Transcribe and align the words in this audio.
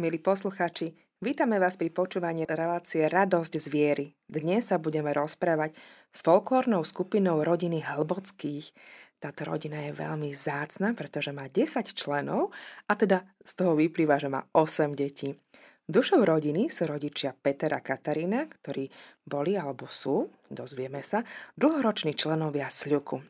Milí 0.00 0.16
poslucháči, 0.16 0.96
vítame 1.20 1.60
vás 1.60 1.76
pri 1.76 1.92
počúvaní 1.92 2.48
relácie 2.48 3.04
Radosť 3.12 3.60
z 3.60 3.66
viery. 3.68 4.06
Dnes 4.24 4.72
sa 4.72 4.80
budeme 4.80 5.12
rozprávať 5.12 5.76
s 6.08 6.24
folklórnou 6.24 6.80
skupinou 6.80 7.44
rodiny 7.44 7.84
Hlbockých. 7.84 8.72
Táto 9.20 9.44
rodina 9.44 9.84
je 9.84 9.92
veľmi 9.92 10.32
zácna, 10.32 10.96
pretože 10.96 11.36
má 11.36 11.44
10 11.44 11.92
členov 11.92 12.56
a 12.88 12.96
teda 12.96 13.28
z 13.44 13.52
toho 13.52 13.76
vyplýva, 13.76 14.16
že 14.16 14.32
má 14.32 14.48
8 14.56 14.96
detí. 14.96 15.36
Dušou 15.84 16.24
rodiny 16.24 16.72
sú 16.72 16.88
rodičia 16.88 17.36
Peter 17.36 17.76
a 17.76 17.84
Katarína, 17.84 18.48
ktorí 18.48 18.88
boli 19.28 19.60
alebo 19.60 19.92
sú, 19.92 20.32
dozvieme 20.48 21.04
sa, 21.04 21.20
dlhoroční 21.60 22.16
členovia 22.16 22.72
Sľuku. 22.72 23.20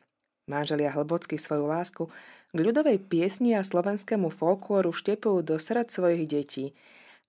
Manželia 0.47 0.95
Hlbocký 0.95 1.35
svoju 1.35 1.67
lásku 1.67 2.07
k 2.53 2.57
ľudovej 2.61 3.01
piesni 3.09 3.57
a 3.57 3.65
slovenskému 3.65 4.29
folklóru 4.29 4.93
štepujú 4.93 5.41
do 5.41 5.57
srdc 5.57 5.89
svojich 5.89 6.23
detí. 6.29 6.65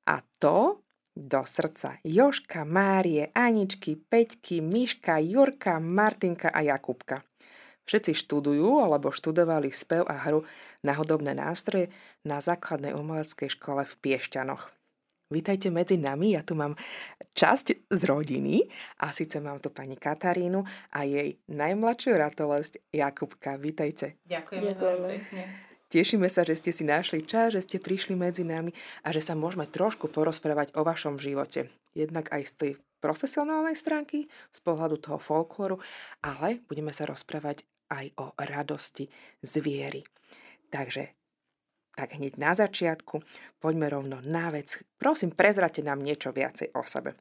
A 0.05 0.21
to 0.37 0.85
do 1.17 1.43
srdca 1.49 1.97
Joška, 2.05 2.69
Márie, 2.69 3.33
Aničky, 3.33 3.97
Peťky, 3.97 4.61
Miška, 4.61 5.17
Jurka, 5.25 5.81
Martinka 5.81 6.53
a 6.53 6.61
Jakubka. 6.61 7.25
Všetci 7.89 8.13
študujú 8.17 8.81
alebo 8.85 9.13
študovali 9.13 9.73
spev 9.73 10.05
a 10.09 10.29
hru 10.29 10.45
na 10.85 10.93
hudobné 10.97 11.37
nástroje 11.37 11.93
na 12.25 12.41
základnej 12.41 12.97
umeleckej 12.97 13.53
škole 13.57 13.85
v 13.85 13.95
Piešťanoch. 14.01 14.73
Vítajte 15.33 15.73
medzi 15.73 15.97
nami, 15.97 16.37
ja 16.37 16.45
tu 16.45 16.53
mám 16.53 16.77
časť 17.33 17.89
z 17.89 18.01
rodiny 18.05 18.69
a 19.01 19.09
síce 19.09 19.41
mám 19.41 19.57
tu 19.57 19.73
pani 19.73 19.97
Katarínu 19.97 20.61
a 20.93 21.01
jej 21.09 21.41
najmladšiu 21.49 22.13
ratolesť 22.21 22.85
Jakubka. 22.93 23.57
Vítajte. 23.57 24.21
Ďakujem 24.29 24.63
veľmi 24.77 25.09
pekne. 25.25 25.43
Tešíme 25.89 26.29
sa, 26.29 26.45
že 26.45 26.61
ste 26.61 26.77
si 26.77 26.85
našli 26.85 27.25
čas, 27.25 27.57
že 27.57 27.65
ste 27.65 27.79
prišli 27.81 28.19
medzi 28.19 28.45
nami 28.45 28.75
a 29.07 29.15
že 29.15 29.25
sa 29.25 29.33
môžeme 29.33 29.65
trošku 29.65 30.13
porozprávať 30.13 30.77
o 30.77 30.85
vašom 30.85 31.17
živote. 31.17 31.73
Jednak 31.97 32.29
aj 32.29 32.43
z 32.45 32.55
tej 32.59 32.73
profesionálnej 33.01 33.79
stránky, 33.79 34.27
z 34.53 34.59
pohľadu 34.61 35.01
toho 35.01 35.17
folklóru, 35.23 35.81
ale 36.21 36.61
budeme 36.69 36.91
sa 36.91 37.09
rozprávať 37.09 37.65
aj 37.89 38.11
o 38.21 38.35
radosti 38.37 39.07
z 39.41 39.53
viery. 39.63 40.03
Takže 40.69 41.24
tak 41.95 42.19
hneď 42.19 42.37
na 42.37 42.53
začiatku 42.55 43.23
poďme 43.63 43.91
rovno 43.91 44.19
na 44.23 44.51
vec. 44.51 44.83
Prosím, 44.99 45.33
prezrate 45.33 45.81
nám 45.81 46.03
niečo 46.03 46.35
viacej 46.35 46.75
o 46.75 46.83
sebe. 46.83 47.15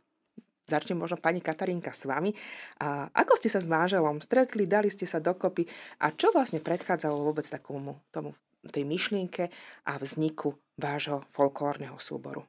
Začnem 0.63 0.95
možno 0.95 1.19
pani 1.19 1.43
Katarínka 1.43 1.91
s 1.91 2.07
vami. 2.07 2.31
A 2.80 3.11
ako 3.11 3.35
ste 3.35 3.52
sa 3.52 3.59
s 3.59 3.67
manželom 3.67 4.23
stretli, 4.23 4.63
dali 4.63 4.88
ste 4.88 5.03
sa 5.03 5.19
dokopy 5.19 5.67
a 5.99 6.15
čo 6.15 6.31
vlastne 6.31 6.63
predchádzalo 6.63 7.19
vôbec 7.19 7.43
takomu 7.43 7.99
tomu, 8.15 8.31
tej 8.71 8.88
myšlienke 8.88 9.52
a 9.83 9.99
vzniku 9.99 10.55
vášho 10.80 11.27
folklórneho 11.27 11.99
súboru? 11.99 12.47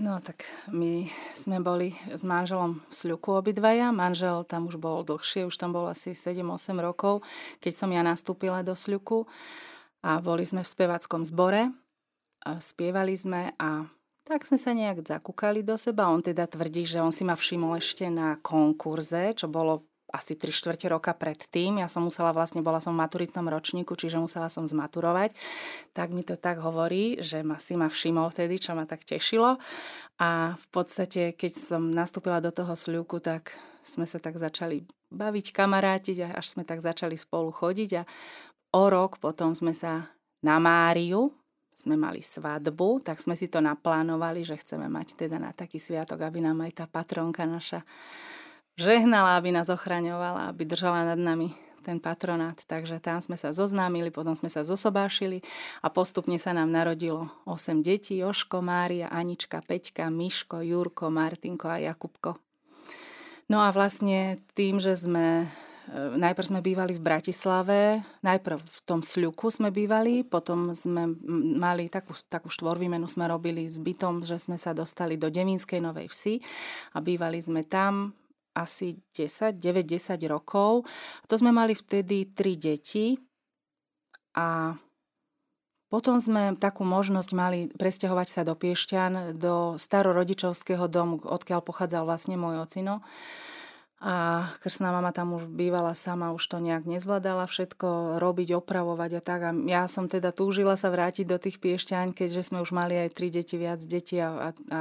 No 0.00 0.16
tak 0.22 0.48
my 0.72 1.04
sme 1.36 1.60
boli 1.60 1.92
s 2.08 2.24
manželom 2.24 2.80
v 2.88 2.94
Sľuku 2.94 3.36
obidvaja. 3.36 3.92
Manžel 3.92 4.48
tam 4.48 4.64
už 4.64 4.80
bol 4.80 5.04
dlhšie, 5.04 5.44
už 5.44 5.60
tam 5.60 5.76
bol 5.76 5.92
asi 5.92 6.16
7-8 6.16 6.72
rokov, 6.80 7.20
keď 7.60 7.72
som 7.76 7.92
ja 7.92 8.00
nastúpila 8.00 8.64
do 8.64 8.72
Sľuku 8.72 9.28
a 10.00 10.20
boli 10.20 10.44
sme 10.48 10.64
v 10.64 10.72
spevackom 10.72 11.24
zbore, 11.28 11.72
spievali 12.44 13.14
sme 13.16 13.52
a 13.60 13.84
tak 14.24 14.46
sme 14.46 14.62
sa 14.62 14.70
nejak 14.70 15.02
zakúkali 15.02 15.66
do 15.66 15.74
seba. 15.74 16.06
On 16.06 16.22
teda 16.22 16.46
tvrdí, 16.46 16.86
že 16.86 17.02
on 17.02 17.10
si 17.10 17.26
ma 17.26 17.34
všimol 17.34 17.82
ešte 17.82 18.06
na 18.06 18.38
konkurze, 18.38 19.34
čo 19.34 19.50
bolo 19.50 19.90
asi 20.10 20.34
3 20.34 20.50
štvrte 20.50 20.86
roka 20.90 21.14
predtým. 21.14 21.78
Ja 21.82 21.86
som 21.86 22.02
musela 22.06 22.34
vlastne, 22.34 22.62
bola 22.62 22.82
som 22.82 22.94
v 22.94 23.02
maturitnom 23.02 23.46
ročníku, 23.46 23.94
čiže 23.94 24.18
musela 24.18 24.50
som 24.50 24.66
zmaturovať. 24.66 25.34
Tak 25.94 26.10
mi 26.10 26.26
to 26.26 26.34
tak 26.34 26.58
hovorí, 26.62 27.22
že 27.22 27.46
ma 27.46 27.58
si 27.62 27.78
ma 27.78 27.86
všimol 27.86 28.30
vtedy, 28.30 28.58
čo 28.58 28.74
ma 28.74 28.86
tak 28.90 29.06
tešilo. 29.06 29.58
A 30.18 30.58
v 30.58 30.66
podstate, 30.74 31.34
keď 31.34 31.52
som 31.58 31.90
nastúpila 31.94 32.42
do 32.42 32.50
toho 32.50 32.74
sľuku, 32.74 33.22
tak 33.22 33.54
sme 33.86 34.04
sa 34.06 34.18
tak 34.18 34.38
začali 34.38 34.82
baviť, 35.10 35.46
kamarátiť 35.50 36.16
a 36.26 36.28
až 36.38 36.54
sme 36.54 36.62
tak 36.62 36.84
začali 36.84 37.18
spolu 37.18 37.50
chodiť 37.50 37.90
a 37.98 38.02
o 38.70 38.84
rok 38.90 39.18
potom 39.18 39.54
sme 39.54 39.74
sa 39.74 40.10
na 40.40 40.56
Máriu, 40.62 41.34
sme 41.80 41.96
mali 41.96 42.20
svadbu, 42.20 43.00
tak 43.00 43.24
sme 43.24 43.32
si 43.36 43.48
to 43.48 43.64
naplánovali, 43.64 44.44
že 44.44 44.60
chceme 44.60 44.84
mať 44.92 45.16
teda 45.16 45.40
na 45.40 45.56
taký 45.56 45.80
sviatok, 45.80 46.20
aby 46.20 46.44
nám 46.44 46.60
aj 46.60 46.84
tá 46.84 46.84
patronka 46.84 47.48
naša 47.48 47.80
žehnala, 48.76 49.40
aby 49.40 49.52
nás 49.52 49.72
ochraňovala, 49.72 50.52
aby 50.52 50.68
držala 50.68 51.08
nad 51.08 51.20
nami 51.20 51.56
ten 51.80 51.96
patronát. 51.96 52.60
Takže 52.68 53.00
tam 53.00 53.24
sme 53.24 53.40
sa 53.40 53.56
zoznámili, 53.56 54.12
potom 54.12 54.36
sme 54.36 54.52
sa 54.52 54.60
zosobášili 54.60 55.40
a 55.80 55.88
postupne 55.88 56.36
sa 56.36 56.52
nám 56.52 56.68
narodilo 56.68 57.32
8 57.48 57.80
detí, 57.80 58.20
Joško, 58.20 58.60
Mária, 58.60 59.08
Anička, 59.08 59.64
Peťka, 59.64 60.12
Miško, 60.12 60.60
Jurko, 60.60 61.08
Martinko 61.08 61.72
a 61.72 61.80
Jakubko. 61.80 62.36
No 63.48 63.64
a 63.64 63.72
vlastne 63.72 64.38
tým, 64.54 64.78
že 64.78 64.94
sme 64.94 65.48
Najprv 65.90 66.46
sme 66.46 66.60
bývali 66.62 66.94
v 66.94 67.02
Bratislave, 67.02 68.06
najprv 68.22 68.62
v 68.62 68.78
tom 68.86 69.02
Sľuku 69.02 69.50
sme 69.50 69.74
bývali, 69.74 70.22
potom 70.22 70.70
sme 70.70 71.18
mali 71.58 71.90
takú, 71.90 72.14
takú 72.30 72.46
štvorvýmenu 72.46 73.10
sme 73.10 73.26
robili 73.26 73.66
s 73.66 73.82
bytom, 73.82 74.22
že 74.22 74.38
sme 74.38 74.54
sa 74.54 74.70
dostali 74.70 75.18
do 75.18 75.26
Devínskej 75.26 75.82
Novej 75.82 76.06
Vsi 76.14 76.34
a 76.94 77.02
bývali 77.02 77.42
sme 77.42 77.66
tam 77.66 78.14
asi 78.54 79.02
10, 79.18 79.58
9-10 79.58 80.30
rokov. 80.30 80.86
To 81.26 81.34
sme 81.34 81.50
mali 81.50 81.74
vtedy 81.74 82.38
tri 82.38 82.54
deti 82.54 83.18
a 84.38 84.78
potom 85.90 86.22
sme 86.22 86.54
takú 86.54 86.86
možnosť 86.86 87.30
mali 87.34 87.66
presťahovať 87.66 88.28
sa 88.30 88.46
do 88.46 88.54
Piešťan, 88.54 89.34
do 89.42 89.74
starorodičovského 89.74 90.86
domu, 90.86 91.18
odkiaľ 91.18 91.66
pochádzal 91.66 92.06
vlastne 92.06 92.38
môj 92.38 92.62
ocino 92.62 93.02
a 94.00 94.48
krsná 94.64 94.96
mama 94.96 95.12
tam 95.12 95.36
už 95.36 95.44
bývala 95.44 95.92
sama, 95.92 96.32
už 96.32 96.40
to 96.48 96.56
nejak 96.56 96.88
nezvládala 96.88 97.44
všetko 97.44 98.16
robiť, 98.16 98.56
opravovať 98.56 99.10
a 99.16 99.20
tak. 99.20 99.40
A 99.44 99.50
ja 99.68 99.84
som 99.92 100.08
teda 100.08 100.32
túžila 100.32 100.80
sa 100.80 100.88
vrátiť 100.88 101.28
do 101.28 101.36
tých 101.36 101.60
piešťaň, 101.60 102.16
keďže 102.16 102.48
sme 102.48 102.64
už 102.64 102.72
mali 102.72 102.96
aj 102.96 103.12
tri 103.12 103.28
deti, 103.28 103.60
viac 103.60 103.84
detí 103.84 104.16
a, 104.16 104.32
a, 104.32 104.48
a 104.72 104.80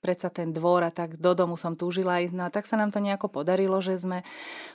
predsa 0.00 0.32
ten 0.32 0.50
dvor 0.50 0.82
a 0.82 0.90
tak 0.90 1.20
do 1.20 1.36
domu 1.36 1.54
som 1.54 1.76
túžila 1.76 2.24
ísť. 2.24 2.34
No 2.34 2.48
a 2.48 2.50
tak 2.50 2.64
sa 2.64 2.80
nám 2.80 2.90
to 2.90 2.98
nejako 2.98 3.28
podarilo, 3.28 3.78
že 3.84 4.00
sme 4.00 4.24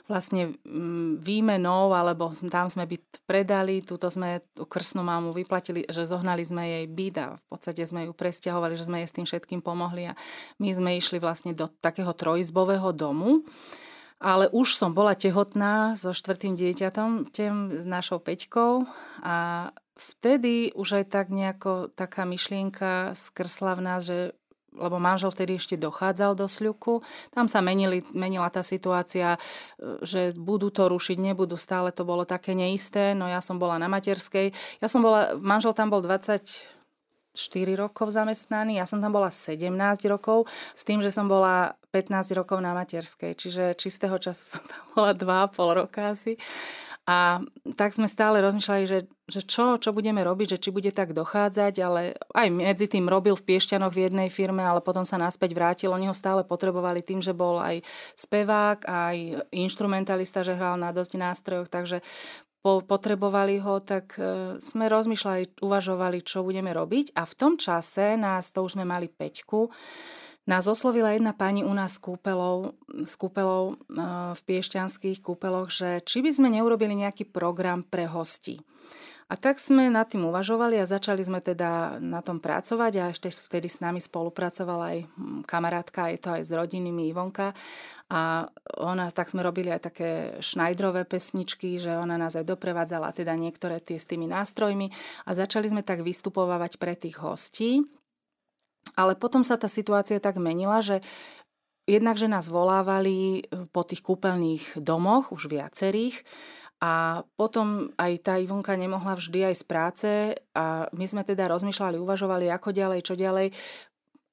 vlastne 0.06 0.54
mm, 0.62 1.18
výmenou, 1.20 1.92
alebo 1.92 2.30
tam 2.48 2.70
sme 2.70 2.86
byt 2.86 3.26
predali, 3.26 3.82
túto 3.82 4.06
sme 4.06 4.40
tú 4.54 4.64
krsnú 4.64 5.02
mamu 5.02 5.34
vyplatili, 5.34 5.84
že 5.90 6.06
zohnali 6.06 6.46
sme 6.46 6.62
jej 6.64 6.86
byt 6.86 7.16
a 7.18 7.26
v 7.34 7.46
podstate 7.50 7.82
sme 7.82 8.06
ju 8.06 8.12
presťahovali, 8.14 8.78
že 8.78 8.86
sme 8.86 9.02
jej 9.02 9.08
s 9.10 9.16
tým 9.18 9.26
všetkým 9.26 9.60
pomohli 9.60 10.14
a 10.14 10.18
my 10.62 10.70
sme 10.70 10.90
išli 10.94 11.18
vlastne 11.18 11.52
do 11.52 11.66
takého 11.82 12.14
trojizbového 12.14 12.94
domu 12.94 13.42
ale 14.16 14.48
už 14.48 14.80
som 14.80 14.96
bola 14.96 15.12
tehotná 15.12 15.92
so 15.92 16.16
štvrtým 16.16 16.56
dieťatom, 16.56 17.28
tým 17.28 17.84
našou 17.84 18.16
Peťkou 18.16 18.88
a 19.20 19.68
vtedy 19.96 20.72
už 20.72 21.02
aj 21.02 21.04
tak 21.12 21.26
nejako 21.28 21.92
taká 21.92 22.24
myšlienka 22.24 23.12
skrsla 23.12 23.76
v 23.76 23.84
nás, 23.84 24.00
že 24.08 24.32
lebo 24.76 25.00
manžel 25.00 25.32
vtedy 25.32 25.58
ešte 25.58 25.80
dochádzal 25.80 26.36
do 26.38 26.46
sľuku. 26.46 27.02
Tam 27.32 27.48
sa 27.48 27.64
menili, 27.64 28.04
menila 28.12 28.52
tá 28.52 28.60
situácia, 28.60 29.40
že 30.04 30.36
budú 30.36 30.68
to 30.68 30.86
rušiť, 30.86 31.16
nebudú, 31.18 31.56
stále 31.58 31.90
to 31.90 32.04
bolo 32.04 32.28
také 32.28 32.52
neisté. 32.52 33.16
No 33.16 33.26
ja 33.26 33.40
som 33.40 33.56
bola 33.56 33.80
na 33.80 33.88
materskej. 33.88 34.52
Ja 34.78 34.88
som 34.88 35.00
bola, 35.02 35.34
manžel 35.40 35.72
tam 35.72 35.88
bol 35.88 36.04
20, 36.04 36.76
4 37.36 37.76
rokov 37.76 38.16
zamestnaný, 38.16 38.80
ja 38.80 38.88
som 38.88 39.04
tam 39.04 39.12
bola 39.12 39.28
17 39.28 39.68
rokov, 40.08 40.48
s 40.72 40.82
tým, 40.88 41.04
že 41.04 41.12
som 41.12 41.28
bola 41.28 41.76
15 41.92 42.32
rokov 42.32 42.58
na 42.64 42.72
materskej, 42.72 43.36
čiže 43.36 43.76
čistého 43.76 44.16
času 44.16 44.42
som 44.56 44.64
tam 44.64 44.82
bola 44.96 45.12
2,5 45.12 45.78
roka 45.84 46.16
asi. 46.16 46.40
A 47.06 47.38
tak 47.78 47.94
sme 47.94 48.10
stále 48.10 48.42
rozmýšľali, 48.42 48.82
že, 48.82 49.06
že 49.30 49.40
čo, 49.46 49.78
čo 49.78 49.94
budeme 49.94 50.26
robiť, 50.26 50.58
že 50.58 50.62
či 50.66 50.74
bude 50.74 50.90
tak 50.90 51.14
dochádzať, 51.14 51.74
ale 51.78 52.18
aj 52.34 52.48
medzi 52.50 52.90
tým 52.90 53.06
robil 53.06 53.38
v 53.38 53.46
Piešťanoch 53.46 53.94
v 53.94 54.10
jednej 54.10 54.26
firme, 54.26 54.66
ale 54.66 54.82
potom 54.82 55.06
sa 55.06 55.14
naspäť 55.14 55.54
vrátil. 55.54 55.94
Oni 55.94 56.10
ho 56.10 56.16
stále 56.16 56.42
potrebovali 56.42 57.06
tým, 57.06 57.22
že 57.22 57.30
bol 57.30 57.62
aj 57.62 57.86
spevák, 58.18 58.90
aj 58.90 59.16
instrumentalista, 59.54 60.42
že 60.42 60.58
hral 60.58 60.82
na 60.82 60.90
dosť 60.90 61.14
nástrojoch, 61.14 61.70
takže 61.70 62.02
potrebovali 62.66 63.62
ho, 63.62 63.78
tak 63.78 64.18
e, 64.18 64.58
sme 64.58 64.90
rozmýšľali, 64.90 65.62
uvažovali, 65.62 66.18
čo 66.26 66.42
budeme 66.42 66.74
robiť. 66.74 67.14
A 67.14 67.22
v 67.22 67.34
tom 67.38 67.54
čase 67.54 68.18
nás, 68.18 68.50
to 68.50 68.66
už 68.66 68.74
sme 68.74 68.82
mali 68.82 69.06
peťku, 69.06 69.70
nás 70.46 70.70
oslovila 70.70 71.10
jedna 71.10 71.34
pani 71.34 71.66
u 71.66 71.74
nás 71.74 71.98
s 71.98 73.14
kúpelou 73.18 73.66
e, 73.66 73.74
v 74.32 74.40
piešťanských 74.46 75.18
kúpeloch, 75.20 75.74
že 75.74 76.00
či 76.06 76.22
by 76.22 76.30
sme 76.30 76.48
neurobili 76.54 76.94
nejaký 76.94 77.26
program 77.26 77.82
pre 77.82 78.06
hosti. 78.06 78.62
A 79.26 79.34
tak 79.34 79.58
sme 79.58 79.90
nad 79.90 80.06
tým 80.06 80.22
uvažovali 80.30 80.78
a 80.78 80.86
začali 80.86 81.18
sme 81.26 81.42
teda 81.42 81.98
na 81.98 82.22
tom 82.22 82.38
pracovať 82.38 82.92
a 83.02 83.10
ešte 83.10 83.26
vtedy 83.34 83.66
s 83.66 83.82
nami 83.82 83.98
spolupracovala 83.98 84.94
aj 84.94 84.98
hm, 85.02 85.42
kamarátka, 85.42 86.14
je 86.14 86.18
to 86.22 86.30
aj 86.38 86.42
s 86.46 86.54
rodinami 86.54 87.10
Ivonka. 87.10 87.50
A 88.06 88.46
ona, 88.78 89.10
tak 89.10 89.26
sme 89.26 89.42
robili 89.42 89.74
aj 89.74 89.90
také 89.90 90.10
šnajdrové 90.38 91.10
pesničky, 91.10 91.82
že 91.82 91.98
ona 91.98 92.14
nás 92.14 92.38
aj 92.38 92.46
doprevádzala, 92.46 93.10
teda 93.10 93.34
niektoré 93.34 93.82
tie 93.82 93.98
s 93.98 94.06
tými 94.06 94.30
nástrojmi 94.30 94.94
a 95.26 95.34
začali 95.34 95.74
sme 95.74 95.82
tak 95.82 96.06
vystupovať 96.06 96.78
pre 96.78 96.94
tých 96.94 97.18
hostí. 97.18 97.82
Ale 98.96 99.12
potom 99.14 99.44
sa 99.44 99.60
tá 99.60 99.68
situácia 99.68 100.16
tak 100.18 100.40
menila, 100.40 100.80
že 100.80 101.04
jednak, 101.86 102.16
že 102.16 102.26
nás 102.26 102.48
volávali 102.50 103.46
po 103.70 103.84
tých 103.84 104.02
kúpeľných 104.02 104.80
domoch, 104.80 105.30
už 105.30 105.52
viacerých, 105.52 106.24
a 106.76 107.24
potom 107.40 107.88
aj 107.96 108.12
tá 108.20 108.36
Ivonka 108.36 108.76
nemohla 108.76 109.16
vždy 109.16 109.48
aj 109.48 109.54
z 109.56 109.64
práce 109.64 110.10
a 110.52 110.84
my 110.92 111.06
sme 111.08 111.24
teda 111.24 111.48
rozmýšľali, 111.48 111.96
uvažovali, 111.96 112.52
ako 112.52 112.68
ďalej, 112.68 113.00
čo 113.00 113.16
ďalej. 113.16 113.56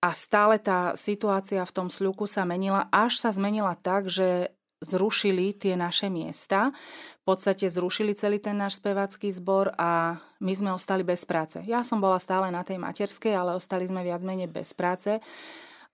A 0.04 0.10
stále 0.12 0.60
tá 0.60 0.92
situácia 1.00 1.64
v 1.64 1.72
tom 1.72 1.88
sľuku 1.88 2.28
sa 2.28 2.44
menila, 2.44 2.92
až 2.92 3.24
sa 3.24 3.32
zmenila 3.32 3.80
tak, 3.80 4.12
že 4.12 4.52
zrušili 4.84 5.56
tie 5.56 5.74
naše 5.80 6.12
miesta. 6.12 6.76
V 7.24 7.24
podstate 7.24 7.72
zrušili 7.72 8.14
celý 8.14 8.44
ten 8.44 8.60
náš 8.60 8.84
spevacký 8.84 9.32
zbor 9.32 9.72
a 9.80 10.20
my 10.44 10.54
sme 10.54 10.76
ostali 10.76 11.08
bez 11.08 11.24
práce. 11.24 11.64
Ja 11.64 11.82
som 11.88 12.04
bola 12.04 12.20
stále 12.20 12.52
na 12.52 12.62
tej 12.68 12.78
materskej, 12.78 13.32
ale 13.32 13.56
ostali 13.56 13.88
sme 13.88 14.04
viac 14.04 14.22
menej 14.22 14.52
bez 14.52 14.76
práce. 14.76 15.24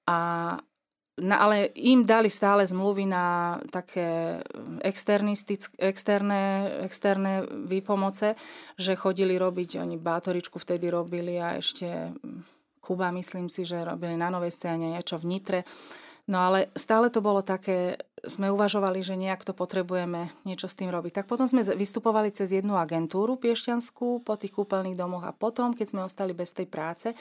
A 0.09 0.18
na, 1.19 1.36
ale 1.36 1.75
im 1.75 2.07
dali 2.07 2.31
stále 2.31 2.63
zmluvy 2.63 3.03
na 3.06 3.59
také 3.68 4.39
externé, 4.81 5.35
externé 6.88 7.33
výpomoce, 7.68 8.39
že 8.80 8.95
chodili 8.95 9.35
robiť, 9.35 9.83
oni 9.83 10.00
bátoričku 10.00 10.57
vtedy 10.57 10.88
robili 10.88 11.35
a 11.38 11.59
ešte 11.59 12.15
Kuba, 12.80 13.12
myslím 13.13 13.51
si, 13.51 13.68
že 13.68 13.85
robili 13.85 14.18
na 14.18 14.31
novej 14.31 14.50
scéne 14.56 14.95
niečo 14.95 15.19
v 15.19 15.27
Nitre. 15.30 15.62
No 16.30 16.46
ale 16.46 16.70
stále 16.78 17.10
to 17.10 17.26
bolo 17.26 17.42
také, 17.42 17.98
sme 18.22 18.54
uvažovali, 18.54 19.02
že 19.02 19.18
nejak 19.18 19.42
to 19.42 19.58
potrebujeme 19.58 20.30
niečo 20.46 20.70
s 20.70 20.78
tým 20.78 20.94
robiť. 20.94 21.18
Tak 21.18 21.26
potom 21.26 21.50
sme 21.50 21.66
vystupovali 21.66 22.30
cez 22.30 22.54
jednu 22.54 22.78
agentúru 22.78 23.42
piešťanskú 23.42 24.22
po 24.22 24.38
tých 24.38 24.54
kúpeľných 24.54 24.94
domoch 24.94 25.26
a 25.26 25.34
potom, 25.34 25.74
keď 25.74 25.88
sme 25.90 26.06
ostali 26.06 26.38
bez 26.38 26.54
tej 26.54 26.70
práce, 26.70 27.18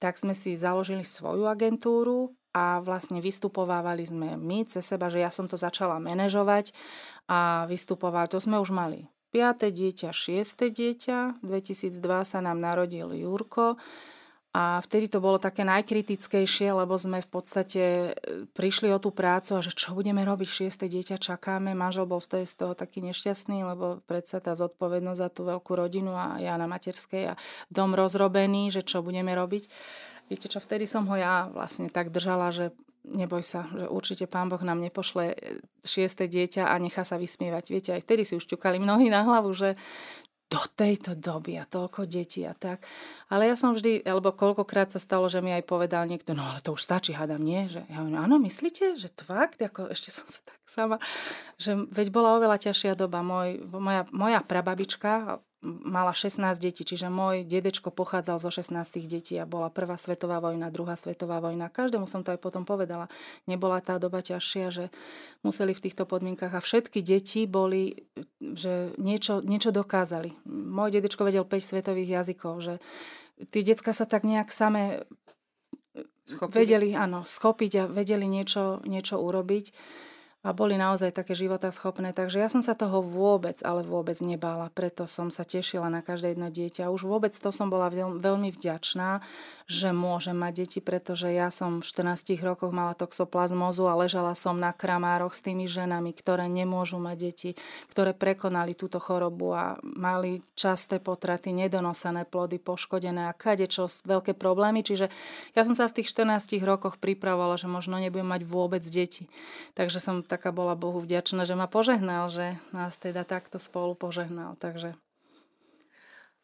tak 0.00 0.16
sme 0.16 0.32
si 0.32 0.56
založili 0.56 1.04
svoju 1.04 1.44
agentúru 1.44 2.32
a 2.56 2.80
vlastne 2.80 3.20
vystupovávali 3.20 4.08
sme 4.08 4.40
my 4.40 4.64
cez 4.64 4.88
seba, 4.88 5.12
že 5.12 5.20
ja 5.20 5.28
som 5.28 5.44
to 5.44 5.60
začala 5.60 6.00
manažovať 6.00 6.72
a 7.28 7.68
vystupovali, 7.68 8.32
to 8.32 8.40
sme 8.40 8.56
už 8.56 8.72
mali 8.72 9.04
5. 9.36 9.68
dieťa, 9.68 10.16
6. 10.16 10.64
dieťa, 10.72 11.44
2002 11.44 11.92
sa 12.24 12.40
nám 12.40 12.56
narodil 12.56 13.12
Jurko, 13.12 13.76
a 14.56 14.80
vtedy 14.80 15.12
to 15.12 15.20
bolo 15.20 15.36
také 15.36 15.68
najkritickejšie, 15.68 16.72
lebo 16.72 16.96
sme 16.96 17.20
v 17.20 17.28
podstate 17.28 17.82
e, 17.84 18.10
prišli 18.56 18.88
o 18.88 18.96
tú 18.96 19.12
prácu 19.12 19.52
a 19.52 19.60
že 19.60 19.76
čo 19.76 19.92
budeme 19.92 20.24
robiť, 20.24 20.48
šieste 20.48 20.88
dieťa 20.88 21.20
čakáme. 21.20 21.76
Manžel 21.76 22.08
bol 22.08 22.24
vtedy 22.24 22.48
z 22.48 22.64
toho 22.64 22.72
taký 22.72 23.04
nešťastný, 23.04 23.68
lebo 23.68 24.00
predsa 24.08 24.40
tá 24.40 24.56
zodpovednosť 24.56 25.20
za 25.20 25.28
tú 25.28 25.44
veľkú 25.44 25.76
rodinu 25.76 26.16
a 26.16 26.40
ja 26.40 26.56
na 26.56 26.64
materskej 26.64 27.36
a 27.36 27.38
dom 27.68 27.92
rozrobený, 27.92 28.72
že 28.72 28.80
čo 28.80 29.04
budeme 29.04 29.36
robiť. 29.36 29.68
Viete 30.32 30.48
čo, 30.48 30.56
vtedy 30.56 30.88
som 30.88 31.04
ho 31.04 31.16
ja 31.20 31.52
vlastne 31.52 31.92
tak 31.92 32.08
držala, 32.08 32.48
že 32.48 32.72
neboj 33.04 33.44
sa, 33.44 33.68
že 33.70 33.86
určite 33.92 34.24
pán 34.24 34.48
Boh 34.48 34.64
nám 34.64 34.80
nepošle 34.80 35.36
e, 35.36 35.36
šieste 35.84 36.24
dieťa 36.32 36.64
a 36.64 36.80
nechá 36.80 37.04
sa 37.04 37.20
vysmievať. 37.20 37.64
Viete, 37.68 37.90
aj 37.92 38.08
vtedy 38.08 38.24
si 38.24 38.40
už 38.40 38.48
ťukali 38.48 38.80
mnohí 38.80 39.12
na 39.12 39.20
hlavu, 39.20 39.52
že 39.52 39.76
do 40.46 40.62
tejto 40.78 41.18
doby 41.18 41.58
a 41.58 41.66
toľko 41.66 42.06
detí 42.06 42.46
a 42.46 42.54
tak. 42.54 42.86
Ale 43.26 43.50
ja 43.50 43.58
som 43.58 43.74
vždy, 43.74 44.06
alebo 44.06 44.30
koľkokrát 44.30 44.94
sa 44.94 45.02
stalo, 45.02 45.26
že 45.26 45.42
mi 45.42 45.50
aj 45.50 45.66
povedal 45.66 46.06
niekto, 46.06 46.38
no 46.38 46.46
ale 46.46 46.62
to 46.62 46.78
už 46.78 46.86
stačí, 46.86 47.10
hádam, 47.10 47.42
nie? 47.42 47.66
Že 47.66 47.82
ja 47.90 47.96
hovorím, 47.98 48.22
áno, 48.22 48.38
myslíte, 48.38 48.94
že 48.94 49.10
to 49.10 49.26
fakt? 49.26 49.58
Ako, 49.58 49.90
ešte 49.90 50.14
som 50.14 50.22
sa 50.30 50.38
tak 50.46 50.62
sama, 50.62 50.96
že 51.58 51.74
veď 51.90 52.14
bola 52.14 52.38
oveľa 52.38 52.62
ťažšia 52.62 52.94
doba. 52.94 53.26
Môj, 53.26 53.66
moja, 53.74 54.06
moja 54.14 54.38
prababička, 54.38 55.42
mala 55.64 56.12
16 56.12 56.60
detí, 56.60 56.84
čiže 56.84 57.08
môj 57.08 57.42
dedečko 57.42 57.88
pochádzal 57.88 58.36
zo 58.36 58.50
16 58.52 58.76
detí 59.08 59.34
a 59.40 59.48
bola 59.48 59.72
prvá 59.72 59.96
svetová 59.96 60.38
vojna, 60.38 60.68
druhá 60.68 60.94
svetová 60.94 61.40
vojna. 61.40 61.72
Každému 61.72 62.04
som 62.04 62.20
to 62.20 62.36
aj 62.36 62.40
potom 62.40 62.68
povedala. 62.68 63.08
Nebola 63.48 63.80
tá 63.80 63.96
doba 63.96 64.20
ťažšia, 64.20 64.66
že 64.68 64.84
museli 65.40 65.72
v 65.72 65.84
týchto 65.88 66.04
podmienkach 66.04 66.52
a 66.52 66.60
všetky 66.60 67.00
deti 67.00 67.48
boli, 67.48 68.06
že 68.40 68.92
niečo, 69.00 69.40
niečo 69.40 69.72
dokázali. 69.72 70.36
Môj 70.46 71.00
dedečko 71.00 71.24
vedel 71.24 71.48
5 71.48 71.56
svetových 71.56 72.22
jazykov, 72.22 72.54
že 72.60 72.74
tí 73.50 73.64
decka 73.64 73.96
sa 73.96 74.04
tak 74.04 74.28
nejak 74.28 74.52
same 74.52 75.08
Schopili. 76.26 76.52
vedeli, 76.52 76.88
áno, 76.92 77.22
schopiť 77.24 77.72
a 77.80 77.84
vedeli 77.86 78.26
niečo, 78.28 78.84
niečo 78.84 79.16
urobiť 79.16 79.72
a 80.44 80.54
boli 80.54 80.78
naozaj 80.78 81.10
také 81.10 81.34
schopné. 81.72 82.14
Takže 82.14 82.38
ja 82.38 82.46
som 82.46 82.62
sa 82.62 82.78
toho 82.78 83.02
vôbec, 83.02 83.58
ale 83.66 83.82
vôbec 83.82 84.14
nebála. 84.22 84.70
Preto 84.70 85.08
som 85.10 85.32
sa 85.32 85.42
tešila 85.42 85.90
na 85.90 86.04
každé 86.04 86.36
jedno 86.36 86.52
dieťa. 86.52 86.92
Už 86.92 87.02
vôbec 87.02 87.34
to 87.34 87.50
som 87.50 87.66
bola 87.66 87.90
veľmi 87.90 88.54
vďačná, 88.54 89.24
že 89.66 89.90
môžem 89.90 90.38
mať 90.38 90.52
deti, 90.62 90.78
pretože 90.78 91.26
ja 91.34 91.50
som 91.50 91.82
v 91.82 91.88
14 91.90 92.38
rokoch 92.46 92.70
mala 92.70 92.94
toxoplazmózu 92.94 93.90
a 93.90 93.98
ležala 93.98 94.38
som 94.38 94.54
na 94.54 94.70
kramároch 94.70 95.34
s 95.34 95.42
tými 95.42 95.66
ženami, 95.66 96.14
ktoré 96.14 96.46
nemôžu 96.46 97.02
mať 97.02 97.16
deti, 97.18 97.50
ktoré 97.90 98.14
prekonali 98.14 98.78
túto 98.78 99.02
chorobu 99.02 99.50
a 99.50 99.74
mali 99.82 100.38
časté 100.54 101.02
potraty, 101.02 101.50
nedonosané 101.50 102.22
plody, 102.22 102.62
poškodené 102.62 103.26
a 103.26 103.34
kadečo, 103.34 103.90
veľké 104.06 104.38
problémy. 104.38 104.86
Čiže 104.86 105.10
ja 105.58 105.66
som 105.66 105.74
sa 105.74 105.90
v 105.90 105.98
tých 105.98 106.14
14 106.14 106.54
rokoch 106.62 107.02
pripravovala, 107.02 107.58
že 107.58 107.66
možno 107.66 107.98
nebudem 107.98 108.30
mať 108.30 108.46
vôbec 108.46 108.86
deti. 108.86 109.26
Takže 109.74 109.98
som 109.98 110.22
taká 110.36 110.52
bola 110.52 110.76
Bohu 110.76 111.00
vďačná, 111.00 111.48
že 111.48 111.56
ma 111.56 111.64
požehnal, 111.64 112.28
že 112.28 112.60
nás 112.76 113.00
teda 113.00 113.24
takto 113.24 113.56
spolu 113.56 113.96
požehnal. 113.96 114.60
Takže 114.60 114.92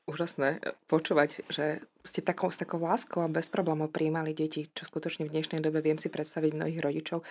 úžasné 0.06 0.60
počúvať, 0.90 1.46
že 1.46 1.81
ste 2.02 2.19
takou, 2.19 2.50
s 2.50 2.58
takou 2.58 2.82
láskou 2.82 3.22
a 3.22 3.31
bez 3.31 3.46
problémov 3.46 3.94
prijímali 3.94 4.34
deti, 4.34 4.66
čo 4.75 4.82
skutočne 4.82 5.22
v 5.22 5.38
dnešnej 5.38 5.62
dobe 5.62 5.78
viem 5.78 6.02
si 6.02 6.10
predstaviť 6.10 6.50
mnohých 6.50 6.82
rodičov, 6.82 7.22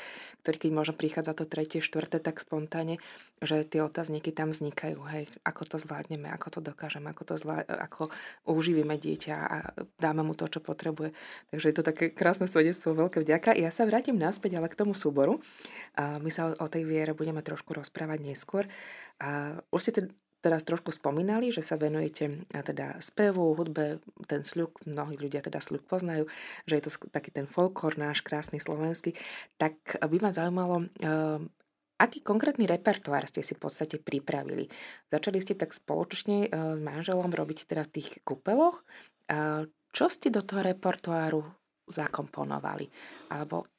ktorí 0.44 0.56
keď 0.56 0.72
možno 0.72 0.94
prichádza 0.96 1.36
to 1.36 1.44
tretie, 1.44 1.84
štvrté, 1.84 2.24
tak 2.24 2.40
spontánne, 2.40 2.96
že 3.44 3.68
tie 3.68 3.84
otázniky 3.84 4.32
tam 4.32 4.56
vznikajú, 4.56 5.00
hej, 5.12 5.28
ako 5.44 5.76
to 5.76 5.76
zvládneme, 5.76 6.32
ako 6.32 6.48
to 6.48 6.60
dokážeme, 6.64 7.12
ako 7.12 7.24
to 7.28 7.36
zvlá- 7.36 7.68
ako 7.68 8.16
uživíme 8.48 8.96
dieťa 8.96 9.36
a 9.36 9.58
dáme 10.00 10.24
mu 10.24 10.32
to, 10.40 10.48
čo 10.48 10.64
potrebuje. 10.64 11.12
Takže 11.52 11.68
je 11.68 11.76
to 11.76 11.84
také 11.84 12.06
krásne 12.08 12.48
svedectvo, 12.48 12.96
veľké 12.96 13.20
vďaka. 13.28 13.60
Ja 13.60 13.76
sa 13.76 13.84
vrátim 13.84 14.16
naspäť 14.16 14.56
ale 14.56 14.72
k 14.72 14.80
tomu 14.80 14.96
súboru. 14.96 15.44
A 16.00 16.16
my 16.24 16.32
sa 16.32 16.56
o, 16.56 16.68
tej 16.72 16.88
viere 16.88 17.12
budeme 17.12 17.44
trošku 17.44 17.76
rozprávať 17.76 18.24
neskôr. 18.24 18.72
A 19.20 19.60
už 19.70 19.80
ste 19.84 19.92
teraz 20.42 20.66
trošku 20.66 20.90
spomínali, 20.90 21.54
že 21.54 21.62
sa 21.62 21.78
venujete 21.78 22.44
teda 22.50 22.98
spevu, 22.98 23.54
hudbe, 23.54 24.02
ten 24.26 24.42
sľuk, 24.42 24.84
mnohí 24.90 25.16
ľudia 25.16 25.40
teda 25.46 25.62
sľuk 25.62 25.86
poznajú, 25.86 26.26
že 26.66 26.74
je 26.76 26.84
to 26.84 26.92
taký 27.14 27.30
ten 27.30 27.46
folklór 27.46 27.96
náš 27.96 28.26
krásny 28.26 28.58
slovenský, 28.58 29.14
tak 29.62 29.78
by 30.02 30.18
ma 30.18 30.34
zaujímalo, 30.34 30.92
aký 32.02 32.20
konkrétny 32.26 32.66
repertoár 32.66 33.30
ste 33.30 33.46
si 33.46 33.54
v 33.54 33.62
podstate 33.62 34.02
pripravili? 34.02 34.66
Začali 35.14 35.38
ste 35.38 35.54
tak 35.54 35.72
spoločne 35.72 36.50
s 36.50 36.82
manželom 36.82 37.30
robiť 37.30 37.70
teda 37.70 37.86
v 37.86 37.94
tých 38.02 38.10
kupeloch. 38.26 38.82
Čo 39.94 40.06
ste 40.10 40.34
do 40.34 40.42
toho 40.42 40.66
repertoáru 40.66 41.46
zakomponovali? 41.88 42.90
Alebo 43.32 43.70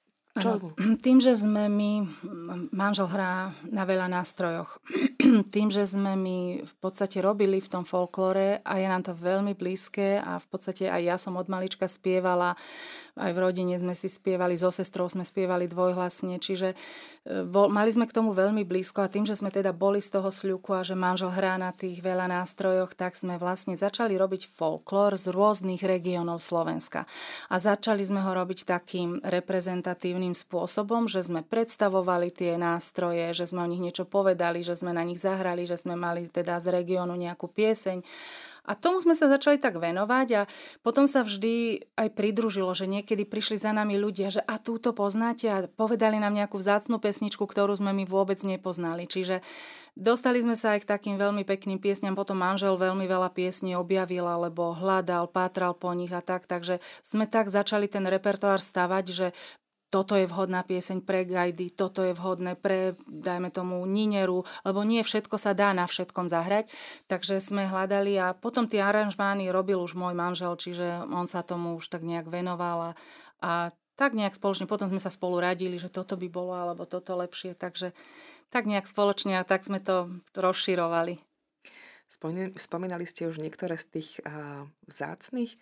čo? 0.41 0.73
Tým, 1.05 1.19
že 1.21 1.37
sme 1.37 1.69
my, 1.69 2.09
manžel 2.73 3.09
hrá 3.11 3.53
na 3.69 3.85
veľa 3.85 4.09
nástrojoch, 4.09 4.81
tým, 5.55 5.69
že 5.69 5.85
sme 5.85 6.17
my 6.17 6.39
v 6.65 6.75
podstate 6.81 7.21
robili 7.21 7.61
v 7.61 7.69
tom 7.69 7.85
folklore 7.85 8.65
a 8.65 8.73
je 8.81 8.87
nám 8.89 9.05
to 9.05 9.13
veľmi 9.13 9.53
blízke 9.53 10.19
a 10.19 10.41
v 10.41 10.47
podstate 10.49 10.89
aj 10.89 11.03
ja 11.05 11.17
som 11.21 11.37
od 11.37 11.47
malička 11.53 11.85
spievala, 11.85 12.57
aj 13.13 13.31
v 13.37 13.43
rodine 13.45 13.77
sme 13.77 13.93
si 13.93 14.09
spievali, 14.09 14.57
so 14.57 14.73
sestrou 14.73 15.05
sme 15.05 15.21
spievali 15.21 15.69
dvojhlasne, 15.69 16.41
čiže 16.41 16.73
e, 16.73 16.77
bol, 17.45 17.69
mali 17.69 17.93
sme 17.93 18.09
k 18.09 18.17
tomu 18.17 18.33
veľmi 18.33 18.65
blízko 18.65 19.05
a 19.05 19.13
tým, 19.13 19.29
že 19.29 19.37
sme 19.37 19.53
teda 19.53 19.77
boli 19.77 20.01
z 20.01 20.17
toho 20.17 20.33
sľuku 20.33 20.73
a 20.73 20.81
že 20.81 20.97
manžel 20.97 21.29
hrá 21.29 21.61
na 21.61 21.77
tých 21.77 22.01
veľa 22.01 22.25
nástrojoch, 22.33 22.97
tak 22.97 23.21
sme 23.21 23.37
vlastne 23.37 23.77
začali 23.77 24.17
robiť 24.17 24.49
folklór 24.49 25.21
z 25.21 25.29
rôznych 25.29 25.85
regiónov 25.85 26.41
Slovenska. 26.41 27.05
A 27.53 27.61
začali 27.61 28.01
sme 28.01 28.25
ho 28.25 28.33
robiť 28.33 28.65
takým 28.65 29.21
reprezentatívnym 29.21 30.33
spôsobom, 30.33 31.05
že 31.05 31.21
sme 31.21 31.45
predstavovali 31.45 32.33
tie 32.33 32.57
nástroje, 32.57 33.37
že 33.37 33.45
sme 33.45 33.61
o 33.61 33.69
nich 33.69 33.85
niečo 33.85 34.09
povedali, 34.09 34.65
že 34.65 34.73
sme 34.73 34.97
na 34.97 35.05
nich 35.05 35.21
zahrali, 35.21 35.69
že 35.69 35.77
sme 35.77 36.01
mali 36.01 36.25
teda 36.33 36.57
z 36.65 36.73
regiónu 36.81 37.13
nejakú 37.13 37.45
pieseň 37.45 38.01
a 38.63 38.79
tomu 38.79 39.03
sme 39.03 39.19
sa 39.19 39.27
začali 39.27 39.59
tak 39.59 39.83
venovať 39.83 40.29
a 40.39 40.43
potom 40.87 41.11
sa 41.11 41.27
vždy 41.27 41.83
aj 41.99 42.09
pridružilo, 42.15 42.71
že 42.79 42.87
niekedy 42.87 43.27
prišli 43.27 43.59
za 43.59 43.75
nami 43.75 43.99
ľudia, 43.99 44.31
že 44.31 44.39
a 44.39 44.63
túto 44.63 44.95
poznáte? 44.95 45.51
A 45.51 45.67
povedali 45.67 46.23
nám 46.23 46.31
nejakú 46.31 46.63
vzácnú 46.63 47.03
pesničku, 47.03 47.43
ktorú 47.43 47.75
sme 47.75 47.91
my 47.91 48.07
vôbec 48.07 48.39
nepoznali. 48.47 49.11
Čiže 49.11 49.43
dostali 49.99 50.39
sme 50.39 50.55
sa 50.55 50.79
aj 50.79 50.87
k 50.87 50.91
takým 50.95 51.17
veľmi 51.19 51.43
pekným 51.43 51.83
piesňam, 51.83 52.15
potom 52.15 52.39
manžel 52.39 52.79
veľmi 52.79 53.03
veľa 53.03 53.35
piesní 53.35 53.75
objavil 53.75 54.31
alebo 54.31 54.79
hľadal, 54.79 55.27
pátral 55.27 55.75
po 55.75 55.91
nich 55.91 56.15
a 56.15 56.23
tak, 56.23 56.47
takže 56.47 56.79
sme 57.03 57.27
tak 57.27 57.51
začali 57.51 57.91
ten 57.91 58.07
repertoár 58.07 58.63
stavať, 58.63 59.05
že 59.11 59.27
toto 59.93 60.17
je 60.17 60.25
vhodná 60.25 60.65
pieseň 60.65 61.05
pre 61.05 61.29
gajdy, 61.29 61.69
toto 61.77 62.01
je 62.01 62.17
vhodné 62.17 62.57
pre, 62.57 62.97
dajme 63.05 63.53
tomu, 63.53 63.85
nineru, 63.85 64.49
lebo 64.65 64.81
nie 64.89 65.05
všetko 65.05 65.37
sa 65.37 65.53
dá 65.53 65.77
na 65.77 65.85
všetkom 65.85 66.33
zahrať. 66.33 66.73
Takže 67.13 67.45
sme 67.45 67.69
hľadali 67.69 68.17
a 68.17 68.33
potom 68.33 68.65
tie 68.65 68.81
aranžmány 68.81 69.53
robil 69.53 69.77
už 69.77 69.93
môj 69.93 70.17
manžel, 70.17 70.57
čiže 70.57 71.05
on 71.13 71.29
sa 71.29 71.45
tomu 71.45 71.77
už 71.77 71.93
tak 71.93 72.01
nejak 72.09 72.33
venoval 72.33 72.79
a, 72.81 72.91
a 73.45 73.53
tak 74.01 74.17
nejak 74.17 74.33
spoločne, 74.33 74.65
potom 74.65 74.89
sme 74.89 74.99
sa 74.99 75.13
spolu 75.13 75.37
radili, 75.37 75.77
že 75.77 75.93
toto 75.93 76.17
by 76.17 76.29
bolo 76.33 76.57
alebo 76.57 76.89
toto 76.89 77.13
lepšie, 77.13 77.53
takže 77.53 77.93
tak 78.49 78.65
nejak 78.65 78.89
spoločne 78.89 79.37
a 79.37 79.45
tak 79.45 79.61
sme 79.61 79.77
to 79.77 80.09
rozširovali. 80.33 81.21
Spomínali 82.57 83.05
ste 83.09 83.29
už 83.29 83.41
niektoré 83.41 83.81
z 83.81 84.01
tých 84.01 84.11
uh, 84.25 84.69
vzácných 84.89 85.57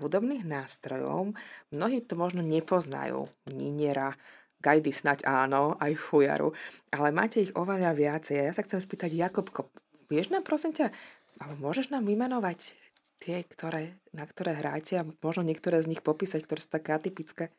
hudobných 0.00 0.46
nástrojov. 0.46 1.34
Mnohí 1.74 2.04
to 2.04 2.14
možno 2.16 2.40
nepoznajú. 2.40 3.28
Niniera, 3.50 4.16
gajdy 4.62 4.94
snať 4.94 5.26
áno, 5.26 5.74
aj 5.82 5.92
fujaru, 5.98 6.54
ale 6.94 7.10
máte 7.10 7.42
ich 7.42 7.52
oveľa 7.58 7.92
viacej. 7.98 8.46
Ja 8.46 8.54
sa 8.54 8.62
chcem 8.62 8.78
spýtať, 8.78 9.10
Jakobko, 9.10 9.68
vieš 10.06 10.30
nám 10.30 10.46
prosím 10.46 10.72
ťa, 10.72 10.94
alebo 11.42 11.58
môžeš 11.68 11.90
nám 11.90 12.06
vymenovať 12.06 12.78
tie, 13.18 13.42
ktoré, 13.42 13.98
na 14.14 14.22
ktoré 14.22 14.54
hráte 14.54 15.02
a 15.02 15.06
možno 15.20 15.42
niektoré 15.42 15.82
z 15.82 15.90
nich 15.90 16.02
popísať, 16.02 16.46
ktoré 16.46 16.60
sú 16.62 16.70
také 16.70 16.94
atypické? 16.94 17.50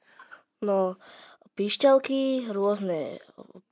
No, 0.63 0.96
pišťalky, 1.60 2.48
rôzne, 2.56 3.20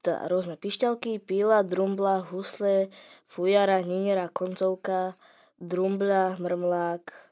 teda 0.03 0.27
rôzne 0.27 0.60
pišťalky, 0.60 1.24
píla, 1.24 1.63
drumbla, 1.63 2.27
husle, 2.27 2.91
fujara, 3.32 3.80
ninera, 3.80 4.27
koncovka, 4.27 5.15
drumbla, 5.63 6.36
mrmlák 6.36 7.30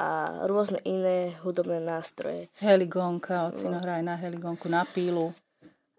a 0.00 0.06
rôzne 0.48 0.80
iné 0.88 1.36
hudobné 1.44 1.76
nástroje. 1.76 2.48
Heligonka, 2.56 3.52
ocino 3.52 3.76
no. 3.76 3.84
hrá 3.84 4.00
aj 4.00 4.04
na 4.08 4.16
heligonku, 4.16 4.72
na 4.72 4.88
pílu. 4.88 5.36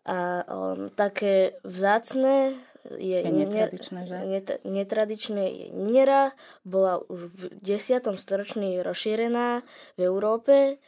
A 0.02 0.42
on, 0.50 0.90
také 0.90 1.62
vzácne 1.62 2.58
je, 2.98 3.22
je 3.22 3.30
netradičné, 3.30 4.00
že? 4.10 4.18
Net, 4.26 4.50
netradičné 4.66 5.44
je 5.46 5.66
ninera, 5.78 6.34
bola 6.66 6.98
už 7.06 7.30
v 7.30 7.42
10. 7.62 8.02
storočí 8.18 8.82
rozšírená 8.82 9.62
v 9.94 10.02
Európe 10.02 10.82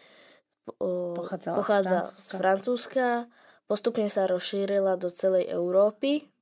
Pochádzala 0.79 1.55
pochádza 1.59 1.97
z 1.99 2.07
Francúzska. 2.07 2.23
z 2.23 2.29
Francúzska, 2.39 3.07
postupne 3.67 4.07
sa 4.07 4.23
rozšírila 4.31 4.95
do 4.95 5.11
celej 5.11 5.51
Európy. 5.51 6.32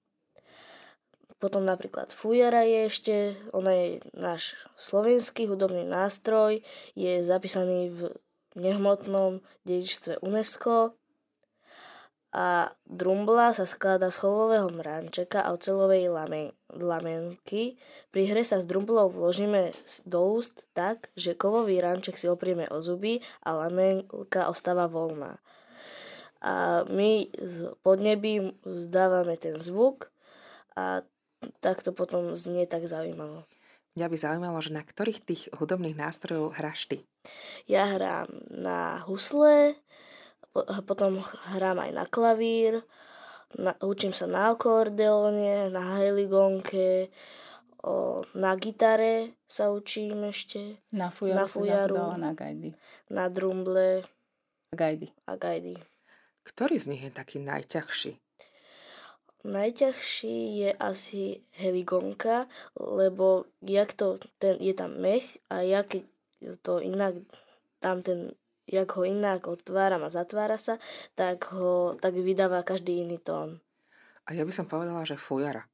Potom 1.41 1.65
napríklad 1.65 2.13
fujara 2.13 2.61
je 2.61 2.79
ešte, 2.85 3.15
ona 3.49 3.73
je 3.73 3.87
náš 4.13 4.53
slovenský 4.77 5.49
hudobný 5.49 5.89
nástroj, 5.89 6.61
je 6.93 7.13
zapísaný 7.25 7.89
v 7.89 8.01
nehmotnom 8.53 9.41
dedičstve 9.65 10.21
UNESCO 10.21 10.93
a 12.31 12.71
drumbla 12.87 13.51
sa 13.51 13.67
skladá 13.67 14.07
z 14.07 14.23
chovového 14.23 14.71
mránčeka 14.71 15.43
a 15.43 15.51
ocelovej 15.51 16.07
lamen, 16.07 16.55
lamenky. 16.71 17.75
Pri 18.07 18.23
hre 18.31 18.45
sa 18.47 18.61
s 18.61 18.69
drumblou 18.69 19.11
vložíme 19.11 19.75
do 20.07 20.19
úst 20.39 20.63
tak, 20.71 21.11
že 21.19 21.35
kovový 21.35 21.83
ránček 21.83 22.15
si 22.15 22.31
oprieme 22.31 22.71
o 22.71 22.79
zuby 22.79 23.19
a 23.43 23.67
lamenka 23.67 24.47
ostáva 24.47 24.87
voľná. 24.87 25.43
A 26.39 26.87
my 26.87 27.27
z 27.35 27.75
podnebí 27.83 28.55
zdávame 28.63 29.35
ten 29.35 29.59
zvuk 29.59 30.07
a 30.79 31.03
tak 31.63 31.81
to 31.81 31.91
potom 31.91 32.37
znie 32.37 32.69
tak 32.69 32.85
zaujímavo. 32.85 33.45
Mňa 33.99 34.07
by 34.07 34.17
zaujímalo, 34.17 34.57
že 34.63 34.71
na 34.71 34.87
ktorých 34.87 35.19
tých 35.19 35.41
hudobných 35.51 35.99
nástrojov 35.99 36.55
hráš 36.55 36.87
ty? 36.87 36.97
Ja 37.67 37.91
hrám 37.91 38.31
na 38.47 39.03
husle, 39.03 39.75
potom 40.87 41.19
hrám 41.51 41.83
aj 41.83 41.91
na 41.91 42.05
klavír, 42.07 42.87
na, 43.59 43.75
učím 43.83 44.15
sa 44.15 44.31
na 44.31 44.55
akordeóne, 44.55 45.67
na 45.67 45.99
heligonke, 45.99 47.11
o, 47.83 48.23
na 48.31 48.55
gitare 48.55 49.35
sa 49.43 49.67
učím 49.75 50.31
ešte. 50.31 50.79
Na 50.95 51.11
fujaru, 51.11 51.35
na, 51.35 51.45
fujaru, 51.51 51.99
na 52.15 52.31
gajdy. 52.31 52.69
Na 53.11 53.27
drumble. 53.27 54.07
A 54.71 54.75
gajdy. 54.79 55.11
A 55.27 55.35
gajdy. 55.35 55.75
Ktorý 56.47 56.79
z 56.79 56.95
nich 56.95 57.03
je 57.03 57.11
taký 57.11 57.43
najťažší? 57.43 58.15
Najťažší 59.41 60.37
je 60.65 60.71
asi 60.77 61.41
heligonka, 61.57 62.45
lebo 62.77 63.49
jak 63.65 63.93
to, 63.93 64.21
ten, 64.37 64.61
je 64.61 64.73
tam 64.77 65.01
mech 65.01 65.41
a 65.49 65.65
jak 65.65 65.97
to 66.61 66.77
inak 66.77 67.17
tam 67.81 68.05
ten 68.05 68.37
jak 68.71 68.87
ho 68.95 69.03
inak 69.03 69.51
otváram 69.51 70.07
a 70.07 70.09
zatvára 70.09 70.55
sa, 70.55 70.79
tak, 71.19 71.51
ho, 71.51 71.99
tak 71.99 72.15
vydáva 72.15 72.63
každý 72.63 73.03
iný 73.03 73.19
tón. 73.19 73.59
A 74.23 74.31
ja 74.31 74.47
by 74.47 74.53
som 74.55 74.69
povedala, 74.69 75.03
že 75.03 75.19
fujara. 75.19 75.67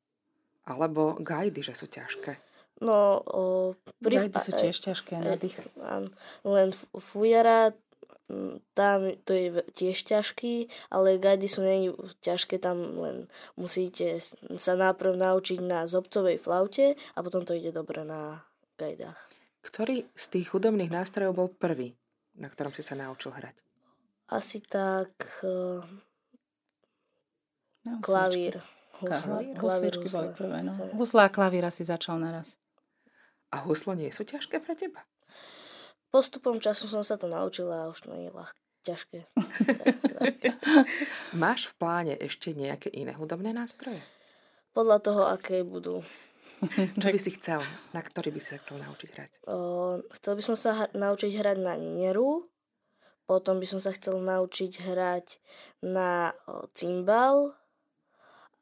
Alebo 0.65 1.15
gajdy, 1.21 1.61
že 1.61 1.77
sú 1.77 1.85
ťažké. 1.85 2.41
No, 2.81 3.21
o, 3.21 3.43
pri... 4.01 4.25
Gajdy 4.25 4.37
sú 4.41 4.51
tiež 4.57 4.75
ťažké 4.81 5.13
na 5.21 5.37
dých. 5.37 5.61
Len 6.41 6.73
fujara, 6.97 7.77
tam 8.75 8.99
to 9.23 9.31
je 9.31 9.47
tiež 9.71 10.03
ťažký, 10.03 10.67
ale 10.91 11.15
gajdy 11.15 11.47
sú 11.47 11.63
nie 11.63 11.95
ťažké, 12.19 12.59
tam 12.59 12.99
len 12.99 13.17
musíte 13.55 14.19
sa 14.59 14.73
náprv 14.75 15.15
naučiť 15.15 15.63
na 15.63 15.87
zobcovej 15.87 16.35
flaute 16.37 16.99
a 17.15 17.19
potom 17.23 17.47
to 17.47 17.55
ide 17.55 17.71
dobre 17.71 18.03
na 18.03 18.43
gajdách. 18.75 19.17
Ktorý 19.63 20.07
z 20.15 20.25
tých 20.27 20.51
hudobných 20.51 20.91
nástrojov 20.91 21.33
bol 21.35 21.49
prvý? 21.51 21.95
na 22.37 22.47
ktorom 22.47 22.71
si 22.71 22.85
sa 22.85 22.93
naučil 22.93 23.33
hrať? 23.33 23.57
Asi 24.29 24.61
tak 24.61 25.11
uh, 25.41 25.81
no, 27.83 27.97
klavír. 27.99 28.61
Husla, 28.97 29.45
klavír, 29.53 29.93
boli 29.93 30.29
prvé. 30.33 30.57
No. 30.65 30.73
Husla 30.97 31.29
a 31.29 31.33
klavír 31.33 31.69
asi 31.69 31.85
začal 31.85 32.17
naraz. 32.17 32.57
A 33.53 33.61
huslo 33.61 33.93
nie 33.93 34.09
sú 34.09 34.25
ťažké 34.25 34.57
pre 34.57 34.73
teba? 34.73 35.05
Postupom 36.07 36.57
času 36.63 36.87
som 36.87 37.03
sa 37.03 37.19
to 37.19 37.27
naučila 37.27 37.85
a 37.85 37.89
už 37.91 38.07
to 38.07 38.15
nie 38.15 38.27
je 38.27 38.35
ľahké 38.35 38.61
ťažké. 38.87 39.19
Máš 41.43 41.67
v 41.67 41.73
pláne 41.75 42.13
ešte 42.15 42.55
nejaké 42.55 42.87
iné 42.87 43.11
hudobné 43.11 43.51
nástroje? 43.51 43.99
Podľa 44.71 44.97
toho, 45.03 45.21
aké 45.27 45.67
budú. 45.67 46.07
Čo 47.01 47.07
by 47.11 47.19
si 47.19 47.35
chcel? 47.35 47.59
Na 47.91 47.99
ktorý 47.99 48.31
by 48.31 48.39
si 48.39 48.55
sa 48.55 48.61
chcel 48.63 48.79
naučiť 48.79 49.09
hrať? 49.11 49.31
O, 49.51 49.99
chcel 50.15 50.33
by 50.39 50.43
som 50.45 50.55
sa 50.55 50.71
ha- 50.73 50.91
naučiť 50.95 51.35
hrať 51.35 51.57
na 51.59 51.75
nineru, 51.75 52.47
potom 53.27 53.59
by 53.59 53.67
som 53.67 53.83
sa 53.83 53.91
chcel 53.91 54.15
naučiť 54.23 54.87
hrať 54.87 55.43
na 55.83 56.31
o, 56.47 56.71
cymbal 56.71 57.51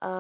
a 0.02 0.14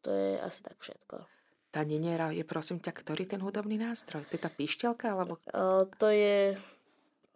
to 0.00 0.08
je 0.08 0.40
asi 0.40 0.64
tak 0.64 0.80
všetko. 0.80 1.39
Tá 1.70 1.86
ninera 1.86 2.34
je 2.34 2.42
prosím 2.42 2.82
ťa, 2.82 2.90
ktorý 2.90 3.30
ten 3.30 3.38
hudobný 3.38 3.78
nástroj? 3.78 4.26
To 4.26 4.34
je 4.34 4.42
tá 4.42 4.50
píšťalka? 4.50 5.06
Alebo... 5.14 5.38
O, 5.54 5.86
to 5.86 6.10
je... 6.10 6.58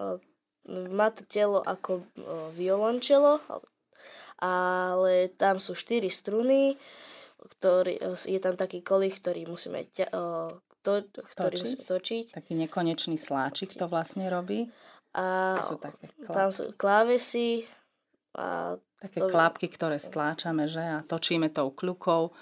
O, 0.03 0.19
má 0.91 1.15
to 1.15 1.23
telo 1.29 1.63
ako 1.63 2.03
o, 2.03 2.03
violončelo, 2.51 3.39
ale 4.43 5.31
tam 5.39 5.63
sú 5.63 5.79
štyri 5.79 6.11
struny, 6.11 6.75
ktorý, 7.45 8.01
je 8.25 8.41
tam 8.41 8.59
taký 8.59 8.83
kolich, 8.83 9.21
ktorý 9.21 9.47
musíme 9.47 9.87
ťa, 9.93 10.09
to, 10.85 10.93
ktorý 11.13 11.57
točiť. 11.57 11.65
musíme 11.65 11.85
točiť. 11.85 12.25
Taký 12.35 12.53
nekonečný 12.57 13.17
sláčik 13.21 13.77
to 13.77 13.87
vlastne 13.87 14.29
robí. 14.29 14.69
A 15.15 15.55
to 15.63 15.77
sú 15.77 15.77
také 15.79 16.11
klávesy. 16.11 16.35
tam 16.35 16.49
sú 16.51 16.65
klávesy. 16.75 17.49
A 18.35 18.75
také 18.99 19.19
to... 19.23 19.31
klapky, 19.31 19.67
ktoré 19.71 20.03
stláčame, 20.03 20.67
že? 20.67 20.83
A 20.83 21.07
točíme 21.07 21.53
tou 21.55 21.71
kľukou 21.71 22.35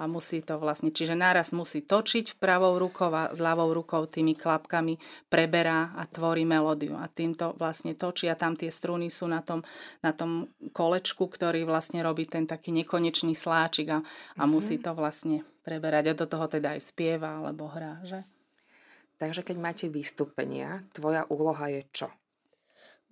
a 0.00 0.08
musí 0.08 0.40
to 0.40 0.56
vlastne, 0.56 0.88
čiže 0.88 1.12
náraz 1.12 1.52
musí 1.52 1.84
točiť 1.84 2.40
pravou 2.40 2.80
rukou 2.80 3.12
a 3.12 3.28
s 3.28 3.36
ľavou 3.36 3.68
rukou 3.76 4.08
tými 4.08 4.32
klapkami 4.32 4.96
preberá 5.28 5.92
a 5.92 6.08
tvorí 6.08 6.48
melódiu. 6.48 6.96
A 6.96 7.04
týmto 7.12 7.52
vlastne 7.60 7.92
točí 7.92 8.24
a 8.32 8.40
tam 8.40 8.56
tie 8.56 8.72
struny 8.72 9.12
sú 9.12 9.28
na 9.28 9.44
tom, 9.44 9.60
na 10.00 10.16
tom 10.16 10.48
kolečku, 10.72 11.28
ktorý 11.28 11.68
vlastne 11.68 12.00
robí 12.00 12.24
ten 12.24 12.48
taký 12.48 12.72
nekonečný 12.72 13.36
sláčik 13.36 13.92
a, 13.92 14.00
a 14.00 14.00
mm-hmm. 14.00 14.48
musí 14.48 14.80
to 14.80 14.96
vlastne 14.96 15.44
preberať. 15.60 16.10
A 16.10 16.16
do 16.16 16.24
toho 16.24 16.48
teda 16.48 16.72
aj 16.72 16.80
spieva 16.80 17.44
alebo 17.44 17.68
hrá, 17.68 18.00
že? 18.08 18.24
Takže 19.20 19.44
keď 19.44 19.56
máte 19.60 19.86
vystúpenia, 19.92 20.80
tvoja 20.96 21.28
úloha 21.28 21.68
je 21.68 21.84
čo? 21.92 22.08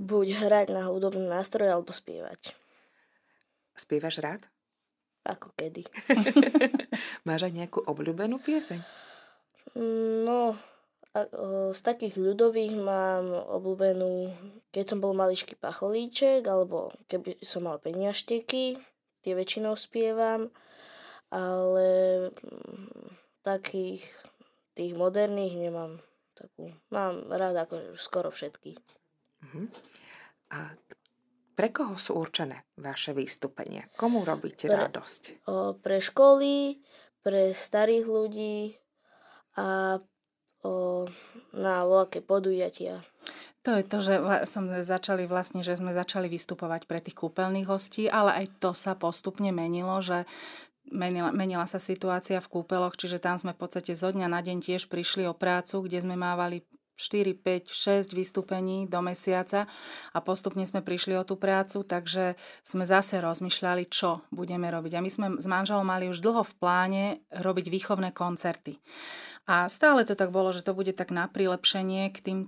Buď 0.00 0.40
hrať 0.40 0.66
na 0.72 0.88
hudobný 0.88 1.28
nástroj 1.28 1.68
alebo 1.68 1.92
spievať. 1.92 2.56
Spievaš 3.76 4.24
rád? 4.24 4.42
Ako 5.28 5.52
kedy. 5.52 5.84
Máš 7.28 7.46
aj 7.46 7.52
nejakú 7.52 7.84
obľúbenú 7.84 8.40
pieseň? 8.40 8.80
No, 10.24 10.56
a, 11.12 11.20
o, 11.36 11.70
z 11.76 11.80
takých 11.84 12.16
ľudových 12.16 12.74
mám 12.80 13.28
obľúbenú, 13.32 14.32
keď 14.72 14.84
som 14.96 14.98
bol 15.04 15.12
maličký 15.12 15.60
pacholíček, 15.60 16.48
alebo 16.48 16.96
keby 17.12 17.36
som 17.44 17.68
mal 17.68 17.76
peniašteky, 17.76 18.80
tie 19.20 19.32
väčšinou 19.36 19.76
spievam, 19.76 20.48
ale 21.28 21.88
mm, 22.32 23.12
takých 23.44 24.08
tých 24.72 24.92
moderných 24.96 25.60
nemám 25.60 26.00
takú. 26.32 26.72
Mám 26.88 27.28
rád 27.28 27.68
ako 27.68 27.98
skoro 27.98 28.30
všetky. 28.30 28.78
Uh-huh. 29.42 29.66
A 30.54 30.72
Pre 31.58 31.74
koho 31.74 31.98
sú 31.98 32.14
určené 32.14 32.62
vaše 32.78 33.10
vystúpenia? 33.10 33.90
Komu 33.98 34.22
robíte 34.22 34.70
pre, 34.70 34.78
radosť? 34.78 35.22
O, 35.50 35.74
pre 35.74 35.98
školy, 35.98 36.78
pre 37.18 37.50
starých 37.50 38.06
ľudí 38.06 38.78
a 39.58 39.98
o, 40.62 40.72
na 41.50 41.82
veľké 41.82 42.22
podujatia. 42.22 43.02
To 43.66 43.74
je 43.74 43.82
to, 43.82 43.98
že 43.98 44.14
sme 44.46 44.86
začali 44.86 45.26
vlastne, 45.26 45.66
že 45.66 45.74
sme 45.74 45.90
začali 45.90 46.30
vystupovať 46.30 46.86
pre 46.86 47.02
tých 47.02 47.18
kúpeľných 47.18 47.66
hostí, 47.66 48.06
ale 48.06 48.46
aj 48.46 48.62
to 48.62 48.70
sa 48.70 48.94
postupne 48.94 49.50
menilo, 49.50 49.98
že 49.98 50.30
menila, 50.94 51.34
menila 51.34 51.66
sa 51.66 51.82
situácia 51.82 52.38
v 52.38 52.54
kúpeloch, 52.54 52.94
čiže 52.94 53.18
tam 53.18 53.34
sme 53.34 53.50
v 53.50 53.66
podstate 53.66 53.98
zo 53.98 54.14
dňa 54.14 54.30
na 54.30 54.40
deň 54.46 54.62
tiež 54.62 54.86
prišli 54.86 55.26
o 55.26 55.34
prácu, 55.34 55.84
kde 55.84 56.06
sme 56.06 56.14
mávali 56.14 56.62
4, 56.98 57.38
5, 57.38 57.70
6 57.70 58.10
vystúpení 58.10 58.90
do 58.90 58.98
mesiaca 58.98 59.70
a 60.10 60.18
postupne 60.18 60.66
sme 60.66 60.82
prišli 60.82 61.14
o 61.14 61.22
tú 61.22 61.38
prácu, 61.38 61.86
takže 61.86 62.34
sme 62.66 62.82
zase 62.82 63.22
rozmýšľali, 63.22 63.86
čo 63.86 64.26
budeme 64.34 64.66
robiť. 64.66 64.98
A 64.98 65.04
my 65.04 65.10
sme 65.10 65.26
s 65.38 65.46
manželom 65.46 65.86
mali 65.86 66.10
už 66.10 66.18
dlho 66.18 66.42
v 66.42 66.54
pláne 66.58 67.04
robiť 67.30 67.70
výchovné 67.70 68.10
koncerty. 68.10 68.82
A 69.46 69.70
stále 69.70 70.02
to 70.02 70.18
tak 70.18 70.34
bolo, 70.34 70.50
že 70.50 70.66
to 70.66 70.76
bude 70.76 70.92
tak 70.92 71.14
na 71.14 71.30
prilepšenie 71.30 72.10
k 72.12 72.18
tým 72.18 72.40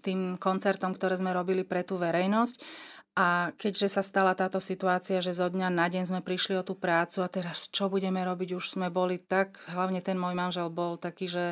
tým 0.00 0.40
koncertom, 0.40 0.96
ktoré 0.96 1.20
sme 1.20 1.36
robili 1.36 1.60
pre 1.60 1.84
tú 1.84 2.00
verejnosť. 2.00 2.56
A 3.12 3.52
keďže 3.60 3.92
sa 3.92 4.00
stala 4.00 4.32
táto 4.32 4.56
situácia, 4.56 5.20
že 5.20 5.36
zo 5.36 5.44
dňa 5.44 5.68
na 5.68 5.84
deň 5.92 6.08
sme 6.08 6.20
prišli 6.24 6.56
o 6.56 6.64
tú 6.64 6.72
prácu 6.72 7.20
a 7.20 7.28
teraz 7.28 7.68
čo 7.68 7.92
budeme 7.92 8.24
robiť, 8.24 8.56
už 8.56 8.72
sme 8.72 8.88
boli 8.88 9.20
tak, 9.20 9.60
hlavne 9.68 10.00
ten 10.00 10.16
môj 10.16 10.32
manžel 10.32 10.72
bol 10.72 10.96
taký, 10.96 11.28
že 11.28 11.44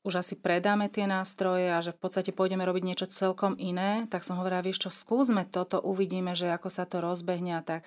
už 0.00 0.24
asi 0.24 0.34
predáme 0.36 0.88
tie 0.88 1.04
nástroje 1.04 1.68
a 1.68 1.84
že 1.84 1.92
v 1.92 2.00
podstate 2.00 2.32
pôjdeme 2.32 2.64
robiť 2.64 2.82
niečo 2.84 3.06
celkom 3.08 3.52
iné, 3.60 4.08
tak 4.08 4.24
som 4.24 4.40
hovorila, 4.40 4.64
vieš 4.64 4.88
čo, 4.88 4.90
skúsme 4.90 5.44
toto, 5.44 5.76
uvidíme, 5.80 6.32
že 6.32 6.48
ako 6.48 6.68
sa 6.72 6.88
to 6.88 7.04
rozbehne 7.04 7.60
a 7.60 7.62
tak. 7.62 7.84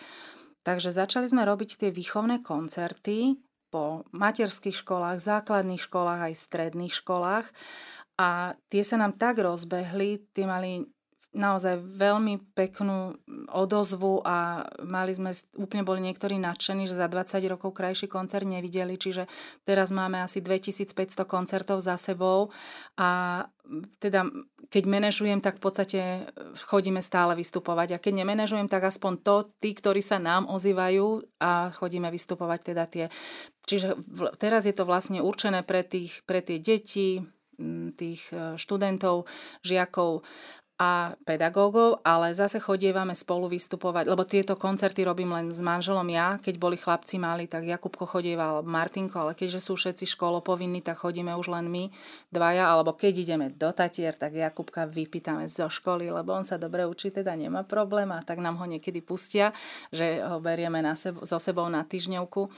Takže 0.63 0.96
začali 0.96 1.27
sme 1.27 1.43
robiť 1.43 1.75
tie 1.82 1.89
výchovné 1.89 2.46
koncerty 2.46 3.36
po 3.74 4.05
materských 4.13 4.77
školách, 4.77 5.17
základných 5.20 5.82
školách 5.82 6.29
aj 6.29 6.34
stredných 6.38 6.93
školách 6.93 7.50
a 8.22 8.53
tie 8.70 8.84
sa 8.86 9.01
nám 9.01 9.17
tak 9.17 9.41
rozbehli, 9.41 10.22
tie 10.38 10.46
mali 10.46 10.86
naozaj 11.33 11.81
veľmi 11.81 12.53
peknú 12.53 13.17
odozvu 13.49 14.21
a 14.21 14.69
mali 14.85 15.11
sme, 15.17 15.33
úplne 15.57 15.81
boli 15.81 15.99
niektorí 16.05 16.37
nadšení, 16.37 16.85
že 16.85 16.93
za 16.93 17.09
20 17.09 17.41
rokov 17.49 17.73
krajší 17.73 18.05
koncert 18.05 18.45
nevideli, 18.45 18.95
čiže 18.95 19.25
teraz 19.65 19.89
máme 19.89 20.21
asi 20.21 20.45
2500 20.45 21.25
koncertov 21.25 21.81
za 21.81 21.97
sebou 21.97 22.53
a 22.95 23.41
teda 23.97 24.29
keď 24.73 24.83
manažujem, 24.89 25.37
tak 25.37 25.61
v 25.61 25.63
podstate 25.69 26.01
chodíme 26.65 26.97
stále 27.05 27.37
vystupovať 27.37 27.93
a 27.93 28.01
keď 28.01 28.25
nemenežujem, 28.25 28.65
tak 28.65 28.89
aspoň 28.89 29.13
to, 29.21 29.35
tí, 29.61 29.77
ktorí 29.77 30.01
sa 30.01 30.17
nám 30.17 30.49
ozývajú 30.49 31.37
a 31.37 31.69
chodíme 31.69 32.09
vystupovať 32.09 32.59
teda 32.73 32.83
tie. 32.89 33.05
Čiže 33.69 33.93
teraz 34.41 34.65
je 34.65 34.73
to 34.73 34.89
vlastne 34.89 35.21
určené 35.21 35.61
pre, 35.61 35.85
tých, 35.85 36.25
pre 36.25 36.41
tie 36.41 36.57
deti, 36.57 37.21
tých 37.93 38.21
e, 38.33 38.57
študentov, 38.57 39.29
žiakov 39.61 40.25
a 40.83 41.15
pedagógov, 41.23 42.03
ale 42.03 42.35
zase 42.35 42.59
chodievame 42.59 43.15
spolu 43.15 43.47
vystupovať, 43.47 44.03
lebo 44.03 44.27
tieto 44.27 44.59
koncerty 44.59 45.07
robím 45.07 45.31
len 45.31 45.55
s 45.55 45.63
manželom 45.63 46.03
ja. 46.11 46.35
Keď 46.43 46.59
boli 46.59 46.75
chlapci 46.75 47.15
mali, 47.15 47.47
tak 47.47 47.63
Jakubko 47.63 48.03
chodieval, 48.03 48.67
Martinko, 48.67 49.23
ale 49.23 49.31
keďže 49.31 49.63
sú 49.63 49.79
všetci 49.79 50.03
školopovinní, 50.11 50.83
tak 50.83 50.99
chodíme 50.99 51.31
už 51.39 51.55
len 51.55 51.71
my 51.71 51.87
dvaja, 52.27 52.67
alebo 52.67 52.99
keď 52.99 53.13
ideme 53.15 53.47
do 53.55 53.71
Tatier, 53.71 54.11
tak 54.11 54.35
Jakubka 54.35 54.83
vypýtame 54.83 55.47
zo 55.47 55.71
školy, 55.71 56.11
lebo 56.11 56.35
on 56.35 56.43
sa 56.43 56.59
dobre 56.59 56.83
učí, 56.83 57.15
teda 57.15 57.31
nemá 57.31 57.63
problém 57.63 58.11
a 58.11 58.19
tak 58.19 58.43
nám 58.43 58.59
ho 58.59 58.65
niekedy 58.67 58.99
pustia, 58.99 59.55
že 59.87 60.19
ho 60.19 60.43
berieme 60.43 60.83
na 60.83 60.99
sebo, 60.99 61.23
so 61.23 61.39
sebou 61.39 61.71
na 61.71 61.87
týždňovku 61.87 62.51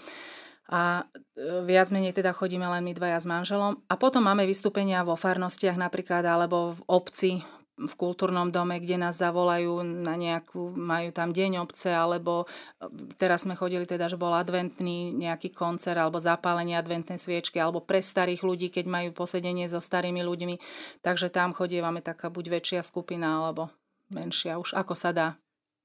a 0.65 1.05
e, 1.38 1.62
viac 1.62 1.94
menej 1.94 2.17
teda 2.17 2.34
chodíme 2.34 2.65
len 2.65 2.82
my 2.82 2.98
dvaja 2.98 3.22
s 3.22 3.29
manželom. 3.29 3.77
A 3.86 3.94
potom 4.01 4.25
máme 4.25 4.50
vystúpenia 4.50 5.05
vo 5.05 5.13
farnostiach 5.13 5.77
napríklad, 5.77 6.25
alebo 6.25 6.74
v 6.74 6.82
obci, 6.89 7.32
v 7.75 7.94
kultúrnom 8.00 8.55
dome, 8.55 8.79
kde 8.79 8.96
nás 8.96 9.20
zavolajú 9.20 9.84
na 9.84 10.15
nejakú, 10.15 10.72
majú 10.79 11.12
tam 11.12 11.36
deň 11.36 11.60
obce, 11.60 11.91
alebo 11.91 12.47
e, 12.80 12.88
teraz 13.19 13.43
sme 13.43 13.60
chodili 13.60 13.84
teda, 13.84 14.08
že 14.08 14.15
bol 14.15 14.32
adventný 14.32 15.12
nejaký 15.12 15.52
koncert, 15.52 16.00
alebo 16.00 16.23
zapálenie 16.23 16.80
adventnej 16.80 17.19
sviečky, 17.19 17.60
alebo 17.60 17.84
pre 17.84 18.00
starých 18.00 18.47
ľudí, 18.47 18.71
keď 18.71 18.88
majú 18.88 19.10
posedenie 19.12 19.67
so 19.67 19.84
starými 19.84 20.23
ľuďmi. 20.23 20.56
Takže 21.04 21.28
tam 21.28 21.52
chodievame 21.52 22.00
taká 22.00 22.32
buď 22.32 22.63
väčšia 22.63 22.82
skupina, 22.82 23.43
alebo 23.43 23.67
menšia, 24.08 24.56
už 24.56 24.71
ako 24.71 24.95
sa 24.95 25.12
dá. 25.12 25.28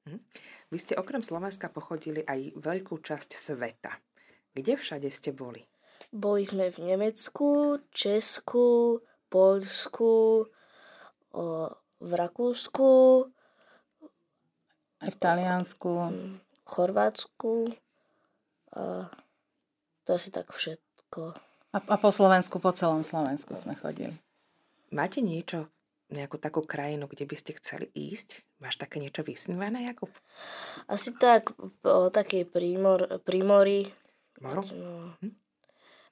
Hm. 0.06 0.22
Vy 0.70 0.78
ste 0.78 0.94
okrem 0.94 1.26
Slovenska 1.26 1.66
pochodili 1.66 2.22
aj 2.22 2.54
veľkú 2.54 3.02
časť 3.02 3.34
sveta. 3.34 3.98
Kde 4.54 4.78
všade 4.78 5.10
ste 5.10 5.34
boli? 5.34 5.66
Boli 6.14 6.46
sme 6.46 6.70
v 6.70 6.94
Nemecku, 6.94 7.82
Česku, 7.90 9.02
Polsku, 9.26 10.46
o, 11.34 11.42
v 12.00 12.12
Rakúsku, 12.16 12.90
aj 15.00 15.10
v 15.12 15.18
Taliansku, 15.20 15.92
v 16.08 16.60
Chorvátsku. 16.64 17.72
A 18.76 19.08
to 20.04 20.08
asi 20.16 20.28
tak 20.32 20.52
všetko. 20.52 21.36
A, 21.70 21.78
a 21.78 21.96
po 21.96 22.10
Slovensku, 22.10 22.58
po 22.58 22.72
celom 22.74 23.04
Slovensku 23.06 23.54
sme 23.56 23.78
chodili. 23.78 24.16
Máte 24.90 25.22
niečo, 25.22 25.70
nejakú 26.10 26.36
takú 26.42 26.66
krajinu, 26.66 27.06
kde 27.06 27.24
by 27.24 27.36
ste 27.38 27.54
chceli 27.56 27.86
ísť? 27.94 28.42
Máš 28.58 28.76
také 28.76 28.98
niečo 28.98 29.22
vysnívané, 29.22 29.86
Jakub? 29.86 30.10
Asi 30.90 31.14
tak, 31.14 31.54
o 31.86 32.10
takej 32.10 32.50
prímor, 32.50 33.22
prímori, 33.22 33.86
Maro? 34.42 34.66
No, 34.74 35.14
hm? 35.22 35.32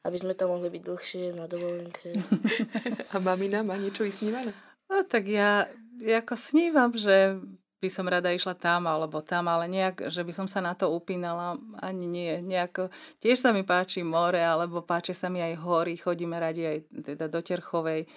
Aby 0.06 0.16
sme 0.22 0.32
tam 0.38 0.54
mohli 0.54 0.70
byť 0.70 0.82
dlhšie 0.84 1.24
na 1.34 1.50
dovolenke. 1.50 2.14
A 3.12 3.18
mamina 3.18 3.66
má 3.66 3.74
niečo 3.74 4.06
vysnívané? 4.06 4.54
No 4.88 5.04
tak 5.04 5.28
ja, 5.28 5.68
ja 6.00 6.24
ako 6.24 6.34
snívam, 6.34 6.90
že 6.96 7.38
by 7.78 7.88
som 7.92 8.10
rada 8.10 8.34
išla 8.34 8.58
tam 8.58 8.90
alebo 8.90 9.22
tam, 9.22 9.46
ale 9.46 9.70
nejak, 9.70 10.10
že 10.10 10.26
by 10.26 10.32
som 10.34 10.46
sa 10.50 10.58
na 10.58 10.74
to 10.74 10.90
upínala, 10.90 11.54
ani 11.78 12.10
nie. 12.10 12.42
Nejako, 12.42 12.90
tiež 13.22 13.38
sa 13.38 13.54
mi 13.54 13.62
páči 13.62 14.02
more, 14.02 14.42
alebo 14.42 14.82
páči 14.82 15.14
sa 15.14 15.30
mi 15.30 15.38
aj 15.38 15.62
hory, 15.62 15.94
chodíme 15.94 16.34
radi 16.34 16.66
aj 16.66 16.78
teda 17.14 17.30
do 17.30 17.38
Terchovej. 17.38 18.10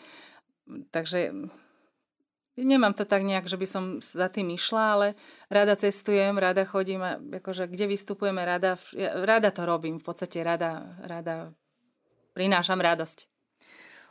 Takže 0.89 1.29
Nemám 2.59 2.91
to 2.91 3.07
tak 3.07 3.23
nejak, 3.23 3.47
že 3.47 3.55
by 3.55 3.63
som 3.63 3.83
za 4.03 4.27
tým 4.27 4.51
išla, 4.51 4.83
ale 4.93 5.07
rada 5.47 5.71
cestujem, 5.71 6.35
rada 6.35 6.67
chodím 6.67 6.99
a 6.99 7.15
akože 7.15 7.71
kde 7.71 7.87
vystupujeme, 7.87 8.43
rada, 8.43 8.75
rada 9.23 9.55
to 9.55 9.63
robím, 9.63 10.03
v 10.03 10.03
podstate 10.03 10.43
rada, 10.43 10.99
rada 10.99 11.55
prinášam 12.35 12.83
radosť. 12.83 13.31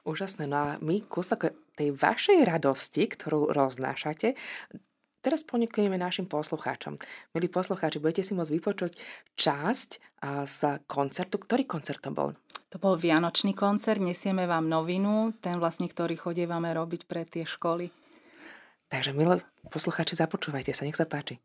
Úžasné. 0.09 0.49
No 0.49 0.57
a 0.57 0.69
my 0.81 1.05
kúsok 1.05 1.53
tej 1.81 1.97
vašej 1.97 2.45
radosti, 2.45 3.09
ktorú 3.09 3.57
roznášate, 3.57 4.37
teraz 5.25 5.41
ponúkneme 5.49 5.97
našim 5.97 6.29
poslucháčom. 6.29 7.01
Milí 7.33 7.49
poslucháči, 7.49 7.97
budete 7.97 8.21
si 8.21 8.37
môcť 8.37 8.53
vypočuť 8.53 8.93
časť 9.41 9.91
z 10.45 10.59
koncertu. 10.85 11.41
Ktorý 11.41 11.65
koncert 11.65 12.05
to 12.05 12.13
bol? 12.13 12.37
To 12.71 12.77
bol 12.77 13.01
Vianočný 13.01 13.57
koncert, 13.57 13.99
nesieme 13.99 14.45
vám 14.47 14.69
novinu, 14.69 15.33
ten 15.41 15.59
vlastne, 15.59 15.89
ktorý 15.89 16.21
chodievame 16.21 16.71
robiť 16.71 17.09
pre 17.09 17.25
tie 17.27 17.49
školy. 17.49 17.91
Takže, 18.93 19.11
milí 19.17 19.41
poslucháči, 19.73 20.21
započúvajte 20.21 20.77
sa, 20.77 20.85
nech 20.87 20.95
sa 20.95 21.09
páči. 21.09 21.41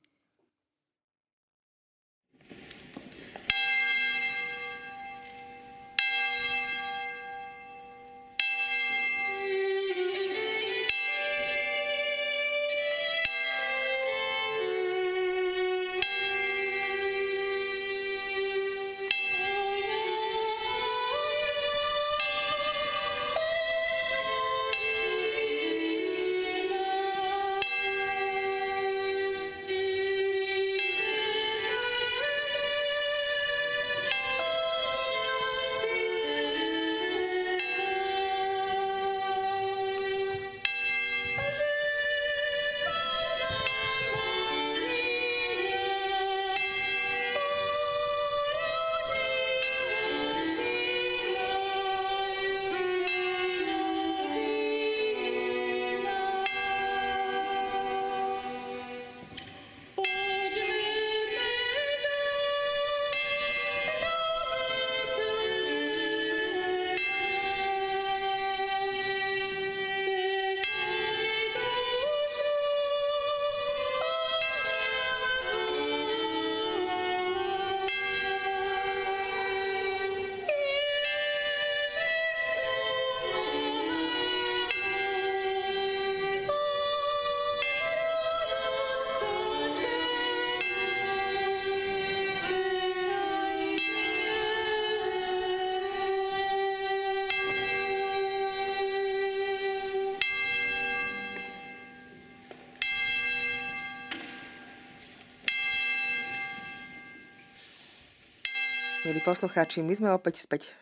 Milí 109.06 109.22
poslucháči, 109.22 109.86
my 109.86 109.94
sme 109.94 110.10
opäť 110.18 110.42
späť 110.42 110.74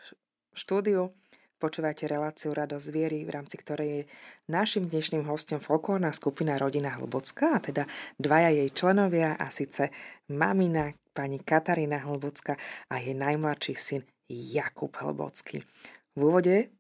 v 0.56 0.56
štúdiu. 0.56 1.12
Počúvate 1.60 2.08
reláciu 2.08 2.56
Radosť 2.56 2.88
viery, 2.88 3.28
v 3.28 3.36
rámci 3.36 3.60
ktorej 3.60 3.90
je 3.92 4.02
našim 4.48 4.88
dnešným 4.88 5.28
hostom 5.28 5.60
folklórna 5.60 6.16
skupina 6.16 6.56
Rodina 6.56 6.96
Hlbocká, 6.96 7.52
a 7.52 7.60
teda 7.60 7.84
dvaja 8.16 8.56
jej 8.56 8.72
členovia, 8.72 9.36
a 9.36 9.52
síce 9.52 9.92
mamina 10.32 10.96
pani 11.12 11.44
Katarína 11.44 12.00
Hlbocká 12.08 12.56
a 12.88 13.04
jej 13.04 13.12
najmladší 13.12 13.76
syn 13.76 14.08
Jakub 14.32 14.96
Hlbocký. 14.96 15.60
V 16.16 16.20
úvode, 16.24 16.72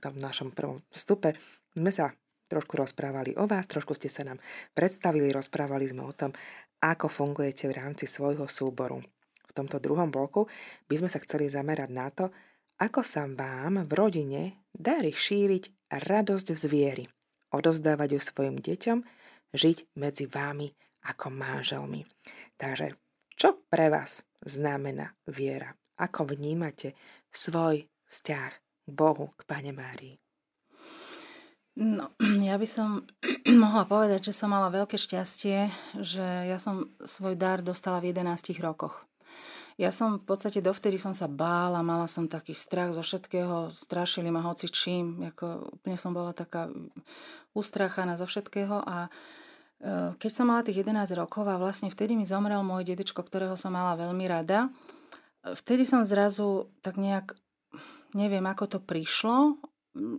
tam 0.00 0.16
v 0.16 0.24
našom 0.24 0.56
prvom 0.56 0.80
vstupe, 0.88 1.36
sme 1.76 1.92
sa 1.92 2.16
trošku 2.48 2.80
rozprávali 2.80 3.36
o 3.36 3.44
vás, 3.44 3.68
trošku 3.68 3.92
ste 3.92 4.08
sa 4.08 4.24
nám 4.24 4.40
predstavili, 4.72 5.36
rozprávali 5.36 5.84
sme 5.84 6.08
o 6.08 6.16
tom, 6.16 6.32
ako 6.80 7.12
fungujete 7.12 7.68
v 7.68 7.76
rámci 7.76 8.08
svojho 8.08 8.48
súboru. 8.48 9.04
Tomto 9.58 9.82
druhom 9.82 10.14
bloku 10.14 10.46
by 10.86 10.94
sme 11.02 11.10
sa 11.10 11.18
chceli 11.26 11.50
zamerať 11.50 11.90
na 11.90 12.08
to, 12.14 12.30
ako 12.78 13.02
sa 13.02 13.26
vám 13.26 13.82
v 13.82 13.92
rodine 13.98 14.42
darí 14.70 15.10
šíriť 15.10 15.90
radosť 15.90 16.54
z 16.54 16.64
viery, 16.70 17.04
odovzdávať 17.50 18.14
ju 18.14 18.20
svojim 18.22 18.56
deťom, 18.62 18.98
žiť 19.50 19.98
medzi 19.98 20.30
vámi 20.30 20.70
ako 21.10 21.34
manželmi. 21.34 22.06
Takže 22.54 22.94
čo 23.34 23.58
pre 23.66 23.90
vás 23.90 24.22
znamená 24.46 25.18
viera? 25.26 25.74
Ako 25.98 26.30
vnímate 26.30 26.94
svoj 27.34 27.90
vzťah 28.06 28.52
k 28.54 28.88
Bohu, 28.94 29.34
k 29.34 29.42
Pane 29.42 29.74
Márii? 29.74 30.14
No, 31.78 32.14
ja 32.48 32.58
by 32.58 32.66
som 32.66 33.06
mohla 33.64 33.86
povedať, 33.86 34.30
že 34.30 34.38
som 34.38 34.50
mala 34.54 34.70
veľké 34.70 34.98
šťastie, 34.98 35.70
že 36.02 36.26
ja 36.46 36.58
som 36.58 36.90
svoj 37.02 37.38
dar 37.38 37.62
dostala 37.62 37.98
v 37.98 38.14
11 38.14 38.58
rokoch. 38.62 39.06
Ja 39.78 39.94
som 39.94 40.18
v 40.18 40.26
podstate 40.26 40.58
dovtedy 40.58 40.98
som 40.98 41.14
sa 41.14 41.30
bála, 41.30 41.86
mala 41.86 42.10
som 42.10 42.26
taký 42.26 42.50
strach 42.50 42.90
zo 42.90 43.02
všetkého, 43.06 43.70
strašili 43.70 44.26
ma 44.26 44.42
hoci 44.42 44.66
čím, 44.66 45.22
ako 45.30 45.78
úplne 45.78 45.94
som 45.94 46.10
bola 46.10 46.34
taká 46.34 46.66
ustráchaná 47.54 48.18
zo 48.18 48.26
všetkého 48.26 48.82
a 48.82 49.06
e, 49.06 49.10
keď 50.18 50.30
som 50.34 50.50
mala 50.50 50.66
tých 50.66 50.82
11 50.82 51.14
rokov 51.14 51.46
a 51.46 51.62
vlastne 51.62 51.94
vtedy 51.94 52.18
mi 52.18 52.26
zomrel 52.26 52.58
môj 52.66 52.90
dedičko, 52.90 53.22
ktorého 53.22 53.54
som 53.54 53.70
mala 53.70 53.94
veľmi 53.94 54.26
rada, 54.26 54.66
vtedy 55.46 55.86
som 55.86 56.02
zrazu 56.02 56.66
tak 56.82 56.98
nejak, 56.98 57.38
neviem 58.18 58.50
ako 58.50 58.66
to 58.66 58.78
prišlo, 58.82 59.62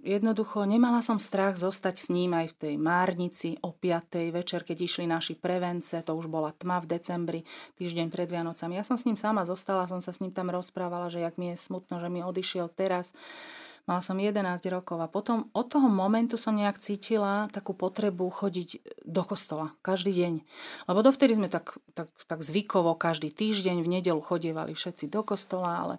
jednoducho 0.04 0.68
nemala 0.68 1.00
som 1.00 1.16
strach 1.16 1.56
zostať 1.56 1.96
s 1.96 2.08
ním 2.12 2.36
aj 2.36 2.54
v 2.54 2.58
tej 2.60 2.76
Márnici 2.76 3.50
o 3.64 3.72
5. 3.72 4.32
večer, 4.32 4.68
keď 4.68 4.78
išli 4.78 5.06
naši 5.08 5.34
prevence, 5.36 5.96
to 6.04 6.12
už 6.14 6.28
bola 6.28 6.52
tma 6.56 6.84
v 6.84 6.90
decembri, 7.00 7.42
týždeň 7.80 8.08
pred 8.12 8.28
Vianocami. 8.28 8.78
Ja 8.78 8.86
som 8.86 9.00
s 9.00 9.08
ním 9.08 9.16
sama 9.16 9.48
zostala, 9.48 9.90
som 9.90 10.04
sa 10.04 10.12
s 10.12 10.20
ním 10.20 10.36
tam 10.36 10.52
rozprávala, 10.52 11.08
že 11.08 11.24
jak 11.24 11.40
mi 11.40 11.56
je 11.56 11.58
smutno, 11.58 11.98
že 11.98 12.12
mi 12.12 12.24
odišiel 12.24 12.70
teraz. 12.76 13.16
Mala 13.90 14.06
som 14.06 14.22
11 14.22 14.38
rokov 14.70 15.02
a 15.02 15.10
potom 15.10 15.50
od 15.50 15.66
toho 15.66 15.90
momentu 15.90 16.38
som 16.38 16.54
nejak 16.54 16.78
cítila 16.78 17.50
takú 17.50 17.74
potrebu 17.74 18.30
chodiť 18.30 19.02
do 19.02 19.26
kostola 19.26 19.74
každý 19.82 20.14
deň. 20.14 20.34
Lebo 20.86 21.00
dovtedy 21.02 21.34
sme 21.34 21.50
tak, 21.50 21.74
tak, 21.98 22.06
tak 22.30 22.46
zvykovo 22.46 22.94
každý 22.94 23.34
týždeň 23.34 23.82
v 23.82 23.92
nedelu 23.98 24.22
chodievali 24.22 24.78
všetci 24.78 25.10
do 25.10 25.26
kostola, 25.26 25.82
ale 25.82 25.96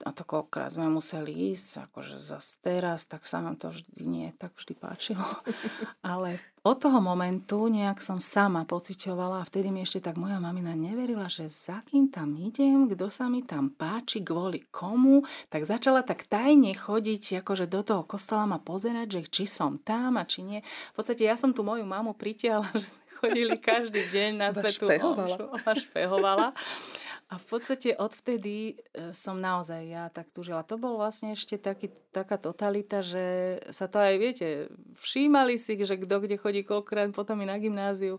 a 0.00 0.10
to 0.16 0.24
koľkrát 0.24 0.72
sme 0.72 0.88
museli 0.88 1.52
ísť, 1.52 1.90
akože 1.90 2.16
zase 2.16 2.56
teraz, 2.64 3.04
tak 3.04 3.28
sa 3.28 3.44
nám 3.44 3.60
to 3.60 3.68
vždy 3.68 4.02
nie 4.04 4.28
tak 4.36 4.56
vždy 4.56 4.74
páčilo. 4.76 5.24
Ale 6.06 6.40
od 6.60 6.76
toho 6.76 7.00
momentu 7.00 7.72
nejak 7.72 8.04
som 8.04 8.20
sama 8.20 8.68
pociťovala 8.68 9.40
a 9.40 9.48
vtedy 9.48 9.72
mi 9.72 9.80
ešte 9.80 10.04
tak 10.04 10.20
moja 10.20 10.36
mamina 10.36 10.76
neverila, 10.76 11.24
že 11.24 11.48
za 11.48 11.80
kým 11.88 12.12
tam 12.12 12.36
idem, 12.36 12.84
kto 12.84 13.08
sa 13.08 13.32
mi 13.32 13.40
tam 13.40 13.72
páči, 13.72 14.20
kvôli 14.20 14.68
komu, 14.68 15.24
tak 15.48 15.64
začala 15.64 16.04
tak 16.04 16.28
tajne 16.28 16.76
chodiť 16.76 17.40
akože 17.40 17.64
do 17.64 17.80
toho 17.80 18.02
kostola 18.04 18.44
ma 18.44 18.60
pozerať, 18.60 19.08
že 19.08 19.20
či 19.32 19.44
som 19.48 19.80
tam 19.80 20.20
a 20.20 20.28
či 20.28 20.44
nie. 20.44 20.60
V 20.92 20.94
podstate 21.00 21.24
ja 21.24 21.40
som 21.40 21.56
tu 21.56 21.64
moju 21.64 21.88
mamu 21.88 22.12
pritiahla, 22.12 22.68
že 22.82 22.88
chodili 23.20 23.56
každý 23.56 24.12
deň 24.12 24.30
na 24.36 24.48
svetu 24.52 24.84
a 25.64 25.70
špehovala. 25.72 26.52
A 27.30 27.38
v 27.38 27.46
podstate 27.46 27.94
odvtedy 27.94 28.74
e, 28.74 29.14
som 29.14 29.38
naozaj 29.38 29.86
ja 29.86 30.10
tak 30.10 30.34
tužila. 30.34 30.66
To 30.66 30.74
bol 30.74 30.98
vlastne 30.98 31.38
ešte 31.38 31.62
taký, 31.62 31.94
taká 32.10 32.34
totalita, 32.34 33.06
že 33.06 33.54
sa 33.70 33.86
to 33.86 34.02
aj, 34.02 34.14
viete, 34.18 34.46
všímali 34.98 35.54
si, 35.54 35.78
že 35.78 35.94
kto 35.94 36.26
kde 36.26 36.34
chodí 36.42 36.49
koľkrát 36.66 37.14
potom 37.14 37.38
i 37.40 37.46
na 37.46 37.56
gymnáziu. 37.56 38.18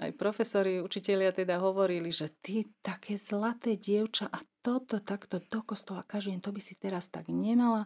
Aj 0.00 0.08
profesori, 0.16 0.80
učitelia 0.80 1.28
teda 1.28 1.60
hovorili, 1.60 2.08
že 2.08 2.32
ty 2.40 2.64
také 2.80 3.20
zlaté 3.20 3.76
dievča 3.76 4.32
a 4.32 4.40
toto 4.64 4.96
takto 5.04 5.44
do 5.44 5.60
kostola 5.60 6.00
každý 6.08 6.36
deň, 6.36 6.40
to 6.40 6.56
by 6.56 6.60
si 6.64 6.72
teraz 6.72 7.12
tak 7.12 7.28
nemala. 7.28 7.84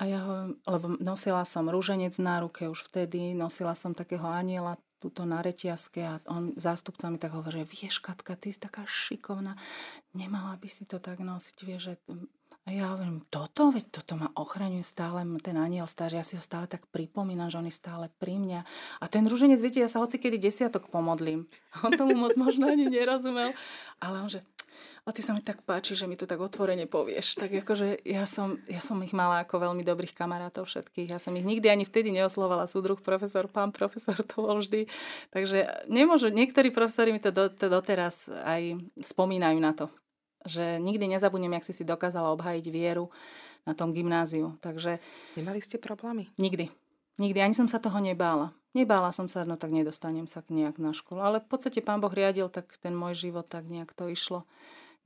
A 0.00 0.08
ja 0.08 0.20
ho, 0.24 0.56
lebo 0.64 0.96
nosila 0.96 1.44
som 1.44 1.68
rúženec 1.68 2.16
na 2.24 2.40
ruke 2.40 2.64
už 2.68 2.88
vtedy, 2.88 3.36
nosila 3.36 3.76
som 3.76 3.92
takého 3.92 4.24
aniela 4.24 4.80
túto 4.96 5.28
na 5.28 5.44
reťazke 5.44 6.00
a 6.00 6.14
on 6.24 6.56
zástupca 6.56 7.12
mi 7.12 7.20
tak 7.20 7.36
hovorí, 7.36 7.64
že 7.64 7.68
vieš 7.68 7.96
Katka, 8.00 8.32
ty 8.36 8.48
si 8.52 8.60
taká 8.60 8.88
šikovná, 8.88 9.60
nemala 10.16 10.56
by 10.56 10.68
si 10.72 10.88
to 10.88 10.96
tak 10.96 11.20
nosiť, 11.20 11.56
vieš, 11.68 11.82
že... 11.92 11.94
A 12.66 12.74
ja 12.74 12.90
hovorím, 12.90 13.22
toto, 13.30 13.70
veď 13.70 13.94
toto 13.94 14.18
ma 14.18 14.26
ochraňuje 14.34 14.82
stále, 14.82 15.22
ten 15.38 15.54
aniel 15.54 15.86
stále, 15.86 16.18
ja 16.18 16.26
si 16.26 16.34
ho 16.34 16.42
stále 16.42 16.66
tak 16.66 16.82
pripomínam, 16.90 17.46
že 17.46 17.62
on 17.62 17.70
je 17.70 17.78
stále 17.78 18.10
pri 18.18 18.42
mňa. 18.42 18.66
A 18.98 19.04
ten 19.06 19.22
rúženec, 19.22 19.62
viete, 19.62 19.78
ja 19.78 19.86
sa 19.86 20.02
hoci 20.02 20.18
kedy 20.18 20.34
desiatok 20.42 20.90
pomodlím. 20.90 21.46
On 21.86 21.94
tomu 21.94 22.18
moc 22.18 22.34
možno 22.34 22.66
ani 22.66 22.90
nerozumel. 22.90 23.54
Ale 24.02 24.16
on 24.18 24.26
že, 24.26 24.42
a 25.06 25.14
ty 25.14 25.22
sa 25.22 25.30
mi 25.30 25.46
tak 25.46 25.62
páči, 25.62 25.94
že 25.94 26.10
mi 26.10 26.18
to 26.18 26.26
tak 26.26 26.42
otvorene 26.42 26.90
povieš. 26.90 27.38
Tak 27.38 27.54
akože 27.62 28.02
ja 28.02 28.26
som, 28.26 28.58
ja 28.66 28.82
som 28.82 28.98
ich 29.06 29.14
mala 29.14 29.46
ako 29.46 29.62
veľmi 29.62 29.86
dobrých 29.86 30.18
kamarátov 30.18 30.66
všetkých. 30.66 31.14
Ja 31.14 31.22
som 31.22 31.38
ich 31.38 31.46
nikdy 31.46 31.70
ani 31.70 31.86
vtedy 31.86 32.10
neoslovala 32.10 32.66
súdruh 32.66 32.98
profesor, 32.98 33.46
pán 33.46 33.70
profesor, 33.70 34.18
to 34.26 34.42
bol 34.42 34.58
vždy. 34.58 34.90
Takže 35.30 35.86
nemôžu, 35.86 36.34
niektorí 36.34 36.74
profesori 36.74 37.14
mi 37.14 37.22
to, 37.22 37.30
do, 37.30 37.46
to 37.46 37.70
doteraz 37.70 38.26
aj 38.26 38.74
spomínajú 38.98 39.58
na 39.62 39.70
to. 39.70 39.86
Že 40.46 40.78
nikdy 40.78 41.10
nezabudnem, 41.10 41.52
jak 41.58 41.66
si 41.66 41.74
si 41.74 41.84
dokázala 41.84 42.30
obhájiť 42.32 42.66
vieru 42.70 43.10
na 43.66 43.74
tom 43.74 43.90
gymnáziu. 43.90 44.54
Takže... 44.62 45.02
Nemali 45.34 45.58
ste 45.58 45.76
problémy? 45.82 46.30
Nikdy. 46.38 46.70
Nikdy. 47.18 47.38
Ani 47.42 47.54
som 47.58 47.66
sa 47.66 47.82
toho 47.82 47.98
nebála. 47.98 48.54
Nebála 48.76 49.08
som 49.10 49.26
sa, 49.26 49.42
no 49.48 49.56
tak 49.56 49.72
nedostanem 49.72 50.28
sa 50.28 50.44
nejak 50.46 50.76
na 50.76 50.92
školu. 50.92 51.18
Ale 51.18 51.36
v 51.42 51.48
podstate 51.48 51.80
pán 51.80 51.98
Boh 51.98 52.12
riadil, 52.12 52.46
tak 52.52 52.76
ten 52.78 52.92
môj 52.92 53.16
život 53.28 53.48
tak 53.48 53.66
nejak 53.66 53.90
to 53.96 54.06
išlo. 54.06 54.44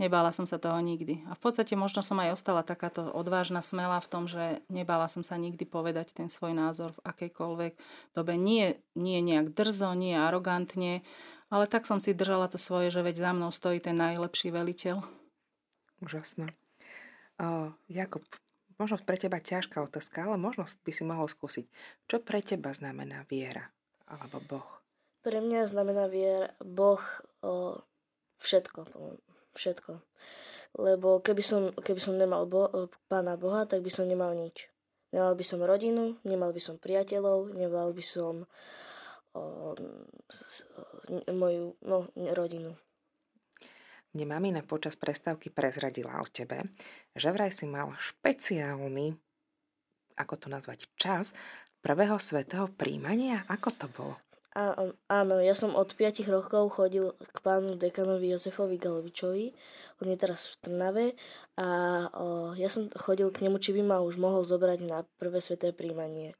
Nebála 0.00 0.32
som 0.32 0.48
sa 0.48 0.56
toho 0.56 0.80
nikdy. 0.80 1.22
A 1.28 1.36
v 1.36 1.40
podstate 1.44 1.76
možno 1.76 2.00
som 2.00 2.16
aj 2.18 2.32
ostala 2.32 2.64
takáto 2.64 3.12
odvážna, 3.12 3.60
smela 3.60 4.00
v 4.00 4.08
tom, 4.08 4.24
že 4.24 4.64
nebála 4.72 5.12
som 5.12 5.20
sa 5.20 5.36
nikdy 5.36 5.68
povedať 5.68 6.16
ten 6.16 6.32
svoj 6.32 6.56
názor 6.56 6.96
v 6.96 7.04
akejkoľvek 7.04 7.72
dobe. 8.16 8.34
Nie, 8.40 8.80
nie 8.96 9.20
nejak 9.20 9.52
drzo, 9.52 9.92
nie 9.92 10.16
arogantne, 10.16 11.04
ale 11.52 11.68
tak 11.68 11.84
som 11.84 12.00
si 12.00 12.16
držala 12.16 12.48
to 12.48 12.56
svoje, 12.56 12.88
že 12.88 13.04
veď 13.04 13.28
za 13.28 13.30
mnou 13.36 13.52
stojí 13.52 13.76
ten 13.78 14.00
najlepší 14.00 14.50
veliteľ. 14.50 15.19
Úžasné. 16.00 16.56
Uh, 17.40 17.72
Jakub, 17.88 18.24
možno 18.80 18.96
pre 19.04 19.20
teba 19.20 19.36
ťažká 19.36 19.84
otázka, 19.84 20.24
ale 20.24 20.40
možno 20.40 20.64
by 20.64 20.92
si 20.92 21.04
mohol 21.04 21.28
skúsiť. 21.28 21.68
Čo 22.08 22.24
pre 22.24 22.40
teba 22.40 22.72
znamená 22.72 23.28
viera 23.28 23.68
alebo 24.08 24.40
Boh? 24.40 24.68
Pre 25.20 25.36
mňa 25.36 25.68
znamená 25.68 26.08
viera 26.08 26.56
Boh 26.64 27.00
o, 27.44 27.76
všetko. 28.40 28.88
Všetko. 29.52 30.00
Lebo 30.80 31.20
keby 31.20 31.42
som, 31.44 31.62
keby 31.76 32.00
som 32.00 32.16
nemal 32.16 32.48
bo, 32.48 32.88
Pána 33.12 33.36
Boha, 33.36 33.68
tak 33.68 33.84
by 33.84 33.92
som 33.92 34.08
nemal 34.08 34.32
nič. 34.32 34.72
Nemal 35.12 35.36
by 35.36 35.44
som 35.44 35.60
rodinu, 35.60 36.16
nemal 36.24 36.56
by 36.56 36.62
som 36.62 36.80
priateľov, 36.80 37.52
nemal 37.52 37.92
by 37.92 38.00
som 38.00 38.48
o, 39.36 39.42
s, 40.32 40.64
moju 41.28 41.76
no, 41.84 42.08
rodinu. 42.32 42.72
Mne 44.10 44.24
mamina 44.26 44.60
počas 44.66 44.98
prestávky 44.98 45.54
prezradila 45.54 46.18
o 46.18 46.26
tebe, 46.26 46.66
že 47.14 47.30
vraj 47.30 47.54
si 47.54 47.70
mal 47.70 47.94
špeciálny, 47.94 49.14
ako 50.18 50.34
to 50.34 50.46
nazvať, 50.50 50.90
čas 50.98 51.30
prvého 51.78 52.18
svetého 52.18 52.66
príjmania. 52.74 53.46
Ako 53.46 53.70
to 53.70 53.86
bolo? 53.86 54.18
Á, 54.50 54.74
áno, 55.06 55.38
ja 55.38 55.54
som 55.54 55.78
od 55.78 55.94
5 55.94 56.26
rokov 56.26 56.74
chodil 56.74 57.14
k 57.14 57.38
pánu 57.38 57.78
dekanovi 57.78 58.34
Jozefovi 58.34 58.82
Galovičovi. 58.82 59.54
On 60.02 60.10
je 60.10 60.18
teraz 60.18 60.50
v 60.50 60.54
Trnave 60.58 61.06
a 61.54 61.68
o, 62.10 62.26
ja 62.58 62.66
som 62.66 62.90
chodil 62.98 63.30
k 63.30 63.46
nemu, 63.46 63.62
či 63.62 63.70
by 63.78 63.86
ma 63.86 64.02
už 64.02 64.18
mohol 64.18 64.42
zobrať 64.42 64.82
na 64.90 65.06
prvé 65.22 65.38
sveté 65.38 65.70
príjmanie. 65.70 66.34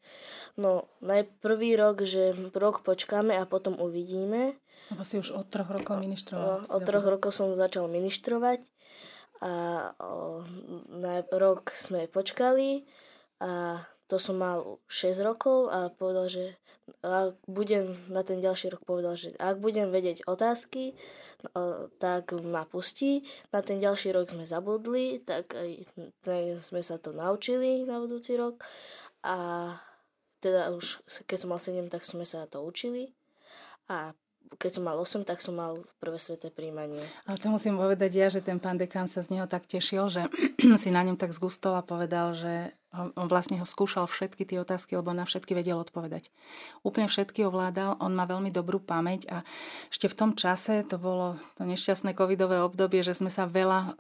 No, 0.59 0.91
najprvý 0.99 1.79
rok, 1.79 2.03
že 2.03 2.35
rok 2.51 2.83
počkáme 2.83 3.39
a 3.39 3.47
potom 3.47 3.79
uvidíme. 3.79 4.59
Lebo 4.91 5.07
si 5.07 5.23
už 5.23 5.31
od 5.31 5.47
troch 5.47 5.71
rokov 5.71 6.03
ministroval. 6.03 6.67
No, 6.67 6.73
od 6.73 6.83
troch 6.83 7.07
rokov 7.07 7.31
som 7.31 7.55
začal 7.55 7.87
ministrovať 7.87 8.67
a 9.39 9.53
o, 10.03 10.43
na 10.99 11.23
rok 11.31 11.71
sme 11.73 12.11
počkali 12.11 12.85
a 13.39 13.81
to 14.11 14.19
som 14.19 14.43
mal 14.43 14.83
6 14.91 15.23
rokov 15.23 15.71
a 15.71 15.87
povedal, 15.95 16.27
že 16.27 16.59
ak 17.07 17.39
budem 17.47 17.95
na 18.11 18.27
ten 18.27 18.43
ďalší 18.43 18.75
rok 18.75 18.83
povedal, 18.83 19.15
že 19.15 19.31
ak 19.39 19.63
budem 19.63 19.95
vedieť 19.95 20.27
otázky, 20.27 20.99
tak 22.03 22.35
ma 22.43 22.67
pustí. 22.67 23.23
Na 23.55 23.63
ten 23.63 23.79
ďalší 23.79 24.11
rok 24.11 24.35
sme 24.35 24.43
zabudli, 24.43 25.23
tak, 25.23 25.55
sme 26.59 26.83
sa 26.83 26.99
to 26.99 27.15
naučili 27.15 27.87
na 27.87 28.03
budúci 28.03 28.35
rok. 28.35 28.67
A 29.23 29.71
teda 30.43 30.75
už 30.75 31.07
keď 31.31 31.39
som 31.39 31.55
mal 31.55 31.63
7, 31.63 31.87
tak 31.87 32.03
sme 32.03 32.27
sa 32.27 32.45
to 32.51 32.61
učili. 32.67 33.15
A 33.87 34.11
keď 34.59 34.71
som 34.81 34.83
mal 34.83 34.99
8, 34.99 35.23
tak 35.23 35.39
som 35.39 35.55
mal 35.55 35.87
prvé 36.03 36.19
sveté 36.19 36.51
príjmanie. 36.51 37.01
Ale 37.23 37.39
to 37.39 37.55
musím 37.55 37.79
povedať 37.79 38.11
ja, 38.19 38.27
že 38.27 38.43
ten 38.43 38.59
pán 38.59 38.75
dekán 38.75 39.07
sa 39.07 39.23
z 39.23 39.31
neho 39.31 39.47
tak 39.47 39.71
tešil, 39.71 40.11
že 40.11 40.27
si 40.83 40.91
na 40.91 41.07
ňom 41.07 41.15
tak 41.15 41.31
zgustol 41.31 41.79
a 41.79 41.87
povedal, 41.87 42.35
že 42.35 42.75
on 42.91 43.27
vlastne 43.31 43.55
ho 43.63 43.67
skúšal 43.67 44.11
všetky 44.11 44.43
tie 44.43 44.59
otázky, 44.59 44.99
lebo 44.99 45.15
na 45.15 45.23
všetky 45.23 45.55
vedel 45.55 45.79
odpovedať. 45.79 46.35
Úplne 46.83 47.07
všetky 47.07 47.47
ovládal, 47.47 48.03
on 48.03 48.19
má 48.19 48.27
veľmi 48.27 48.51
dobrú 48.51 48.83
pamäť 48.83 49.31
a 49.31 49.47
ešte 49.95 50.11
v 50.11 50.19
tom 50.19 50.31
čase 50.35 50.83
to 50.83 50.99
bolo 50.99 51.39
to 51.55 51.63
nešťastné 51.63 52.19
covidové 52.19 52.59
obdobie, 52.59 53.07
že 53.07 53.15
sme 53.15 53.31
sa 53.31 53.47
veľa, 53.47 53.95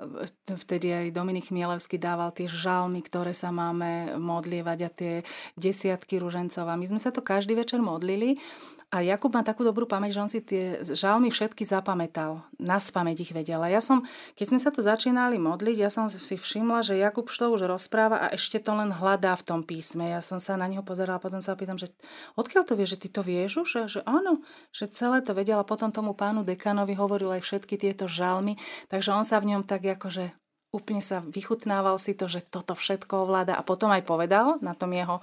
vtedy 0.50 0.90
aj 0.90 1.14
Dominik 1.14 1.54
Mielevský 1.54 2.02
dával 2.02 2.34
tie 2.34 2.50
žalmy, 2.50 2.98
ktoré 3.06 3.30
sa 3.30 3.54
máme 3.54 4.18
modlievať 4.18 4.78
a 4.82 4.90
tie 4.90 5.14
desiatky 5.54 6.18
ružencov 6.18 6.66
a 6.66 6.74
my 6.74 6.86
sme 6.90 6.98
sa 6.98 7.14
to 7.14 7.22
každý 7.22 7.54
večer 7.54 7.78
modlili 7.78 8.42
a 8.90 9.06
Jakub 9.06 9.30
má 9.30 9.46
takú 9.46 9.62
dobrú 9.62 9.86
pamäť, 9.86 10.18
že 10.18 10.22
on 10.22 10.26
si 10.26 10.42
tie 10.42 10.82
žalmy 10.82 11.30
všetky 11.30 11.62
zapamätal. 11.62 12.42
Na 12.58 12.82
spameť 12.82 13.22
ich 13.22 13.30
vedel. 13.30 13.62
A 13.62 13.70
ja 13.70 13.78
som, 13.78 14.02
keď 14.34 14.46
sme 14.50 14.58
sa 14.58 14.74
tu 14.74 14.82
začínali 14.82 15.38
modliť, 15.38 15.76
ja 15.78 15.86
som 15.94 16.10
si 16.10 16.34
všimla, 16.34 16.82
že 16.82 16.98
Jakub 16.98 17.30
to 17.30 17.54
už 17.54 17.70
rozpráva 17.70 18.18
a 18.18 18.34
ešte 18.34 18.58
to 18.58 18.74
len 18.74 18.90
hľadá 18.90 19.38
v 19.38 19.46
tom 19.46 19.60
písme. 19.62 20.10
Ja 20.10 20.18
som 20.18 20.42
sa 20.42 20.58
na 20.58 20.66
neho 20.66 20.82
pozerala 20.82 21.22
a 21.22 21.24
potom 21.24 21.38
sa 21.38 21.54
pýtam, 21.54 21.78
že 21.78 21.94
odkiaľ 22.34 22.66
to 22.66 22.74
vie, 22.74 22.82
že 22.82 22.98
ty 22.98 23.06
to 23.06 23.22
vieš 23.22 23.62
už? 23.62 23.68
Že, 23.70 23.82
že 23.86 24.00
áno, 24.10 24.42
že 24.74 24.90
celé 24.90 25.22
to 25.22 25.38
vedel 25.38 25.62
a 25.62 25.68
potom 25.68 25.94
tomu 25.94 26.10
pánu 26.18 26.42
dekanovi 26.42 26.98
hovoril 26.98 27.30
aj 27.38 27.46
všetky 27.46 27.78
tieto 27.78 28.10
žalmy. 28.10 28.58
Takže 28.90 29.14
on 29.14 29.22
sa 29.22 29.38
v 29.38 29.54
ňom 29.54 29.62
tak 29.70 29.86
akože 29.86 30.34
úplne 30.74 30.98
sa 30.98 31.22
vychutnával 31.22 31.94
si 32.02 32.18
to, 32.18 32.26
že 32.26 32.42
toto 32.42 32.74
všetko 32.74 33.22
ovláda 33.22 33.54
a 33.54 33.62
potom 33.62 33.94
aj 33.94 34.02
povedal 34.02 34.58
na 34.58 34.74
tom 34.74 34.90
jeho 34.90 35.22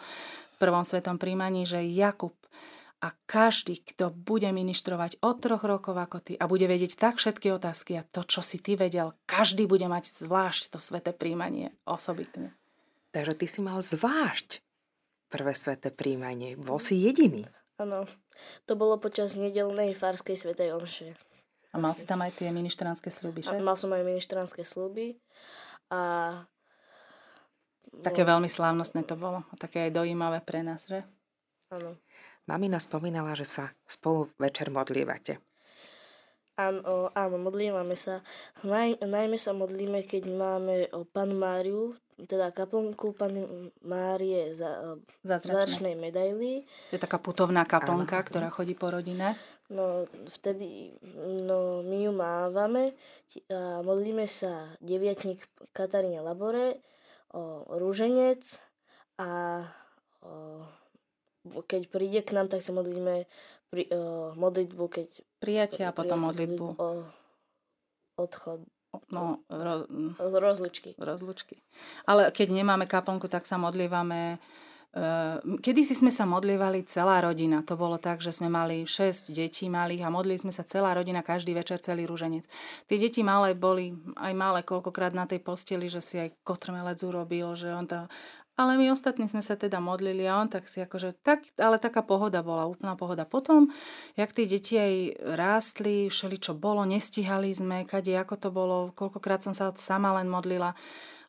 prvom 0.58 0.82
svetom 0.82 1.21
príjmaní, 1.21 1.69
že 1.69 1.86
Jakub, 1.86 2.34
a 2.98 3.14
každý, 3.30 3.78
kto 3.86 4.10
bude 4.10 4.50
ministrovať 4.50 5.22
od 5.22 5.38
troch 5.38 5.62
rokov 5.62 5.94
ako 5.94 6.18
ty 6.18 6.34
a 6.34 6.50
bude 6.50 6.66
vedieť 6.66 6.98
tak 6.98 7.22
všetky 7.22 7.54
otázky 7.54 8.02
a 8.02 8.08
to, 8.08 8.26
čo 8.26 8.42
si 8.42 8.58
ty 8.58 8.74
vedel, 8.74 9.14
každý 9.30 9.70
bude 9.70 9.86
mať 9.86 10.10
zvlášť 10.10 10.74
to 10.74 10.80
sveté 10.82 11.14
príjmanie 11.14 11.78
osobitne. 11.86 12.58
Takže 13.14 13.34
ty 13.38 13.46
si 13.46 13.60
mal 13.62 13.80
zvlášť 13.86 14.66
prvé 15.30 15.54
sveté 15.54 15.94
príjmanie. 15.94 16.58
Bol 16.58 16.82
si 16.82 16.98
jediný. 16.98 17.46
Áno. 17.78 18.10
To 18.70 18.74
bolo 18.78 19.02
počas 19.02 19.34
nedelnej 19.34 19.98
farskej 19.98 20.38
svetej 20.38 20.78
omše. 20.78 21.18
A 21.74 21.82
mal 21.82 21.94
si 21.94 22.06
tam 22.06 22.22
aj 22.22 22.38
tie 22.38 22.50
ministránske 22.50 23.14
sluby, 23.14 23.46
že? 23.46 23.54
A 23.54 23.62
mal 23.62 23.78
som 23.78 23.94
aj 23.94 24.06
ministránske 24.06 24.66
sluby 24.66 25.18
a... 25.94 26.00
Také 27.98 28.22
veľmi 28.22 28.46
slávnostné 28.46 29.10
to 29.10 29.18
bolo. 29.18 29.42
A 29.50 29.54
také 29.58 29.90
aj 29.90 29.98
dojímavé 29.98 30.42
pre 30.46 30.62
nás, 30.62 30.86
že? 30.86 31.02
Áno. 31.74 31.98
Mamina 32.48 32.80
spomínala, 32.80 33.36
že 33.36 33.44
sa 33.44 33.66
spolu 33.84 34.32
večer 34.40 34.72
modlívate. 34.72 35.44
Áno, 36.58 37.14
áno, 37.14 37.38
modlívame 37.38 37.94
sa. 37.94 38.26
Naj, 38.66 39.04
najmä 39.06 39.38
sa 39.38 39.54
modlíme, 39.54 40.02
keď 40.08 40.24
máme 40.26 40.90
o 40.90 41.06
Panu 41.06 41.38
Máriu, 41.38 41.94
teda 42.26 42.50
kaplnku 42.50 43.14
Pany 43.14 43.46
Márie 43.86 44.58
za 44.58 44.98
zračnej 45.22 45.94
medaily. 45.94 46.66
To 46.90 46.98
je 46.98 47.04
taká 47.04 47.22
putovná 47.22 47.62
kaplnka, 47.62 48.26
áno. 48.26 48.26
ktorá 48.26 48.48
chodí 48.50 48.74
po 48.74 48.90
rodinách. 48.90 49.38
No, 49.70 50.10
vtedy 50.34 50.98
no, 51.46 51.86
my 51.86 51.98
ju 52.10 52.12
mávame 52.16 52.98
a 53.54 53.86
modlíme 53.86 54.26
sa 54.26 54.74
deviatník 54.82 55.46
Kataríne 55.78 56.26
Labore, 56.26 56.82
o 57.38 57.70
rúženec 57.78 58.58
a 59.22 59.62
o 60.26 60.64
keď 61.68 61.82
príde 61.92 62.22
k 62.24 62.36
nám, 62.36 62.48
tak 62.52 62.64
sa 62.64 62.72
modlíme 62.76 63.28
pri, 63.72 63.84
uh, 63.92 64.32
modlitbu, 64.36 64.84
keď... 64.88 65.08
Prijatia 65.38 65.90
a 65.90 65.96
potom 65.96 66.26
modlitbu. 66.26 66.66
O 66.82 67.06
odchod. 68.18 68.66
No, 69.14 69.46
ro, 69.46 69.86
rozlučky. 70.18 70.98
Rozlučky. 70.98 71.62
Ale 72.10 72.34
keď 72.34 72.50
nemáme 72.50 72.90
kaplnku, 72.90 73.30
tak 73.30 73.46
sa 73.46 73.62
modlívame 73.62 74.42
Kedy 75.62 75.86
si 75.86 75.94
sme 75.94 76.10
sa 76.10 76.26
modlievali 76.26 76.82
celá 76.88 77.22
rodina. 77.22 77.62
To 77.70 77.78
bolo 77.78 78.02
tak, 78.02 78.18
že 78.24 78.34
sme 78.34 78.50
mali 78.50 78.82
6 78.88 79.30
detí 79.30 79.70
malých 79.70 80.08
a 80.08 80.14
modlili 80.14 80.42
sme 80.42 80.50
sa 80.50 80.66
celá 80.66 80.96
rodina 80.98 81.22
každý 81.22 81.54
večer 81.54 81.78
celý 81.84 82.10
rúženec. 82.10 82.50
Tie 82.90 82.98
deti 82.98 83.22
malé 83.22 83.54
boli 83.54 83.94
aj 84.18 84.34
malé 84.34 84.66
koľkokrát 84.66 85.14
na 85.14 85.30
tej 85.30 85.44
posteli, 85.44 85.86
že 85.86 86.02
si 86.02 86.18
aj 86.18 86.34
kotrmelec 86.42 86.98
urobil, 87.06 87.54
že 87.54 87.70
on 87.70 87.86
to 87.86 88.10
ale 88.58 88.74
my 88.74 88.89
ostatní 88.89 89.30
sme 89.30 89.46
sa 89.46 89.54
teda 89.54 89.78
modlili 89.78 90.26
a 90.26 90.41
on 90.41 90.50
tak 90.50 90.65
si 90.65 90.82
akože, 90.82 91.22
tak, 91.22 91.46
ale 91.62 91.78
taká 91.78 92.02
pohoda 92.02 92.41
bola, 92.41 92.65
úplná 92.65 92.98
pohoda. 92.98 93.22
Potom, 93.24 93.70
jak 94.17 94.34
tie 94.34 94.50
deti 94.50 94.76
aj 94.82 94.93
rástli, 95.38 96.10
všeli 96.10 96.41
čo 96.41 96.58
bolo, 96.58 96.82
nestihali 96.82 97.54
sme, 97.54 97.86
kade, 97.86 98.17
ako 98.17 98.36
to 98.41 98.50
bolo, 98.50 98.78
koľkokrát 98.98 99.46
som 99.46 99.54
sa 99.54 99.70
sama 99.78 100.10
len 100.17 100.26
modlila. 100.26 100.74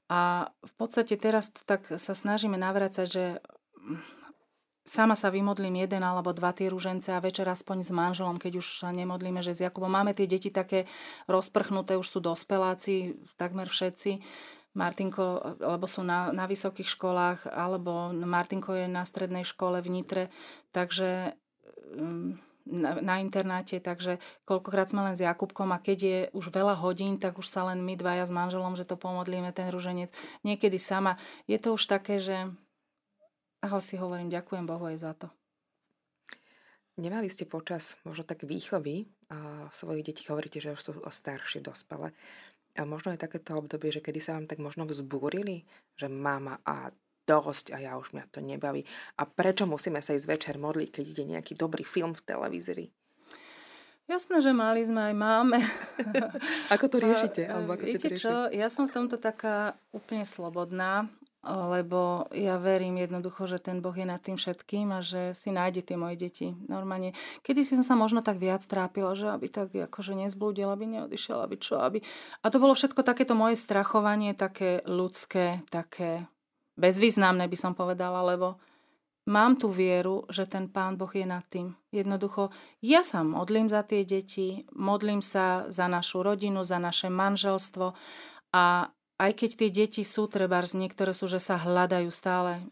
A 0.09 0.49
v 0.65 0.73
podstate 0.81 1.21
teraz 1.21 1.53
tak 1.69 1.85
sa 2.01 2.17
snažíme 2.17 2.57
navrácať, 2.57 3.07
že 3.07 3.25
sama 4.89 5.13
sa 5.13 5.29
vymodlím 5.29 5.85
jeden 5.85 6.01
alebo 6.01 6.33
dva 6.33 6.57
tie 6.57 6.73
rúžence 6.73 7.13
a 7.13 7.21
večer 7.21 7.45
aspoň 7.45 7.85
s 7.85 7.93
manželom, 7.93 8.41
keď 8.41 8.65
už 8.65 8.81
sa 8.81 8.89
nemodlíme, 8.89 9.45
že 9.45 9.53
s 9.53 9.61
Jakubom. 9.61 9.93
Máme 9.93 10.17
tie 10.17 10.25
deti 10.25 10.49
také 10.49 10.89
rozprchnuté, 11.29 12.01
už 12.01 12.09
sú 12.09 12.19
dospeláci, 12.25 13.21
takmer 13.37 13.69
všetci 13.69 14.25
Martinko, 14.79 15.59
alebo 15.59 15.91
sú 15.91 16.07
na, 16.07 16.31
na 16.31 16.47
vysokých 16.47 16.87
školách, 16.87 17.51
alebo 17.51 18.15
Martinko 18.15 18.79
je 18.79 18.87
na 18.87 19.03
strednej 19.03 19.43
škole 19.43 19.83
v 19.83 19.91
Nitre, 19.91 20.25
takže 20.71 21.35
mm, 21.99 22.49
na, 22.69 22.91
na 23.03 23.15
internáte, 23.19 23.83
takže 23.83 24.23
koľkokrát 24.47 24.93
sme 24.93 25.03
len 25.03 25.19
s 25.19 25.25
Jakubkom 25.25 25.75
a 25.75 25.83
keď 25.83 25.99
je 25.99 26.19
už 26.37 26.55
veľa 26.55 26.79
hodín, 26.79 27.19
tak 27.19 27.41
už 27.41 27.49
sa 27.49 27.67
len 27.67 27.83
my 27.83 27.99
dvaja 27.99 28.29
s 28.29 28.33
manželom, 28.33 28.79
že 28.79 28.87
to 28.87 28.95
pomodlíme, 28.95 29.51
ten 29.51 29.73
ruženec. 29.73 30.13
Niekedy 30.47 30.79
sama. 30.79 31.19
Je 31.51 31.59
to 31.59 31.75
už 31.75 31.91
také, 31.91 32.23
že 32.23 32.53
ale 33.59 33.83
si 33.83 33.99
hovorím, 33.99 34.31
ďakujem 34.31 34.65
Bohu 34.71 34.87
aj 34.87 34.99
za 35.03 35.13
to. 35.19 35.29
Nemali 36.99 37.31
ste 37.31 37.47
počas 37.47 37.95
možno 38.03 38.27
tak 38.27 38.43
výchovy 38.43 39.07
a 39.31 39.71
svojich 39.71 40.03
detí, 40.03 40.27
hovoríte, 40.27 40.59
že 40.59 40.75
už 40.75 40.83
sú 40.83 40.93
staršie, 40.99 41.63
dospelé. 41.63 42.11
A 42.79 42.87
možno 42.87 43.11
je 43.11 43.19
takéto 43.19 43.59
obdobie, 43.59 43.91
že 43.91 43.99
kedy 43.99 44.23
sa 44.23 44.39
vám 44.39 44.47
tak 44.47 44.63
možno 44.63 44.87
vzbúrili, 44.87 45.67
že 45.99 46.07
mama 46.07 46.63
a 46.63 46.95
dosť 47.29 47.77
a 47.77 47.83
ja 47.83 47.93
už 47.99 48.17
mňa 48.17 48.25
to 48.33 48.41
nebaví. 48.41 48.87
A 49.21 49.29
prečo 49.29 49.69
musíme 49.69 50.01
sa 50.01 50.17
ísť 50.17 50.31
večer 50.31 50.55
modliť, 50.57 50.89
keď 50.89 51.05
ide 51.05 51.25
nejaký 51.29 51.53
dobrý 51.59 51.85
film 51.85 52.17
v 52.17 52.25
televízii? 52.25 52.89
Jasné, 54.09 54.41
že 54.41 54.57
mali 54.57 54.81
sme 54.89 55.13
aj 55.13 55.15
máme. 55.21 55.61
ako 56.75 56.85
to 56.89 56.97
riešite? 57.05 57.45
Alebo 57.45 57.77
ako 57.77 57.85
Viete 57.85 58.09
čo, 58.17 58.49
ja 58.49 58.73
som 58.73 58.89
v 58.89 58.95
tomto 58.97 59.21
taká 59.21 59.77
úplne 59.93 60.25
slobodná 60.25 61.13
lebo 61.49 62.29
ja 62.37 62.61
verím 62.61 63.01
jednoducho, 63.01 63.49
že 63.49 63.57
ten 63.57 63.81
Boh 63.81 63.97
je 63.97 64.05
nad 64.05 64.21
tým 64.21 64.37
všetkým 64.37 64.93
a 64.93 65.01
že 65.01 65.33
si 65.33 65.49
nájde 65.49 65.81
tie 65.81 65.97
moje 65.97 66.21
deti. 66.21 66.53
Normálne, 66.69 67.17
kedy 67.41 67.65
som 67.65 67.81
sa 67.81 67.97
možno 67.97 68.21
tak 68.21 68.37
viac 68.37 68.61
trápila, 68.61 69.17
že 69.17 69.33
aby 69.33 69.49
tak 69.49 69.73
akože 69.73 70.13
nezblúdil, 70.13 70.69
aby 70.69 70.85
neodišiel, 71.01 71.41
aby 71.41 71.57
čo, 71.57 71.81
aby... 71.81 72.05
A 72.45 72.53
to 72.53 72.61
bolo 72.61 72.77
všetko 72.77 73.01
takéto 73.01 73.33
moje 73.33 73.57
strachovanie, 73.57 74.37
také 74.37 74.85
ľudské, 74.85 75.65
také 75.73 76.29
bezvýznamné 76.77 77.49
by 77.49 77.57
som 77.57 77.73
povedala, 77.73 78.21
lebo 78.29 78.61
mám 79.25 79.57
tú 79.57 79.73
vieru, 79.73 80.29
že 80.29 80.45
ten 80.45 80.69
Pán 80.69 81.01
Boh 81.01 81.11
je 81.11 81.25
nad 81.25 81.45
tým. 81.49 81.73
Jednoducho, 81.89 82.53
ja 82.85 83.01
sa 83.01 83.25
modlím 83.25 83.73
za 83.73 83.85
tie 83.89 84.05
deti, 84.05 84.69
modlím 84.77 85.25
sa 85.25 85.65
za 85.73 85.89
našu 85.89 86.21
rodinu, 86.21 86.61
za 86.61 86.77
naše 86.77 87.09
manželstvo 87.09 87.97
a 88.53 88.65
aj 89.19 89.33
keď 89.35 89.51
tie 89.59 89.71
deti 89.71 90.03
sú 90.07 90.31
trebárs, 90.31 90.79
niektoré 90.79 91.11
sú, 91.11 91.27
že 91.27 91.43
sa 91.43 91.59
hľadajú 91.59 92.09
stále. 92.15 92.63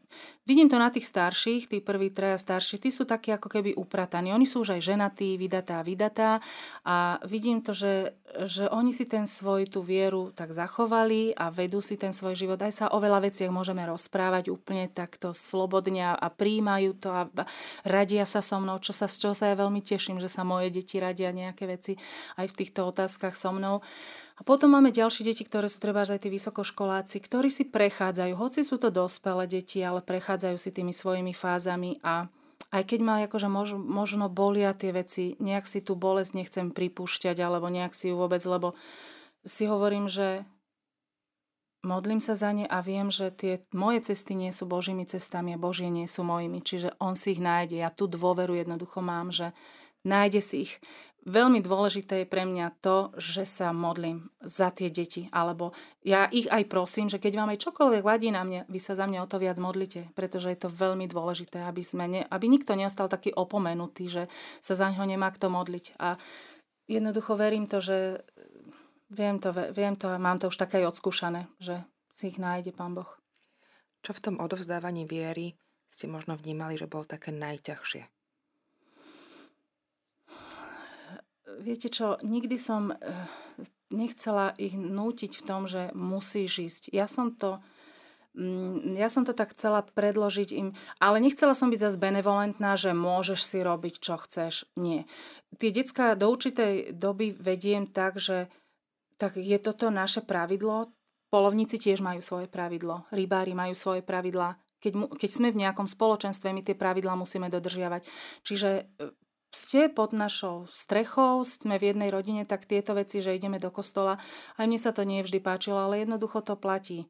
Vidím 0.46 0.70
to 0.70 0.78
na 0.78 0.94
tých 0.94 1.10
starších, 1.10 1.66
tí 1.66 1.82
prví 1.82 2.14
traja 2.14 2.38
starší, 2.38 2.78
tí 2.78 2.94
sú 2.94 3.02
takí 3.02 3.34
ako 3.34 3.50
keby 3.50 3.74
uprataní. 3.74 4.30
Oni 4.30 4.46
sú 4.46 4.62
už 4.62 4.78
aj 4.78 4.94
ženatí, 4.94 5.34
vydatá, 5.34 5.82
vydatá 5.82 6.38
a 6.86 7.18
vidím 7.26 7.58
to, 7.58 7.74
že, 7.74 8.14
že 8.46 8.70
oni 8.70 8.94
si 8.94 9.10
ten 9.10 9.26
svoj, 9.26 9.66
tú 9.66 9.82
vieru 9.82 10.30
tak 10.38 10.54
zachovali 10.54 11.34
a 11.34 11.50
vedú 11.50 11.82
si 11.82 11.98
ten 11.98 12.14
svoj 12.14 12.38
život. 12.38 12.62
Aj 12.62 12.70
sa 12.70 12.86
o 12.94 13.02
veľa 13.02 13.26
veciach 13.26 13.50
môžeme 13.50 13.82
rozprávať 13.90 14.54
úplne 14.54 14.86
takto 14.86 15.34
slobodne 15.34 16.14
a 16.14 16.28
príjmajú 16.30 16.94
to 16.94 17.10
a 17.10 17.26
radia 17.82 18.22
sa 18.22 18.38
so 18.38 18.62
mnou, 18.62 18.78
čo 18.78 18.94
sa, 18.94 19.10
z 19.10 19.26
čoho 19.26 19.34
sa 19.34 19.50
ja 19.50 19.58
veľmi 19.58 19.82
teším, 19.82 20.22
že 20.22 20.30
sa 20.30 20.46
moje 20.46 20.70
deti 20.70 21.02
radia 21.02 21.34
nejaké 21.34 21.66
veci 21.66 21.98
aj 22.38 22.54
v 22.54 22.56
týchto 22.62 22.86
otázkach 22.86 23.34
so 23.34 23.50
mnou. 23.50 23.82
A 24.36 24.44
potom 24.44 24.68
máme 24.68 24.92
ďalšie 24.92 25.24
deti, 25.24 25.48
ktoré 25.48 25.64
sú 25.72 25.80
treba 25.80 26.04
aj 26.04 26.20
tí 26.20 26.28
vysokoškoláci, 26.28 27.24
ktorí 27.24 27.48
si 27.48 27.64
prechádzajú, 27.64 28.36
hoci 28.36 28.68
sú 28.68 28.76
to 28.76 28.92
dospelé 28.92 29.48
deti, 29.48 29.80
ale 29.80 30.04
prechádzajú 30.04 30.35
prechádzajú 30.36 30.58
si 30.60 30.68
tými 30.68 30.92
svojimi 30.92 31.32
fázami 31.32 31.96
a 32.04 32.28
aj 32.68 32.84
keď 32.84 33.00
ma 33.00 33.24
akože 33.24 33.48
mož, 33.48 33.72
možno 33.80 34.28
bolia 34.28 34.76
tie 34.76 34.92
veci, 34.92 35.32
nejak 35.40 35.64
si 35.64 35.80
tú 35.80 35.96
bolesť 35.96 36.36
nechcem 36.36 36.66
pripúšťať 36.76 37.40
alebo 37.40 37.72
nejak 37.72 37.96
si 37.96 38.12
ju 38.12 38.20
vôbec, 38.20 38.44
lebo 38.44 38.76
si 39.48 39.64
hovorím, 39.64 40.12
že 40.12 40.44
modlím 41.88 42.20
sa 42.20 42.36
za 42.36 42.52
ne 42.52 42.68
a 42.68 42.84
viem, 42.84 43.08
že 43.08 43.32
tie 43.32 43.64
moje 43.72 44.12
cesty 44.12 44.36
nie 44.36 44.52
sú 44.52 44.68
Božími 44.68 45.08
cestami 45.08 45.56
a 45.56 45.62
Božie 45.62 45.88
nie 45.88 46.04
sú 46.04 46.20
mojimi. 46.20 46.60
Čiže 46.60 47.00
on 47.00 47.16
si 47.16 47.32
ich 47.32 47.40
nájde. 47.40 47.80
Ja 47.80 47.88
tú 47.88 48.04
dôveru 48.04 48.60
jednoducho 48.60 49.00
mám, 49.00 49.32
že 49.32 49.56
nájde 50.04 50.44
si 50.44 50.68
ich. 50.68 50.72
Veľmi 51.26 51.58
dôležité 51.58 52.22
je 52.22 52.30
pre 52.30 52.46
mňa 52.46 52.78
to, 52.78 53.10
že 53.18 53.50
sa 53.50 53.74
modlím 53.74 54.30
za 54.38 54.70
tie 54.70 54.94
deti. 54.94 55.26
Alebo 55.34 55.74
ja 56.06 56.30
ich 56.30 56.46
aj 56.46 56.70
prosím, 56.70 57.10
že 57.10 57.18
keď 57.18 57.42
vám 57.42 57.50
aj 57.50 57.66
čokoľvek 57.66 58.06
vadí 58.06 58.30
na 58.30 58.46
mne, 58.46 58.62
vy 58.70 58.78
sa 58.78 58.94
za 58.94 59.10
mňa 59.10 59.26
o 59.26 59.30
to 59.30 59.42
viac 59.42 59.58
modlite. 59.58 60.06
Pretože 60.14 60.54
je 60.54 60.58
to 60.62 60.70
veľmi 60.70 61.10
dôležité, 61.10 61.66
aby, 61.66 61.82
sme 61.82 62.06
ne, 62.06 62.22
aby 62.30 62.46
nikto 62.46 62.78
neostal 62.78 63.10
taký 63.10 63.34
opomenutý, 63.34 64.06
že 64.06 64.22
sa 64.62 64.78
za 64.78 64.86
ňo 64.94 65.02
nemá 65.02 65.34
kto 65.34 65.50
modliť. 65.50 65.98
A 65.98 66.14
jednoducho 66.86 67.34
verím 67.34 67.66
to, 67.66 67.82
že 67.82 68.22
viem 69.10 69.42
to, 69.42 69.50
viem 69.74 69.98
to 69.98 70.06
a 70.06 70.22
mám 70.22 70.38
to 70.38 70.46
už 70.46 70.54
také 70.54 70.78
aj 70.86 70.94
odskúšané, 70.94 71.50
že 71.58 71.82
si 72.14 72.30
ich 72.30 72.38
nájde 72.38 72.70
Pán 72.70 72.94
Boh. 72.94 73.10
Čo 74.06 74.14
v 74.14 74.22
tom 74.22 74.36
odovzdávaní 74.38 75.10
viery 75.10 75.58
ste 75.90 76.06
možno 76.06 76.38
vnímali, 76.38 76.78
že 76.78 76.86
bolo 76.86 77.02
také 77.02 77.34
najťažšie? 77.34 78.15
Viete 81.60 81.88
čo, 81.88 82.20
nikdy 82.20 82.56
som 82.56 82.92
eh, 82.92 82.96
nechcela 83.90 84.52
ich 84.58 84.74
nútiť 84.74 85.32
v 85.38 85.46
tom, 85.46 85.70
že 85.70 85.94
musíš 85.94 86.52
ísť. 86.58 86.82
Ja 86.90 87.06
som 87.06 87.34
to, 87.34 87.62
mm, 88.34 88.98
ja 88.98 89.06
som 89.06 89.22
to 89.22 89.32
tak 89.32 89.54
chcela 89.54 89.86
predložiť 89.86 90.48
im, 90.56 90.68
ale 90.98 91.22
nechcela 91.22 91.54
som 91.54 91.70
byť 91.70 91.80
zase 91.80 91.98
benevolentná, 92.02 92.74
že 92.74 92.96
môžeš 92.96 93.40
si 93.46 93.58
robiť, 93.62 93.94
čo 94.02 94.18
chceš. 94.18 94.66
Nie. 94.74 95.06
Tie 95.56 95.70
detská 95.70 96.18
do 96.18 96.28
určitej 96.28 96.92
doby 96.92 97.32
vediem 97.32 97.86
tak, 97.86 98.18
že 98.18 98.50
tak 99.16 99.40
je 99.40 99.56
toto 99.56 99.88
naše 99.88 100.20
pravidlo. 100.20 100.92
Polovníci 101.32 101.80
tiež 101.80 102.04
majú 102.04 102.20
svoje 102.22 102.46
pravidlo, 102.46 103.08
rybári 103.10 103.56
majú 103.56 103.74
svoje 103.74 104.04
pravidlá. 104.04 104.60
Keď, 104.76 105.18
keď 105.18 105.30
sme 105.32 105.48
v 105.50 105.60
nejakom 105.64 105.88
spoločenstve, 105.88 106.52
my 106.52 106.62
tie 106.62 106.76
pravidlá 106.76 107.16
musíme 107.16 107.48
dodržiavať. 107.48 108.04
Čiže 108.44 108.70
eh, 108.84 109.25
ste 109.56 109.88
pod 109.88 110.12
našou 110.12 110.68
strechou, 110.68 111.40
sme 111.48 111.80
v 111.80 111.96
jednej 111.96 112.12
rodine, 112.12 112.44
tak 112.44 112.68
tieto 112.68 112.92
veci, 112.92 113.24
že 113.24 113.32
ideme 113.32 113.56
do 113.56 113.72
kostola, 113.72 114.20
aj 114.60 114.68
mne 114.68 114.76
sa 114.76 114.92
to 114.92 115.08
nie 115.08 115.24
vždy 115.24 115.40
páčilo, 115.40 115.80
ale 115.80 116.04
jednoducho 116.04 116.44
to 116.44 116.60
platí. 116.60 117.08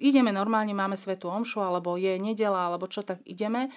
Ideme 0.00 0.32
normálne, 0.32 0.72
máme 0.72 0.96
svetú 0.96 1.28
omšu, 1.28 1.60
alebo 1.60 2.00
je 2.00 2.16
nedela, 2.16 2.72
alebo 2.72 2.88
čo, 2.88 3.04
tak 3.04 3.20
ideme. 3.28 3.68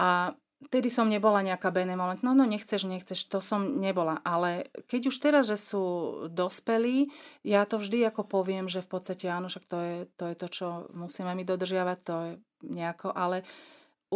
A 0.00 0.32
tedy 0.72 0.88
som 0.88 1.08
nebola 1.08 1.44
nejaká 1.44 1.68
benevolent. 1.68 2.24
No, 2.24 2.32
no 2.32 2.48
nechceš, 2.48 2.88
nechceš, 2.88 3.28
to 3.28 3.44
som 3.44 3.76
nebola. 3.76 4.24
Ale 4.24 4.72
keď 4.88 5.12
už 5.12 5.16
teraz, 5.20 5.44
že 5.52 5.60
sú 5.60 5.84
dospelí, 6.32 7.12
ja 7.44 7.68
to 7.68 7.76
vždy 7.76 8.08
ako 8.08 8.24
poviem, 8.24 8.66
že 8.66 8.80
v 8.80 8.88
podstate 8.88 9.28
áno, 9.28 9.52
však 9.52 9.64
to 9.68 9.78
je 9.78 9.96
to, 10.16 10.24
je 10.32 10.36
to 10.36 10.46
čo 10.48 10.66
musíme 10.96 11.32
my 11.36 11.44
dodržiavať, 11.44 11.98
to 12.00 12.14
je 12.16 12.32
nejako, 12.72 13.12
ale 13.12 13.44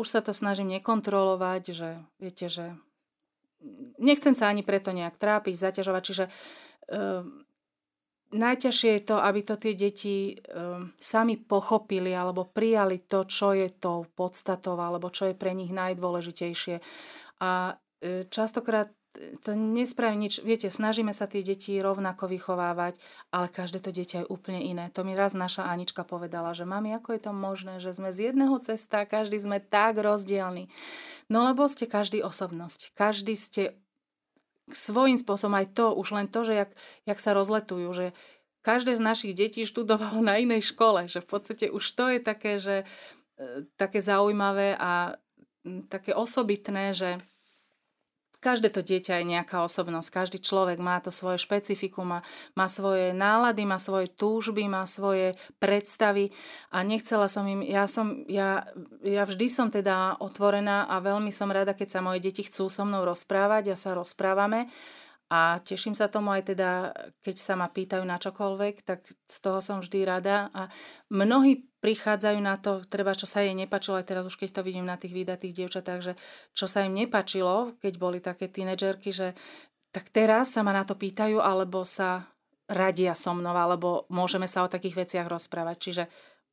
už 0.01 0.09
sa 0.09 0.21
to 0.25 0.33
snažím 0.33 0.73
nekontrolovať, 0.73 1.63
že 1.77 1.91
viete, 2.17 2.49
že 2.49 2.73
nechcem 4.01 4.33
sa 4.33 4.49
ani 4.49 4.65
preto 4.65 4.97
nejak 4.97 5.21
trápiť, 5.21 5.55
zaťažovať, 5.55 6.03
čiže 6.03 6.25
um, 6.89 7.45
najťažšie 8.33 8.91
je 8.97 9.03
to, 9.05 9.17
aby 9.21 9.41
to 9.45 9.55
tie 9.61 9.73
deti 9.77 10.17
um, 10.33 10.95
sami 10.97 11.37
pochopili 11.37 12.17
alebo 12.17 12.49
prijali 12.49 13.05
to, 13.05 13.29
čo 13.29 13.53
je 13.53 13.69
to 13.77 14.09
podstatou 14.17 14.81
alebo 14.81 15.13
čo 15.13 15.29
je 15.29 15.35
pre 15.37 15.53
nich 15.53 15.75
najdôležitejšie. 15.75 16.81
A 17.41 17.81
e, 18.05 18.29
častokrát 18.29 18.93
to 19.43 19.59
nespraví 19.59 20.15
nič. 20.15 20.39
Viete, 20.41 20.71
snažíme 20.71 21.11
sa 21.11 21.27
tie 21.27 21.43
deti 21.43 21.75
rovnako 21.83 22.31
vychovávať, 22.31 22.95
ale 23.35 23.51
každé 23.51 23.83
to 23.83 23.91
dieťa 23.91 24.25
je 24.25 24.31
úplne 24.31 24.63
iné. 24.63 24.87
To 24.95 25.03
mi 25.03 25.19
raz 25.19 25.35
naša 25.35 25.67
Anička 25.67 26.07
povedala, 26.07 26.55
že 26.55 26.63
mami, 26.63 26.95
ako 26.95 27.19
je 27.19 27.23
to 27.27 27.33
možné, 27.35 27.75
že 27.83 27.91
sme 27.91 28.15
z 28.15 28.31
jedného 28.31 28.57
cesta, 28.63 29.03
každý 29.03 29.43
sme 29.43 29.59
tak 29.59 29.99
rozdielni. 29.99 30.71
No 31.27 31.43
lebo 31.43 31.67
ste 31.67 31.91
každý 31.91 32.23
osobnosť. 32.23 32.95
Každý 32.95 33.35
ste 33.35 33.63
svojím 34.71 35.19
spôsobom 35.19 35.59
aj 35.59 35.75
to, 35.75 35.91
už 35.91 36.15
len 36.15 36.27
to, 36.31 36.47
že 36.47 36.55
jak, 36.55 36.71
jak 37.07 37.19
sa 37.19 37.35
rozletujú, 37.35 37.91
že 37.91 38.07
každé 38.63 38.95
z 38.95 39.03
našich 39.03 39.33
detí 39.35 39.67
študovalo 39.67 40.23
na 40.23 40.39
inej 40.39 40.71
škole, 40.71 41.11
že 41.11 41.19
v 41.19 41.29
podstate 41.29 41.67
už 41.67 41.83
to 41.99 42.15
je 42.15 42.19
také, 42.23 42.63
že 42.63 42.77
e, 43.41 43.67
také 43.75 43.99
zaujímavé 43.99 44.79
a 44.79 45.19
také 45.91 46.17
osobitné, 46.17 46.97
že 46.97 47.21
Každé 48.41 48.73
to 48.73 48.81
dieťa 48.81 49.21
je 49.21 49.31
nejaká 49.37 49.61
osobnosť, 49.61 50.09
každý 50.09 50.39
človek 50.41 50.81
má 50.81 50.97
to 51.05 51.13
svoje 51.13 51.37
špecifikum, 51.37 52.25
má, 52.57 52.67
svoje 52.73 53.13
nálady, 53.13 53.69
má 53.69 53.77
svoje 53.77 54.09
túžby, 54.09 54.65
má 54.65 54.89
svoje 54.89 55.37
predstavy 55.61 56.33
a 56.73 56.81
nechcela 56.81 57.29
som 57.29 57.45
im, 57.45 57.61
ja, 57.61 57.85
som, 57.85 58.25
ja, 58.33 58.65
ja 59.05 59.29
vždy 59.29 59.47
som 59.53 59.69
teda 59.69 60.17
otvorená 60.25 60.89
a 60.89 61.05
veľmi 61.05 61.29
som 61.29 61.53
rada, 61.53 61.77
keď 61.77 61.89
sa 61.95 62.01
moje 62.01 62.25
deti 62.25 62.41
chcú 62.41 62.73
so 62.73 62.89
mnou 62.89 63.05
rozprávať 63.05 63.73
a 63.73 63.77
sa 63.77 63.93
rozprávame 63.93 64.73
a 65.31 65.63
teším 65.63 65.95
sa 65.95 66.11
tomu 66.11 66.35
aj 66.35 66.43
teda, 66.51 66.91
keď 67.23 67.37
sa 67.39 67.55
ma 67.55 67.71
pýtajú 67.71 68.03
na 68.03 68.19
čokoľvek, 68.19 68.75
tak 68.83 69.07
z 69.07 69.39
toho 69.39 69.63
som 69.63 69.79
vždy 69.79 70.03
rada. 70.03 70.51
A 70.51 70.67
mnohí 71.07 71.70
prichádzajú 71.81 72.39
na 72.45 72.61
to, 72.61 72.85
treba, 72.87 73.17
čo 73.17 73.25
sa 73.25 73.41
jej 73.41 73.57
nepačilo, 73.57 73.97
aj 73.97 74.07
teraz 74.09 74.25
už 74.29 74.37
keď 74.37 74.61
to 74.61 74.63
vidím 74.63 74.85
na 74.85 75.01
tých 75.01 75.17
vydatých 75.17 75.57
dievčatách, 75.57 76.01
že 76.01 76.13
čo 76.53 76.69
sa 76.69 76.85
im 76.85 76.93
nepačilo, 76.93 77.77
keď 77.81 77.93
boli 77.97 78.21
také 78.21 78.53
tínedžerky, 78.53 79.11
že 79.11 79.33
tak 79.91 80.13
teraz 80.13 80.55
sa 80.55 80.63
ma 80.63 80.71
na 80.71 80.87
to 80.87 80.95
pýtajú, 80.95 81.43
alebo 81.43 81.83
sa 81.83 82.31
radia 82.71 83.19
so 83.19 83.35
mnou, 83.35 83.57
alebo 83.57 84.07
môžeme 84.07 84.47
sa 84.47 84.63
o 84.63 84.71
takých 84.71 85.03
veciach 85.03 85.27
rozprávať. 85.27 85.77
Čiže 85.83 86.05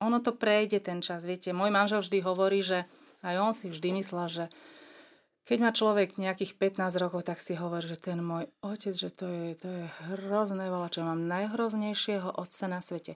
ono 0.01 0.17
to 0.23 0.33
prejde 0.33 0.81
ten 0.81 1.05
čas. 1.05 1.21
Viete, 1.21 1.53
môj 1.53 1.69
manžel 1.69 2.01
vždy 2.01 2.17
hovorí, 2.25 2.65
že 2.65 2.89
aj 3.21 3.35
on 3.37 3.53
si 3.53 3.69
vždy 3.69 4.01
myslel, 4.01 4.27
že 4.29 4.45
keď 5.47 5.59
má 5.63 5.71
človek 5.71 6.19
nejakých 6.19 6.59
15 6.59 6.99
rokov, 6.99 7.23
tak 7.23 7.39
si 7.39 7.55
hovorí, 7.55 7.87
že 7.87 7.95
ten 7.95 8.19
môj 8.19 8.51
otec, 8.59 8.91
že 8.91 9.07
to 9.07 9.31
je, 9.31 9.55
to 9.55 9.67
je 9.71 9.83
hrozné 10.11 10.67
veľa, 10.67 10.91
čo 10.91 11.07
mám 11.07 11.23
najhroznejšieho 11.23 12.35
otca 12.35 12.67
na 12.67 12.83
svete. 12.83 13.15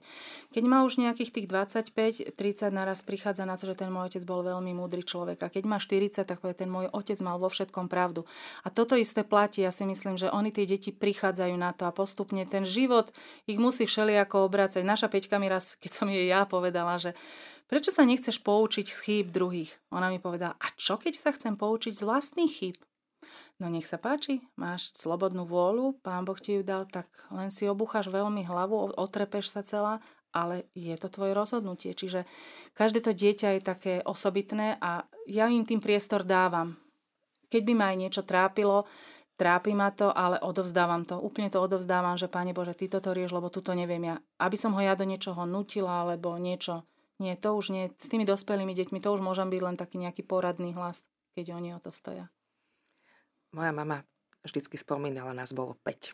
Keď 0.56 0.64
má 0.64 0.80
už 0.88 0.96
nejakých 0.96 1.28
tých 1.28 1.46
25-30, 1.92 2.72
naraz 2.72 3.04
prichádza 3.04 3.44
na 3.44 3.60
to, 3.60 3.68
že 3.68 3.84
ten 3.84 3.92
môj 3.92 4.16
otec 4.16 4.24
bol 4.24 4.40
veľmi 4.40 4.72
múdry 4.72 5.04
človek. 5.04 5.44
A 5.44 5.52
keď 5.52 5.68
má 5.68 5.76
40, 5.76 6.24
tak 6.24 6.40
povie, 6.40 6.56
ten 6.56 6.72
môj 6.72 6.88
otec 6.88 7.20
mal 7.20 7.36
vo 7.36 7.52
všetkom 7.52 7.92
pravdu. 7.92 8.24
A 8.64 8.72
toto 8.72 8.96
isté 8.96 9.28
platí. 9.28 9.60
Ja 9.60 9.68
si 9.68 9.84
myslím, 9.84 10.16
že 10.16 10.32
oni 10.32 10.48
tie 10.48 10.64
deti 10.64 10.88
prichádzajú 10.88 11.52
na 11.60 11.76
to 11.76 11.84
a 11.84 11.92
postupne 11.92 12.40
ten 12.48 12.64
život 12.64 13.12
ich 13.44 13.60
musí 13.60 13.84
všelijako 13.84 14.48
obrácať. 14.48 14.80
Naša 14.88 15.12
Peťka 15.12 15.36
mi 15.36 15.52
raz, 15.52 15.76
keď 15.76 15.90
som 15.92 16.08
jej 16.08 16.32
ja 16.32 16.48
povedala, 16.48 16.96
že 16.96 17.12
Prečo 17.72 17.88
sa 17.88 18.04
nechceš 18.04 18.44
poučiť 18.44 18.84
z 18.84 18.98
chýb 19.00 19.26
druhých? 19.32 19.72
Ona 19.96 20.12
mi 20.12 20.20
povedala, 20.20 20.52
a 20.60 20.68
čo 20.76 21.00
keď 21.00 21.16
sa 21.16 21.32
chcem 21.32 21.56
poučiť 21.56 21.96
z 21.96 22.04
vlastných 22.04 22.52
chýb? 22.52 22.76
No 23.56 23.72
nech 23.72 23.88
sa 23.88 23.96
páči, 23.96 24.44
máš 24.60 24.92
slobodnú 24.92 25.48
vôľu, 25.48 25.96
pán 26.04 26.28
Boh 26.28 26.36
ti 26.36 26.60
ju 26.60 26.62
dal, 26.68 26.84
tak 26.84 27.08
len 27.32 27.48
si 27.48 27.64
obucháš 27.64 28.12
veľmi 28.12 28.44
hlavu, 28.44 28.92
otrepeš 29.00 29.56
sa 29.56 29.64
celá, 29.64 30.04
ale 30.36 30.68
je 30.76 30.92
to 31.00 31.08
tvoje 31.08 31.32
rozhodnutie. 31.32 31.96
Čiže 31.96 32.28
každé 32.76 33.08
to 33.08 33.16
dieťa 33.16 33.56
je 33.56 33.60
také 33.64 33.94
osobitné 34.04 34.76
a 34.76 35.08
ja 35.24 35.48
im 35.48 35.64
tým 35.64 35.80
priestor 35.80 36.28
dávam. 36.28 36.76
Keď 37.48 37.62
by 37.64 37.72
ma 37.72 37.84
aj 37.88 37.96
niečo 37.96 38.22
trápilo, 38.28 38.84
trápi 39.40 39.72
ma 39.72 39.88
to, 39.96 40.12
ale 40.12 40.36
odovzdávam 40.44 41.08
to. 41.08 41.16
Úplne 41.16 41.48
to 41.48 41.56
odovzdávam, 41.56 42.20
že 42.20 42.28
Pane 42.28 42.52
Bože, 42.52 42.76
Ty 42.76 43.00
toto 43.00 43.16
rieš, 43.16 43.32
lebo 43.32 43.48
tu 43.48 43.64
to 43.64 43.72
neviem 43.72 44.12
ja. 44.12 44.20
Aby 44.36 44.60
som 44.60 44.76
ho 44.76 44.80
ja 44.84 44.92
do 44.92 45.08
niečoho 45.08 45.48
nutila, 45.48 46.04
alebo 46.04 46.36
niečo 46.36 46.84
nie, 47.22 47.38
to 47.38 47.54
už 47.54 47.70
nie. 47.70 47.94
S 47.94 48.10
tými 48.10 48.26
dospelými 48.26 48.74
deťmi 48.74 48.98
to 48.98 49.14
už 49.14 49.22
môžem 49.22 49.46
byť 49.46 49.62
len 49.62 49.76
taký 49.78 50.02
nejaký 50.02 50.26
poradný 50.26 50.74
hlas, 50.74 51.06
keď 51.38 51.54
oni 51.54 51.72
o 51.72 51.80
to 51.80 51.94
stoja. 51.94 52.26
Moja 53.54 53.70
mama 53.70 54.02
vždycky 54.42 54.74
spomínala, 54.74 55.30
nás 55.30 55.54
bolo 55.54 55.78
5. 55.86 56.12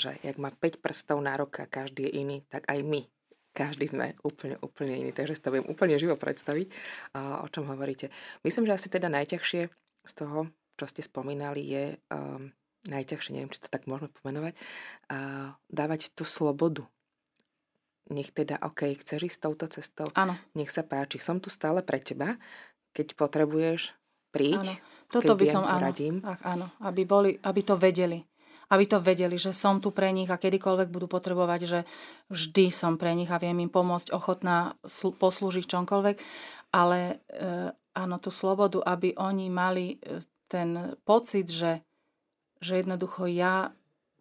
Že 0.00 0.16
jak 0.24 0.36
má 0.40 0.48
5 0.48 0.80
prstov 0.80 1.20
na 1.20 1.36
roka, 1.36 1.68
každý 1.68 2.08
je 2.08 2.12
iný, 2.24 2.36
tak 2.48 2.64
aj 2.72 2.80
my. 2.80 3.04
Každý 3.50 3.84
sme 3.90 4.14
úplne, 4.22 4.56
úplne 4.62 4.94
iný. 4.94 5.10
Takže 5.10 5.34
si 5.36 5.42
to 5.42 5.50
viem 5.50 5.66
úplne 5.66 5.98
živo 5.98 6.14
predstaviť, 6.14 6.70
o 7.18 7.46
čom 7.50 7.66
hovoríte. 7.66 8.08
Myslím, 8.46 8.70
že 8.70 8.78
asi 8.78 8.88
teda 8.88 9.10
najťažšie 9.10 9.62
z 10.06 10.12
toho, 10.14 10.48
čo 10.78 10.84
ste 10.86 11.02
spomínali, 11.02 11.60
je 11.66 11.84
um, 12.14 12.54
najťažšie, 12.86 13.34
neviem, 13.34 13.50
či 13.50 13.60
to 13.60 13.68
tak 13.68 13.90
môžeme 13.90 14.08
pomenovať, 14.22 14.54
uh, 15.10 15.52
dávať 15.66 16.14
tú 16.14 16.22
slobodu 16.22 16.86
nech 18.08 18.32
teda, 18.32 18.56
OK, 18.64 18.96
chceš 18.96 19.34
ísť 19.34 19.38
touto 19.44 19.66
cestou, 19.68 20.08
áno. 20.16 20.38
nech 20.56 20.72
sa 20.72 20.80
páči, 20.80 21.20
som 21.20 21.38
tu 21.38 21.52
stále 21.52 21.84
pre 21.84 22.00
teba, 22.00 22.40
keď 22.96 23.14
potrebuješ, 23.14 23.94
príď. 24.30 24.62
Áno. 24.62 24.74
Toto 25.10 25.34
by 25.34 25.46
som, 25.46 25.66
áno. 25.66 25.90
Ach, 26.22 26.42
áno, 26.46 26.70
aby, 26.86 27.02
boli, 27.02 27.34
aby 27.42 27.60
to 27.66 27.74
vedeli. 27.74 28.22
aby 28.70 28.86
to 28.86 29.02
vedeli, 29.02 29.34
že 29.34 29.50
som 29.50 29.82
tu 29.82 29.90
pre 29.90 30.14
nich 30.14 30.30
a 30.30 30.38
kedykoľvek 30.38 30.94
budú 30.94 31.10
potrebovať, 31.10 31.60
že 31.66 31.80
vždy 32.30 32.70
som 32.70 32.94
pre 32.94 33.18
nich 33.18 33.26
a 33.26 33.42
viem 33.42 33.58
im 33.58 33.70
pomôcť, 33.70 34.14
ochotná 34.14 34.78
poslúžiť 35.18 35.66
čomkoľvek, 35.66 36.16
ale 36.70 37.18
e, 37.26 37.74
áno, 37.74 38.16
tú 38.22 38.30
slobodu, 38.30 38.78
aby 38.86 39.18
oni 39.18 39.50
mali 39.50 39.98
e, 39.98 40.22
ten 40.46 40.94
pocit, 41.02 41.50
že, 41.50 41.82
že 42.62 42.78
jednoducho 42.78 43.26
ja 43.26 43.74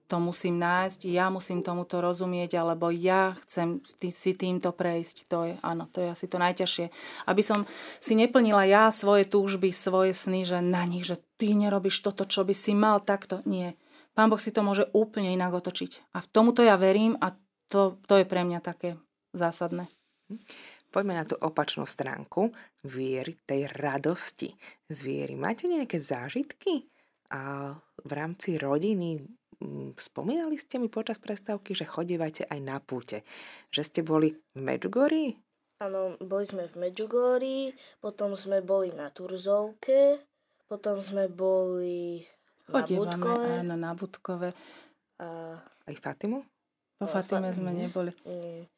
to 0.10 0.18
musím 0.18 0.58
nájsť, 0.58 1.06
ja 1.06 1.30
musím 1.30 1.62
tomuto 1.62 2.02
rozumieť, 2.02 2.58
alebo 2.58 2.90
ja 2.90 3.38
chcem 3.46 3.78
si 3.86 4.34
týmto 4.34 4.74
prejsť. 4.74 5.18
To 5.30 5.38
je, 5.46 5.54
áno, 5.62 5.86
to 5.94 6.02
je 6.02 6.10
asi 6.10 6.26
to 6.26 6.42
najťažšie. 6.42 6.90
Aby 7.30 7.46
som 7.46 7.70
si 8.02 8.18
neplnila 8.18 8.66
ja 8.66 8.90
svoje 8.90 9.30
túžby, 9.30 9.70
svoje 9.70 10.18
sny, 10.18 10.50
že 10.50 10.66
na 10.66 10.82
nich, 10.90 11.06
že 11.06 11.22
ty 11.38 11.54
nerobíš 11.54 12.02
toto, 12.02 12.26
čo 12.26 12.42
by 12.42 12.58
si 12.58 12.74
mal 12.74 13.06
takto. 13.06 13.46
Nie. 13.46 13.78
Pán 14.18 14.34
Boh 14.34 14.42
si 14.42 14.50
to 14.50 14.66
môže 14.66 14.90
úplne 14.98 15.30
inak 15.30 15.54
otočiť. 15.54 16.18
A 16.18 16.26
v 16.26 16.28
tomuto 16.34 16.66
ja 16.66 16.74
verím 16.76 17.14
a 17.22 17.38
to, 17.70 18.02
to 18.10 18.18
je 18.18 18.26
pre 18.26 18.42
mňa 18.42 18.66
také 18.66 18.98
zásadné. 19.38 19.86
Poďme 20.90 21.22
na 21.22 21.26
tú 21.30 21.38
opačnú 21.38 21.86
stránku 21.86 22.50
viery, 22.82 23.38
tej 23.46 23.70
radosti 23.78 24.58
z 24.90 25.00
viery. 25.06 25.38
Máte 25.38 25.70
nejaké 25.70 26.02
zážitky 26.02 26.90
a 27.30 27.78
v 28.02 28.12
rámci 28.12 28.58
rodiny 28.58 29.22
spomínali 30.00 30.56
ste 30.56 30.80
mi 30.80 30.88
počas 30.88 31.20
prestávky, 31.20 31.76
že 31.76 31.88
chodívate 31.88 32.48
aj 32.48 32.60
na 32.64 32.78
púte. 32.80 33.28
Že 33.72 33.82
ste 33.84 34.00
boli 34.04 34.36
v 34.56 34.60
Medjugorji? 34.60 35.36
Áno, 35.80 36.20
boli 36.20 36.44
sme 36.44 36.68
v 36.68 36.76
Medjugorji, 36.76 37.72
potom 38.04 38.36
sme 38.36 38.60
boli 38.60 38.92
na 38.92 39.08
Turzovke, 39.12 40.20
potom 40.68 41.00
sme 41.00 41.32
boli 41.32 42.28
na 42.68 42.84
Budkove. 42.84 43.64
Áno, 43.64 43.76
na 43.80 43.92
Budkove. 43.96 44.52
A... 45.24 45.56
Aj 45.64 45.96
Fatimu? 45.96 46.44
Po 47.00 47.08
Fatime 47.08 47.56
sme 47.56 47.72
neboli. 47.72 48.12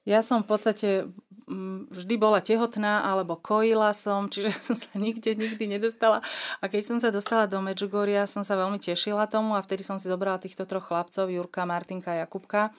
Ja 0.06 0.22
som 0.22 0.46
v 0.46 0.54
podstate 0.54 1.10
mm, 1.50 1.90
vždy 1.90 2.16
bola 2.22 2.38
tehotná 2.38 3.02
alebo 3.02 3.34
kojila 3.34 3.98
som, 3.98 4.28
čiže 4.34 4.54
som 4.62 4.78
sa 4.78 4.94
nikde 4.94 5.34
nikdy 5.34 5.66
nedostala. 5.66 6.22
A 6.62 6.70
keď 6.70 6.84
som 6.86 6.98
sa 7.02 7.10
dostala 7.10 7.50
do 7.50 7.58
Medžugoria, 7.66 8.30
som 8.30 8.46
sa 8.46 8.54
veľmi 8.54 8.78
tešila 8.78 9.26
tomu 9.26 9.58
a 9.58 9.66
vtedy 9.66 9.82
som 9.82 9.98
si 9.98 10.06
zobrala 10.06 10.38
týchto 10.38 10.70
troch 10.70 10.86
chlapcov, 10.86 11.34
Jurka, 11.34 11.66
Martinka 11.66 12.14
a 12.14 12.22
Jakubka. 12.22 12.70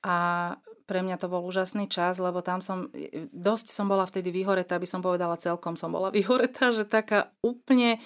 A 0.00 0.16
pre 0.88 1.04
mňa 1.04 1.20
to 1.20 1.28
bol 1.28 1.44
úžasný 1.44 1.86
čas, 1.86 2.16
lebo 2.16 2.40
tam 2.40 2.58
som, 2.64 2.88
dosť 3.36 3.68
som 3.68 3.84
bola 3.84 4.08
vtedy 4.08 4.32
vyhoretá, 4.32 4.80
aby 4.80 4.88
som 4.88 5.04
povedala 5.04 5.36
celkom 5.36 5.76
som 5.76 5.92
bola 5.92 6.08
vyhoretá, 6.16 6.72
že 6.72 6.88
taká 6.88 7.28
úplne 7.44 8.00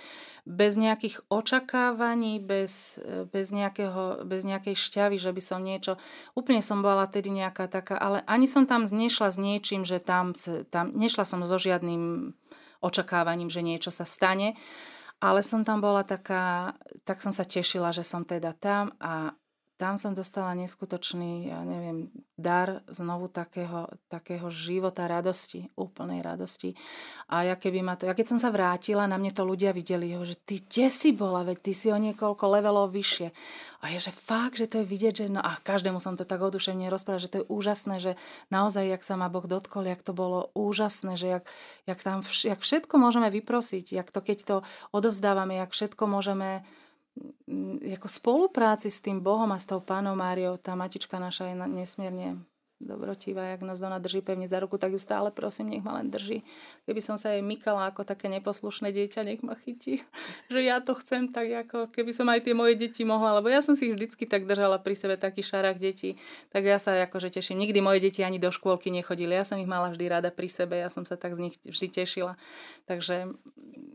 bez 0.45 0.77
nejakých 0.77 1.25
očakávaní, 1.33 2.37
bez, 2.37 3.01
bez, 3.33 3.49
nejakého, 3.49 4.29
bez 4.29 4.45
nejakej 4.45 4.77
šťavy, 4.77 5.17
že 5.17 5.33
by 5.33 5.43
som 5.43 5.65
niečo... 5.65 5.97
Úplne 6.37 6.61
som 6.61 6.85
bola 6.85 7.09
tedy 7.09 7.33
nejaká 7.33 7.65
taká, 7.65 7.97
ale 7.97 8.21
ani 8.29 8.45
som 8.45 8.69
tam 8.69 8.85
nešla 8.85 9.33
s 9.33 9.41
niečím, 9.41 9.89
že 9.89 10.05
tam, 10.05 10.37
tam 10.69 10.93
nešla 10.93 11.25
som 11.25 11.41
so 11.49 11.57
žiadnym 11.57 12.37
očakávaním, 12.85 13.49
že 13.49 13.65
niečo 13.65 13.89
sa 13.89 14.05
stane, 14.05 14.53
ale 15.25 15.41
som 15.41 15.65
tam 15.65 15.81
bola 15.81 16.05
taká, 16.05 16.77
tak 17.09 17.25
som 17.25 17.33
sa 17.33 17.49
tešila, 17.49 17.97
že 17.97 18.05
som 18.05 18.29
teda 18.29 18.53
tam 18.53 18.93
a 19.01 19.33
tam 19.75 19.99
som 19.99 20.15
dostala 20.15 20.55
neskutočný, 20.55 21.51
ja 21.51 21.67
neviem, 21.67 22.07
dar 22.39 22.87
znovu 22.87 23.27
takého, 23.27 23.91
takého 24.07 24.47
života 24.47 25.11
radosti, 25.11 25.67
úplnej 25.75 26.23
radosti. 26.23 26.79
A 27.27 27.43
ja 27.43 27.59
keby 27.59 27.83
ma 27.83 27.99
to, 27.99 28.07
ja 28.07 28.15
keď 28.15 28.35
som 28.35 28.39
sa 28.39 28.55
vrátila, 28.55 29.11
na 29.11 29.19
mne 29.19 29.35
to 29.35 29.43
ľudia 29.43 29.75
videli, 29.75 30.15
že 30.23 30.39
ty 30.39 30.63
kde 30.63 30.87
si 30.95 31.11
bola, 31.11 31.43
veď 31.43 31.59
ty 31.59 31.73
si 31.75 31.91
o 31.91 31.99
niekoľko 31.99 32.45
levelov 32.47 32.95
vyššie. 32.95 33.35
A 33.83 33.85
je, 33.91 33.99
že 33.99 34.15
fakt, 34.15 34.63
že 34.63 34.71
to 34.71 34.81
je 34.81 34.87
vidieť, 34.87 35.15
že 35.15 35.27
no 35.29 35.43
a 35.43 35.59
každému 35.59 35.99
som 35.99 36.15
to 36.15 36.23
tak 36.23 36.39
oduševne 36.39 36.87
rozprávať, 36.87 37.21
že 37.27 37.33
to 37.35 37.39
je 37.43 37.49
úžasné, 37.51 37.97
že 37.99 38.13
naozaj, 38.55 38.95
jak 38.95 39.03
sa 39.03 39.19
ma 39.19 39.27
Boh 39.27 39.45
dotkol, 39.45 39.91
jak 39.91 40.07
to 40.07 40.15
bolo 40.15 40.55
úžasné, 40.55 41.19
že 41.19 41.27
jak, 41.27 41.45
jak 41.91 41.99
tam 41.99 42.23
vš- 42.23 42.55
jak 42.55 42.61
všetko 42.63 42.95
môžeme 42.97 43.27
vyprosiť, 43.27 43.91
jak 43.91 44.09
to, 44.09 44.23
keď 44.23 44.39
to 44.47 44.57
odovzdávame, 44.95 45.59
jak 45.59 45.75
všetko 45.75 46.07
môžeme 46.07 46.63
ako 47.95 48.09
spolupráci 48.11 48.91
s 48.91 48.99
tým 48.99 49.23
Bohom 49.23 49.49
a 49.55 49.59
s 49.61 49.69
tou 49.69 49.79
pánom 49.79 50.19
Máriou, 50.19 50.59
tá 50.59 50.75
matička 50.75 51.17
naša 51.17 51.53
je 51.53 51.55
nesmierne 51.57 52.43
dobrotivá, 52.85 53.57
jak 53.57 53.63
nás 53.65 53.81
ona 53.81 53.99
drží 53.99 54.21
pevne 54.21 54.49
za 54.49 54.61
ruku, 54.61 54.79
tak 54.79 54.93
ju 54.93 55.01
stále 55.01 55.33
prosím, 55.33 55.73
nech 55.73 55.83
ma 55.83 55.99
len 55.99 56.13
drží. 56.13 56.45
Keby 56.87 57.01
som 57.01 57.17
sa 57.19 57.33
jej 57.33 57.43
mykala 57.43 57.91
ako 57.91 58.05
také 58.05 58.29
neposlušné 58.29 58.93
dieťa, 58.93 59.25
nech 59.25 59.43
ma 59.43 59.57
chytí, 59.57 60.05
že 60.53 60.61
ja 60.61 60.79
to 60.85 60.95
chcem 60.95 61.33
tak, 61.33 61.49
ako 61.69 61.91
keby 61.91 62.13
som 62.13 62.29
aj 62.29 62.45
tie 62.45 62.55
moje 62.55 62.77
deti 62.77 63.03
mohla, 63.03 63.41
lebo 63.41 63.49
ja 63.49 63.65
som 63.65 63.73
si 63.73 63.91
ich 63.91 63.97
vždycky 63.97 64.29
tak 64.29 64.45
držala 64.45 64.79
pri 64.79 64.95
sebe 64.95 65.17
taký 65.17 65.41
šarách 65.41 65.81
detí, 65.81 66.21
tak 66.53 66.69
ja 66.69 66.77
sa 66.77 66.95
akože 67.09 67.35
teším. 67.35 67.59
Nikdy 67.65 67.79
moje 67.81 68.05
deti 68.05 68.21
ani 68.23 68.37
do 68.37 68.53
škôlky 68.53 68.93
nechodili, 68.93 69.35
ja 69.35 69.43
som 69.43 69.57
ich 69.57 69.69
mala 69.69 69.91
vždy 69.91 70.05
rada 70.07 70.31
pri 70.31 70.47
sebe, 70.47 70.79
ja 70.79 70.93
som 70.93 71.09
sa 71.09 71.17
tak 71.17 71.35
z 71.35 71.51
nich 71.51 71.55
vždy 71.65 71.89
tešila. 71.91 72.37
Takže 72.85 73.33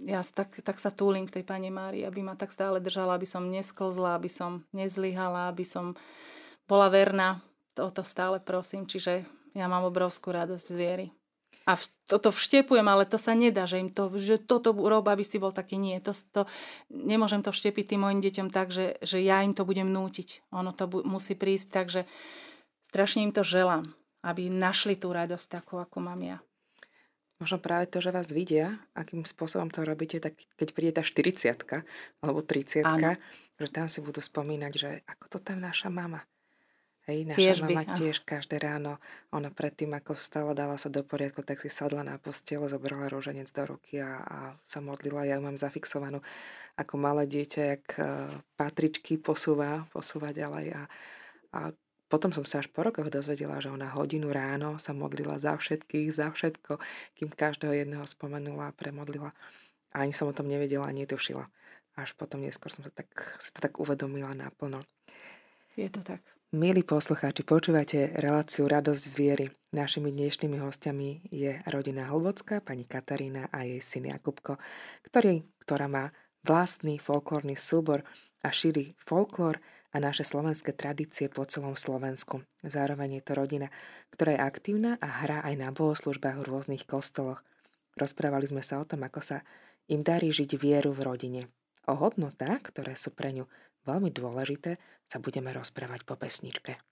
ja 0.06 0.24
tak, 0.24 0.64
tak 0.64 0.80
sa 0.80 0.92
túlim 0.94 1.28
k 1.28 1.40
tej 1.40 1.44
Pane 1.44 1.68
Márii, 1.68 2.08
aby 2.08 2.24
ma 2.24 2.40
tak 2.40 2.56
stále 2.56 2.80
držala, 2.80 3.20
aby 3.20 3.28
som 3.28 3.44
nesklzla, 3.52 4.16
aby 4.16 4.32
som 4.32 4.64
nezlyhala, 4.72 5.52
aby 5.52 5.68
som 5.68 5.94
bola 6.70 6.88
verná 6.88 7.42
o 7.80 7.90
to 7.90 8.04
stále 8.04 8.44
prosím, 8.44 8.86
čiže 8.86 9.26
ja 9.58 9.66
mám 9.66 9.88
obrovskú 9.88 10.30
radosť 10.30 10.66
z 10.70 10.76
viery. 10.76 11.08
A 11.70 11.78
v, 11.78 11.86
toto 12.10 12.34
vštepujem, 12.34 12.88
ale 12.90 13.06
to 13.06 13.22
sa 13.22 13.38
nedá, 13.38 13.70
že 13.70 13.78
im 13.78 13.94
to, 13.94 14.10
že 14.18 14.42
toto 14.42 14.74
rob, 14.74 15.06
aby 15.06 15.22
si 15.22 15.38
bol 15.38 15.54
taký. 15.54 15.78
Nie, 15.78 16.02
to, 16.02 16.18
to, 16.34 16.50
nemôžem 16.90 17.46
to 17.46 17.54
vštepiť 17.54 17.94
tým 17.94 18.10
mojim 18.10 18.26
deťom 18.26 18.50
tak, 18.50 18.74
že, 18.74 18.98
že 19.06 19.22
ja 19.22 19.46
im 19.46 19.54
to 19.54 19.70
budem 19.70 19.86
nútiť. 19.94 20.50
Ono 20.50 20.74
to 20.74 20.90
bu- 20.90 21.06
musí 21.06 21.38
prísť 21.38 21.68
tak, 21.70 21.94
že 21.94 22.10
strašne 22.90 23.22
im 23.22 23.30
to 23.30 23.46
želám, 23.46 23.86
aby 24.26 24.50
našli 24.50 24.98
tú 24.98 25.14
radosť 25.14 25.62
takú, 25.62 25.78
ako 25.78 26.02
mám 26.02 26.22
ja. 26.26 26.38
Možno 27.38 27.62
práve 27.62 27.86
to, 27.88 28.02
že 28.02 28.12
vás 28.12 28.28
vidia, 28.34 28.82
akým 28.98 29.24
spôsobom 29.24 29.70
to 29.70 29.86
robíte, 29.86 30.18
tak 30.18 30.42
keď 30.58 30.68
príde 30.74 30.94
tá 30.98 31.04
40 31.06 31.54
alebo 32.26 32.42
30 32.42 32.84
že 33.60 33.68
tam 33.76 33.92
si 33.92 34.00
budú 34.00 34.24
spomínať, 34.24 34.74
že 34.74 34.90
ako 35.06 35.26
to 35.36 35.40
tam 35.44 35.62
naša 35.62 35.92
mama 35.92 36.26
Hej, 37.10 37.26
naša 37.26 37.42
tiež 37.42 37.58
mama 37.66 37.82
by, 37.82 37.98
tiež 37.98 38.18
každé 38.22 38.62
ráno, 38.62 39.02
ona 39.34 39.50
predtým, 39.50 39.98
ako 39.98 40.14
vstala, 40.14 40.54
dala 40.54 40.78
sa 40.78 40.94
do 40.94 41.02
poriadku, 41.02 41.42
tak 41.42 41.58
si 41.58 41.66
sadla 41.66 42.06
na 42.06 42.22
postele, 42.22 42.70
zobrala 42.70 43.10
roženec 43.10 43.50
do 43.50 43.66
ruky 43.66 43.98
a, 43.98 44.22
a 44.22 44.38
sa 44.70 44.78
modlila. 44.78 45.26
Ja 45.26 45.42
ju 45.42 45.44
mám 45.44 45.58
zafixovanú 45.58 46.22
ako 46.78 46.94
malé 47.02 47.26
dieťa, 47.26 47.62
jak 47.66 47.86
uh, 47.98 48.30
patričky 48.54 49.18
posúva, 49.18 49.90
posúva 49.90 50.30
ďalej. 50.30 50.78
A, 50.78 50.82
a 51.50 51.60
potom 52.14 52.30
som 52.30 52.46
sa 52.46 52.62
až 52.62 52.70
po 52.70 52.86
rokoch 52.86 53.10
dozvedela, 53.10 53.58
že 53.58 53.74
ona 53.74 53.90
hodinu 53.90 54.30
ráno 54.30 54.78
sa 54.78 54.94
modlila 54.94 55.42
za 55.42 55.58
všetkých, 55.58 56.14
za 56.14 56.30
všetko, 56.30 56.78
kým 57.18 57.34
každého 57.34 57.74
jedného 57.74 58.06
spomenula 58.06 58.70
a 58.70 58.78
premodlila. 58.78 59.34
A 59.98 60.06
ani 60.06 60.14
som 60.14 60.30
o 60.30 60.38
tom 60.38 60.46
nevedela, 60.46 60.86
ani 60.86 61.10
netušila. 61.10 61.50
Až 61.98 62.14
potom 62.14 62.46
neskôr 62.46 62.70
som 62.70 62.86
sa 62.86 62.94
tak, 62.94 63.10
si 63.42 63.50
to 63.50 63.66
tak 63.66 63.82
uvedomila 63.82 64.30
naplno. 64.38 64.86
Je 65.74 65.90
to 65.90 66.06
tak. 66.06 66.39
Milí 66.50 66.82
poslucháči, 66.82 67.46
počúvate 67.46 68.10
reláciu 68.18 68.66
Radosť 68.66 69.04
z 69.06 69.14
viery. 69.22 69.46
Našimi 69.70 70.10
dnešnými 70.10 70.58
hostiami 70.58 71.30
je 71.30 71.62
rodina 71.70 72.10
Hlbocká, 72.10 72.58
pani 72.66 72.90
Katarína 72.90 73.54
a 73.54 73.70
jej 73.70 73.78
syn 73.78 74.10
Jakubko, 74.10 74.58
ktorý, 75.06 75.46
ktorá 75.62 75.86
má 75.86 76.10
vlastný 76.42 76.98
folklórny 76.98 77.54
súbor 77.54 78.02
a 78.42 78.50
šíri 78.50 78.98
folklór 78.98 79.62
a 79.94 80.02
naše 80.02 80.26
slovenské 80.26 80.74
tradície 80.74 81.30
po 81.30 81.46
celom 81.46 81.78
Slovensku. 81.78 82.42
Zároveň 82.66 83.22
je 83.22 83.30
to 83.30 83.38
rodina, 83.38 83.70
ktorá 84.10 84.34
je 84.34 84.42
aktívna 84.42 84.98
a 85.06 85.22
hrá 85.22 85.46
aj 85.46 85.54
na 85.54 85.70
bohoslužbách 85.70 86.42
v 86.42 86.50
rôznych 86.50 86.90
kostoloch. 86.90 87.46
Rozprávali 87.94 88.50
sme 88.50 88.66
sa 88.66 88.82
o 88.82 88.90
tom, 88.90 89.06
ako 89.06 89.22
sa 89.22 89.46
im 89.86 90.02
darí 90.02 90.34
žiť 90.34 90.58
vieru 90.58 90.98
v 90.98 91.14
rodine. 91.14 91.42
O 91.86 91.94
hodnotách, 91.94 92.74
ktoré 92.74 92.98
sú 92.98 93.14
pre 93.14 93.38
ňu 93.38 93.46
veľmi 93.88 94.10
dôležité, 94.12 94.80
sa 95.08 95.18
budeme 95.22 95.54
rozprávať 95.54 96.04
po 96.04 96.18
pesničke. 96.20 96.89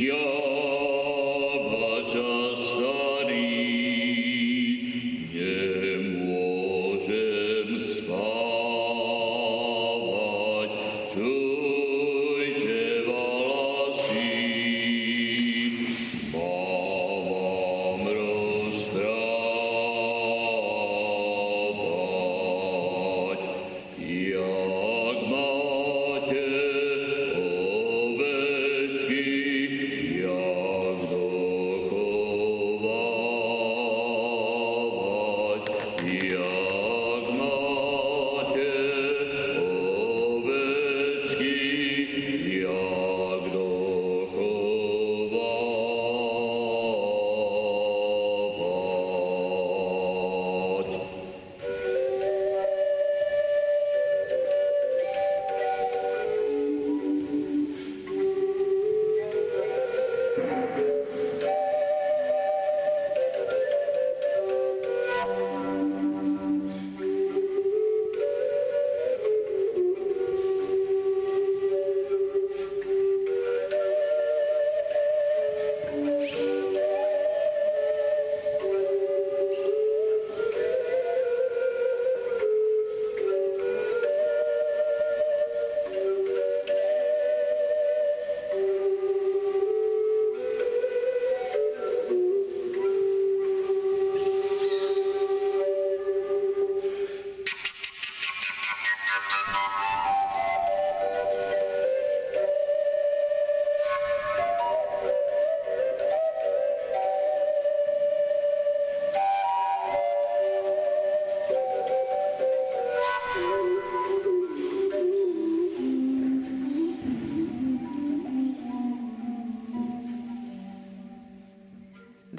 Yo. 0.00 0.29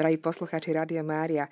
Drahí 0.01 0.17
posluchači 0.17 0.73
Rádia 0.73 1.05
Mária, 1.05 1.45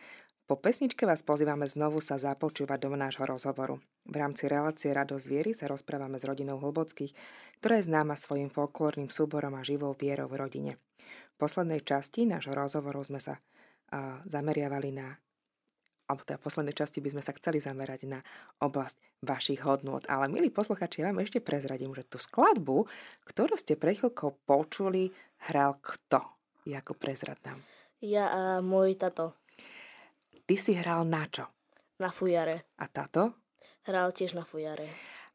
po 0.49 0.57
pesničke 0.57 1.05
vás 1.05 1.21
pozývame 1.21 1.69
znovu 1.69 2.01
sa 2.01 2.17
započúvať 2.17 2.81
do 2.81 2.97
nášho 2.97 3.21
rozhovoru. 3.21 3.77
V 4.09 4.15
rámci 4.17 4.49
relácie 4.49 4.89
Radosť 4.89 5.25
viery 5.29 5.53
sa 5.53 5.69
rozprávame 5.69 6.17
s 6.17 6.25
rodinou 6.25 6.57
Hlbockých, 6.57 7.13
ktorá 7.61 7.77
je 7.77 7.93
známa 7.93 8.17
svojim 8.17 8.49
folklórnym 8.49 9.13
súborom 9.13 9.53
a 9.53 9.61
živou 9.61 9.93
vierou 9.93 10.25
v 10.25 10.41
rodine. 10.41 10.71
V 10.97 11.35
poslednej 11.37 11.85
časti 11.85 12.25
nášho 12.25 12.57
rozhovoru 12.57 13.05
sme 13.05 13.21
sa 13.21 13.37
uh, 13.37 14.17
zameriavali 14.25 14.97
na 14.97 15.13
alebo 16.09 16.25
teda 16.25 16.41
v 16.41 16.45
poslednej 16.49 16.73
časti 16.73 17.05
by 17.05 17.09
sme 17.13 17.21
sa 17.21 17.37
chceli 17.37 17.61
zamerať 17.61 18.09
na 18.09 18.25
oblasť 18.65 18.97
vašich 19.29 19.61
hodnôt. 19.61 20.01
Ale 20.09 20.25
milí 20.25 20.49
posluchači, 20.49 21.05
ja 21.05 21.13
vám 21.13 21.21
ešte 21.21 21.37
prezradím, 21.37 21.93
že 21.93 22.01
tú 22.01 22.17
skladbu, 22.17 22.89
ktorú 23.29 23.53
ste 23.53 23.77
pre 23.77 23.93
chvíľkou 23.93 24.41
počuli, 24.49 25.13
hral 25.53 25.77
kto? 25.85 26.25
Jako 26.65 26.97
prezrad 26.97 27.37
nám. 27.45 27.61
Ja 27.99 28.31
a 28.31 28.41
môj 28.63 28.95
tato. 28.95 29.35
Ty 30.47 30.55
si 30.55 30.71
hral 30.71 31.03
na 31.03 31.27
čo? 31.27 31.51
Na 31.99 32.15
fujare. 32.15 32.71
A 32.79 32.87
táto? 32.87 33.35
Hral 33.83 34.15
tiež 34.15 34.39
na 34.39 34.47
fujare. 34.47 34.87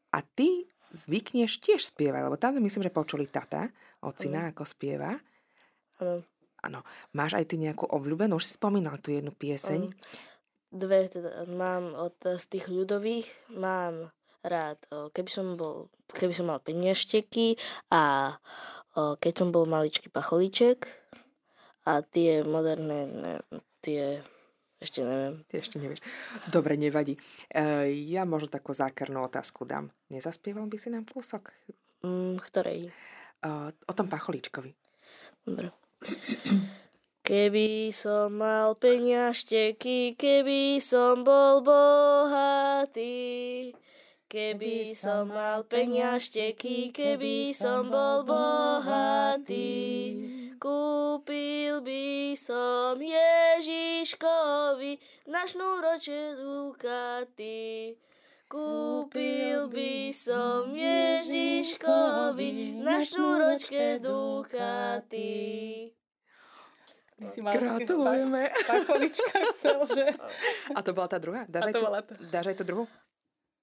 A 0.09 0.25
ty 0.25 0.65
zvykneš 0.89 1.61
tiež 1.61 1.85
spievať, 1.85 2.25
lebo 2.25 2.41
tam 2.41 2.57
myslím, 2.57 2.89
že 2.89 2.93
počuli 2.93 3.29
tata, 3.29 3.69
ocina, 4.01 4.47
mm. 4.47 4.57
ako 4.57 4.63
spieva. 4.65 5.13
Áno. 6.01 6.25
Áno. 6.65 6.81
Máš 7.13 7.37
aj 7.37 7.53
ty 7.53 7.61
nejakú 7.61 7.85
obľúbenú? 7.85 8.41
Už 8.41 8.49
si 8.49 8.57
spomínal 8.57 8.97
tú 8.97 9.13
jednu 9.13 9.29
pieseň. 9.29 9.81
Um, 9.85 9.93
dve 10.73 11.05
teda 11.05 11.45
mám 11.45 11.93
od 11.93 12.17
z 12.17 12.45
tých 12.49 12.65
ľudových, 12.65 13.29
mám 13.53 14.09
rád, 14.41 14.81
keby 14.89 15.29
som 15.29 15.53
bol, 15.53 15.93
keby 16.09 16.33
som 16.33 16.49
mal 16.49 16.57
peniažteky 16.65 17.61
a 17.93 18.33
keď 18.95 19.33
som 19.35 19.49
bol 19.51 19.69
maličký 19.69 20.07
pacholíček, 20.09 20.87
a 21.85 22.01
tie 22.01 22.41
moderné, 22.41 23.05
ne, 23.05 23.33
tie 23.79 24.25
ešte 24.85 25.01
neviem. 25.01 25.41
Ty 25.47 25.53
ešte 25.63 25.79
nevieš. 25.79 26.01
Dobre, 26.51 26.75
nevadí. 26.75 27.15
E, 27.47 27.89
ja 28.11 28.27
možno 28.27 28.51
takú 28.51 28.75
zákernú 28.75 29.23
otázku 29.23 29.63
dám. 29.63 29.89
Nezaspieval 30.11 30.67
by 30.67 30.77
si 30.77 30.91
nám 30.91 31.07
kúsok? 31.07 31.49
Mm, 32.03 32.37
ktorej? 32.43 32.91
E, 32.91 33.49
o 33.71 33.93
tom 33.95 34.11
pacholíčkovi. 34.11 34.75
Dobre. 35.47 35.71
Keby 37.25 37.89
som 37.89 38.37
mal 38.37 38.77
peniažteky, 38.77 40.13
keby 40.13 40.77
som 40.77 41.25
bol 41.25 41.65
bohatý, 41.65 43.09
keby 44.29 44.93
som 44.93 45.33
mal 45.33 45.65
peniažteky, 45.65 46.93
keby 46.93 47.49
som 47.57 47.89
bol 47.89 48.21
bohatý, 48.29 49.65
Kúpil 50.55 51.83
by 51.83 52.31
som 52.39 52.95
Ježiškovi 53.01 54.91
na 55.27 55.43
šnúroče 55.43 56.39
Ducati. 56.39 57.95
Kúpil 58.47 59.67
by 59.67 60.15
som 60.15 60.71
Ježiškovi 60.71 62.47
na 62.79 63.03
šnúročke 63.03 63.99
Ducati. 63.99 65.33
Gratulujeme. 67.19 68.51
Pacholička 68.67 69.39
chcel, 69.55 69.79
že... 69.87 70.05
A 70.75 70.79
to 70.83 70.91
bola 70.91 71.07
tá 71.07 71.17
druhá? 71.19 71.47
Dáš, 71.47 71.71
aj, 71.71 71.73
to, 71.73 71.79
to... 71.83 72.13
dáš 72.27 72.45
aj 72.51 72.55
to 72.59 72.63
druhú? 72.67 72.83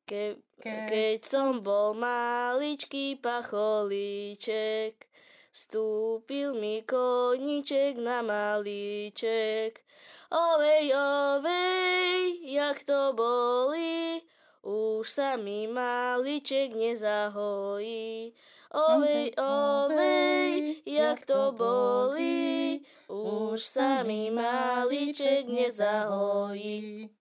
Ke, 0.09 0.41
keď 0.61 1.21
som 1.23 1.61
bol 1.63 1.95
maličký 1.95 3.21
pacholíček, 3.23 5.12
Stúpil 5.53 6.57
mi 6.57 6.81
koníček 6.81 8.01
na 8.01 8.25
malíček. 8.25 9.85
Ovej, 10.33 10.97
ovej, 10.97 12.41
jak 12.49 12.81
to 12.89 13.13
boli, 13.13 14.25
už 14.65 15.05
sa 15.05 15.37
mi 15.37 15.69
malíček 15.69 16.73
nezahojí. 16.73 18.33
Ovej, 18.73 19.37
ovej, 19.37 20.81
jak 20.89 21.21
to 21.29 21.53
boli, 21.53 22.81
už 23.13 23.61
sa 23.61 24.01
mi 24.09 24.33
malíček 24.33 25.53
nezahojí. 25.53 27.13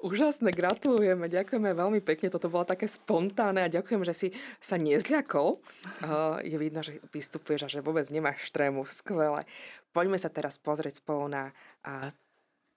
Úžasné, 0.00 0.56
gratulujeme, 0.56 1.28
ďakujeme 1.28 1.76
veľmi 1.76 2.00
pekne, 2.00 2.32
toto 2.32 2.48
bolo 2.48 2.64
také 2.64 2.88
spontánne 2.88 3.68
a 3.68 3.72
ďakujem, 3.72 4.00
že 4.08 4.14
si 4.16 4.28
sa 4.56 4.80
nezľakol. 4.80 5.60
Je 6.50 6.56
vidno, 6.56 6.80
že 6.80 7.04
vystupuješ 7.12 7.68
a 7.68 7.72
že 7.72 7.84
vôbec 7.84 8.08
nemáš 8.08 8.48
trému, 8.48 8.88
skvelé. 8.88 9.44
Poďme 9.92 10.16
sa 10.16 10.32
teraz 10.32 10.56
pozrieť 10.56 11.04
spolu 11.04 11.28
na 11.28 11.52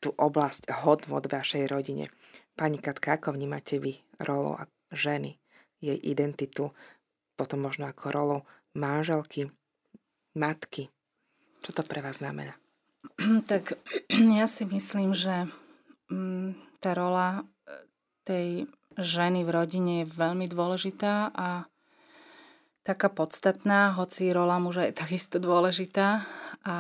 tú 0.04 0.12
oblasť 0.20 0.68
hodnot 0.84 1.32
vašej 1.32 1.72
rodine. 1.72 2.12
Pani 2.60 2.76
Katka, 2.84 3.16
ako 3.16 3.40
vnímate 3.40 3.80
vy 3.80 4.04
rolu 4.20 4.60
ženy, 4.92 5.40
jej 5.80 5.96
identitu, 5.96 6.76
potom 7.40 7.64
možno 7.64 7.88
ako 7.88 8.06
rolu 8.12 8.38
manželky, 8.76 9.48
matky? 10.36 10.92
Čo 11.64 11.72
to 11.72 11.82
pre 11.88 12.04
vás 12.04 12.20
znamená? 12.20 12.60
Tak 13.50 13.80
ja 14.40 14.46
si 14.52 14.68
myslím, 14.68 15.16
že 15.16 15.48
mm, 16.12 16.73
tá 16.84 16.92
rola 16.92 17.40
e, 17.40 17.42
tej 18.28 18.48
ženy 19.00 19.48
v 19.48 19.50
rodine 19.56 19.94
je 20.04 20.12
veľmi 20.12 20.52
dôležitá 20.52 21.32
a 21.32 21.66
taká 22.84 23.08
podstatná, 23.08 23.96
hoci 23.96 24.28
rola 24.36 24.60
muža 24.60 24.92
je 24.92 25.00
takisto 25.02 25.40
dôležitá. 25.40 26.28
A 26.68 26.76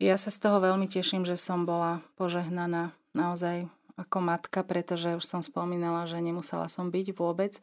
ja 0.00 0.16
sa 0.16 0.32
z 0.32 0.38
toho 0.40 0.60
veľmi 0.60 0.88
teším, 0.88 1.28
že 1.28 1.36
som 1.36 1.68
bola 1.68 2.00
požehnaná 2.16 2.96
naozaj 3.12 3.68
ako 3.96 4.18
matka, 4.20 4.60
pretože 4.60 5.16
už 5.16 5.24
som 5.24 5.40
spomínala, 5.40 6.04
že 6.04 6.20
nemusela 6.20 6.68
som 6.68 6.92
byť 6.92 7.16
vôbec 7.16 7.56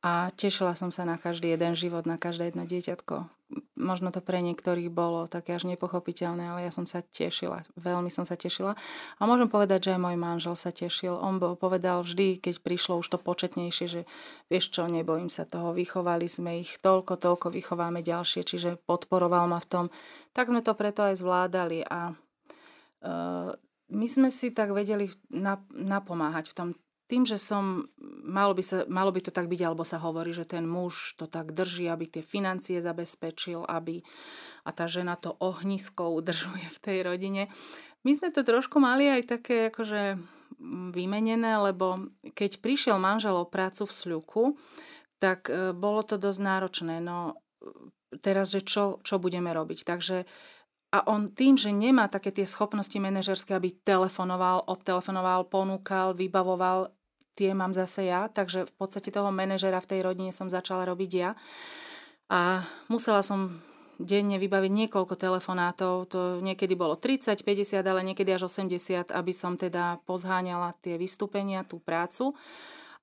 a 0.00 0.32
tešila 0.32 0.72
som 0.72 0.88
sa 0.88 1.04
na 1.04 1.20
každý 1.20 1.52
jeden 1.52 1.76
život, 1.76 2.08
na 2.08 2.16
každé 2.16 2.52
jedno 2.52 2.64
dieťatko. 2.64 3.28
Možno 3.76 4.14
to 4.14 4.24
pre 4.24 4.40
niektorých 4.40 4.88
bolo 4.88 5.28
také 5.28 5.58
až 5.58 5.68
nepochopiteľné, 5.68 6.54
ale 6.54 6.60
ja 6.64 6.72
som 6.72 6.88
sa 6.88 7.04
tešila. 7.04 7.66
Veľmi 7.76 8.08
som 8.08 8.24
sa 8.24 8.38
tešila. 8.38 8.78
A 9.18 9.22
môžem 9.28 9.50
povedať, 9.50 9.90
že 9.90 9.98
aj 9.98 10.00
môj 10.00 10.16
manžel 10.16 10.56
sa 10.56 10.72
tešil. 10.72 11.12
On 11.12 11.36
bol, 11.36 11.58
povedal 11.58 12.00
vždy, 12.00 12.40
keď 12.40 12.64
prišlo 12.64 13.02
už 13.02 13.12
to 13.12 13.18
početnejšie, 13.20 13.86
že 13.90 14.00
vieš 14.48 14.72
čo, 14.72 14.88
nebojím 14.88 15.28
sa 15.28 15.44
toho, 15.44 15.76
vychovali 15.76 16.30
sme 16.30 16.64
ich 16.64 16.78
toľko, 16.80 17.20
toľko, 17.20 17.52
vychováme 17.52 18.00
ďalšie, 18.00 18.46
čiže 18.46 18.80
podporoval 18.88 19.50
ma 19.52 19.60
v 19.60 19.68
tom. 19.68 19.84
Tak 20.32 20.48
sme 20.48 20.64
to 20.64 20.72
preto 20.72 21.04
aj 21.04 21.20
zvládali 21.20 21.84
a 21.84 22.14
uh, 22.14 23.50
my 23.90 24.06
sme 24.06 24.30
si 24.30 24.54
tak 24.54 24.70
vedeli 24.70 25.10
napomáhať 25.74 26.54
v 26.54 26.56
tom 26.56 26.68
tým, 27.10 27.26
že 27.26 27.42
som, 27.42 27.90
malo 28.22 28.54
by, 28.54 28.62
sa, 28.62 28.78
malo 28.86 29.10
by 29.10 29.18
to 29.26 29.34
tak 29.34 29.50
byť, 29.50 29.60
alebo 29.66 29.82
sa 29.82 29.98
hovorí, 29.98 30.30
že 30.30 30.46
ten 30.46 30.62
muž 30.62 31.18
to 31.18 31.26
tak 31.26 31.50
drží, 31.50 31.90
aby 31.90 32.06
tie 32.06 32.22
financie 32.22 32.78
zabezpečil, 32.78 33.66
aby 33.66 34.06
a 34.62 34.70
tá 34.70 34.86
žena 34.86 35.18
to 35.18 35.34
ohnisko 35.42 36.14
udržuje 36.20 36.68
v 36.70 36.78
tej 36.78 36.98
rodine. 37.02 37.42
My 38.06 38.14
sme 38.14 38.30
to 38.30 38.46
trošku 38.46 38.78
mali 38.78 39.10
aj 39.10 39.40
také 39.40 39.68
akože 39.68 40.20
vymenené, 40.94 41.56
lebo 41.58 42.12
keď 42.36 42.60
prišiel 42.60 42.96
manžel 43.00 43.34
o 43.34 43.48
prácu 43.48 43.88
v 43.88 43.96
Sľuku, 43.96 44.44
tak 45.20 45.48
e, 45.48 45.72
bolo 45.72 46.04
to 46.04 46.16
dosť 46.16 46.40
náročné. 46.40 46.96
No, 47.00 47.40
teraz, 48.20 48.52
že 48.52 48.64
čo, 48.64 49.00
čo 49.04 49.20
budeme 49.20 49.52
robiť. 49.52 49.84
Takže 49.84 50.28
a 50.90 51.06
on 51.06 51.30
tým, 51.30 51.54
že 51.54 51.70
nemá 51.70 52.10
také 52.10 52.34
tie 52.34 52.42
schopnosti 52.42 52.98
manažerské, 52.98 53.54
aby 53.54 53.78
telefonoval, 53.86 54.66
obtelefonoval, 54.66 55.46
ponúkal, 55.46 56.18
vybavoval, 56.18 56.90
tie 57.34 57.54
mám 57.56 57.74
zase 57.74 58.06
ja, 58.06 58.30
takže 58.30 58.66
v 58.66 58.72
podstate 58.76 59.10
toho 59.10 59.30
manažera 59.34 59.82
v 59.82 59.90
tej 59.90 60.00
rodine 60.06 60.32
som 60.34 60.50
začala 60.50 60.86
robiť 60.86 61.10
ja. 61.12 61.30
A 62.30 62.62
musela 62.86 63.20
som 63.26 63.60
denne 64.00 64.40
vybaviť 64.40 64.72
niekoľko 64.72 65.14
telefonátov, 65.18 66.08
to 66.08 66.20
niekedy 66.40 66.72
bolo 66.72 66.96
30, 66.96 67.36
50, 67.36 67.84
ale 67.84 68.00
niekedy 68.00 68.32
až 68.32 68.48
80, 68.48 69.12
aby 69.12 69.32
som 69.36 69.60
teda 69.60 70.00
pozháňala 70.08 70.72
tie 70.80 70.96
vystúpenia, 70.96 71.68
tú 71.68 71.82
prácu. 71.84 72.32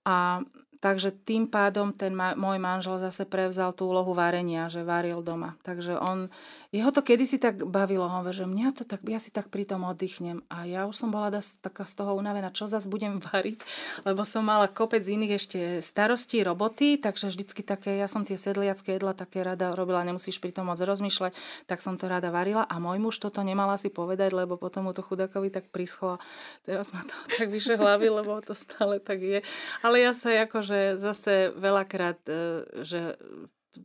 A 0.02 0.42
Takže 0.78 1.10
tým 1.26 1.50
pádom 1.50 1.90
ten 1.90 2.14
ma, 2.14 2.38
môj 2.38 2.62
manžel 2.62 3.02
zase 3.02 3.26
prevzal 3.26 3.74
tú 3.74 3.90
úlohu 3.90 4.14
varenia, 4.14 4.70
že 4.70 4.86
varil 4.86 5.26
doma. 5.26 5.58
Takže 5.66 5.98
on, 5.98 6.30
jeho 6.76 6.92
to 6.92 7.00
kedysi 7.00 7.40
tak 7.40 7.64
bavilo, 7.64 8.08
hovorí, 8.12 8.36
že 8.36 8.44
mňa 8.44 8.68
to 8.76 8.84
tak, 8.84 9.04
ja 9.08 9.20
si 9.24 9.32
tak 9.32 9.48
pri 9.48 9.64
tom 9.64 9.88
oddychnem. 9.88 10.44
A 10.52 10.68
ja 10.68 10.84
už 10.84 10.96
som 11.00 11.10
bola 11.14 11.32
das, 11.32 11.56
taká 11.64 11.88
z 11.88 11.96
toho 11.96 12.16
unavená, 12.20 12.52
čo 12.52 12.68
zase 12.68 12.92
budem 12.92 13.24
variť, 13.32 13.64
lebo 14.04 14.28
som 14.28 14.44
mala 14.44 14.68
kopec 14.68 15.04
iných 15.04 15.34
ešte 15.40 15.60
starostí, 15.80 16.44
roboty, 16.44 17.00
takže 17.00 17.32
vždycky 17.32 17.64
také, 17.64 18.00
ja 18.00 18.12
som 18.12 18.28
tie 18.28 18.36
sedliacké 18.36 19.00
jedla 19.00 19.16
také 19.16 19.44
rada 19.44 19.72
robila, 19.72 20.04
nemusíš 20.04 20.44
pri 20.44 20.52
tom 20.52 20.68
moc 20.68 20.80
rozmýšľať, 20.80 21.36
tak 21.70 21.80
som 21.80 21.96
to 21.96 22.12
rada 22.12 22.28
varila 22.32 22.68
a 22.68 22.76
môj 22.84 23.00
muž 23.00 23.16
toto 23.24 23.40
nemala 23.44 23.80
si 23.80 23.88
povedať, 23.88 24.36
lebo 24.36 24.60
potom 24.60 24.90
mu 24.90 24.92
to 24.92 25.04
chudakovi 25.04 25.48
tak 25.48 25.72
prischlo. 25.72 26.20
Teraz 26.68 26.92
ma 26.92 27.04
to 27.08 27.16
tak 27.40 27.48
vyše 27.48 27.80
hlavy, 27.80 28.12
lebo 28.12 28.44
to 28.44 28.52
stále 28.52 29.00
tak 29.00 29.24
je. 29.24 29.40
Ale 29.80 30.04
ja 30.04 30.12
sa 30.12 30.34
ako 30.36 30.60
že 30.62 30.80
zase 31.00 31.56
veľakrát, 31.56 32.20
e, 32.28 32.42
že 32.84 33.16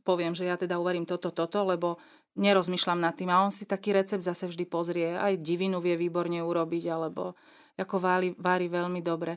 poviem, 0.05 0.33
že 0.33 0.49
ja 0.49 0.57
teda 0.57 0.80
uvarím 0.80 1.05
toto, 1.05 1.28
toto, 1.30 1.62
lebo 1.68 2.01
nerozmýšľam 2.37 3.01
nad 3.01 3.14
tým. 3.16 3.28
A 3.28 3.45
on 3.45 3.53
si 3.53 3.68
taký 3.68 3.93
recept 3.93 4.24
zase 4.24 4.49
vždy 4.49 4.64
pozrie. 4.68 5.16
Aj 5.16 5.33
divinu 5.37 5.80
vie 5.80 5.97
výborne 5.97 6.41
urobiť, 6.41 6.85
alebo 6.89 7.37
ako 7.76 7.97
vári, 8.01 8.28
vári 8.37 8.68
veľmi 8.68 9.01
dobre. 9.01 9.37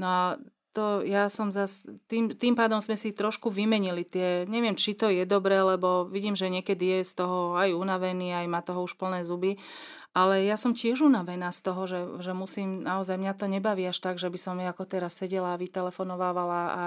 No 0.00 0.06
a 0.06 0.22
to 0.74 1.06
ja 1.06 1.30
som 1.30 1.54
zas, 1.54 1.86
tým, 2.10 2.34
tým 2.34 2.58
pádom 2.58 2.82
sme 2.82 2.98
si 2.98 3.14
trošku 3.14 3.46
vymenili 3.48 4.02
tie, 4.02 4.42
neviem, 4.50 4.74
či 4.74 4.98
to 4.98 5.06
je 5.06 5.22
dobré, 5.22 5.62
lebo 5.62 6.10
vidím, 6.10 6.34
že 6.34 6.50
niekedy 6.50 6.98
je 6.98 7.00
z 7.06 7.22
toho 7.22 7.54
aj 7.54 7.70
unavený, 7.70 8.34
aj 8.34 8.46
má 8.50 8.60
toho 8.60 8.82
už 8.82 8.98
plné 8.98 9.22
zuby, 9.22 9.54
ale 10.14 10.46
ja 10.46 10.54
som 10.54 10.74
tiež 10.74 11.06
unavená 11.06 11.50
z 11.50 11.60
toho, 11.62 11.82
že, 11.90 12.00
že 12.22 12.34
musím, 12.34 12.86
naozaj 12.86 13.18
mňa 13.18 13.34
to 13.34 13.46
nebaví 13.50 13.82
až 13.86 13.98
tak, 13.98 14.18
že 14.18 14.30
by 14.30 14.38
som 14.38 14.58
ako 14.58 14.86
teraz 14.86 15.18
sedela 15.18 15.54
a 15.54 15.60
vytelefonovávala 15.62 16.60
a 16.70 16.82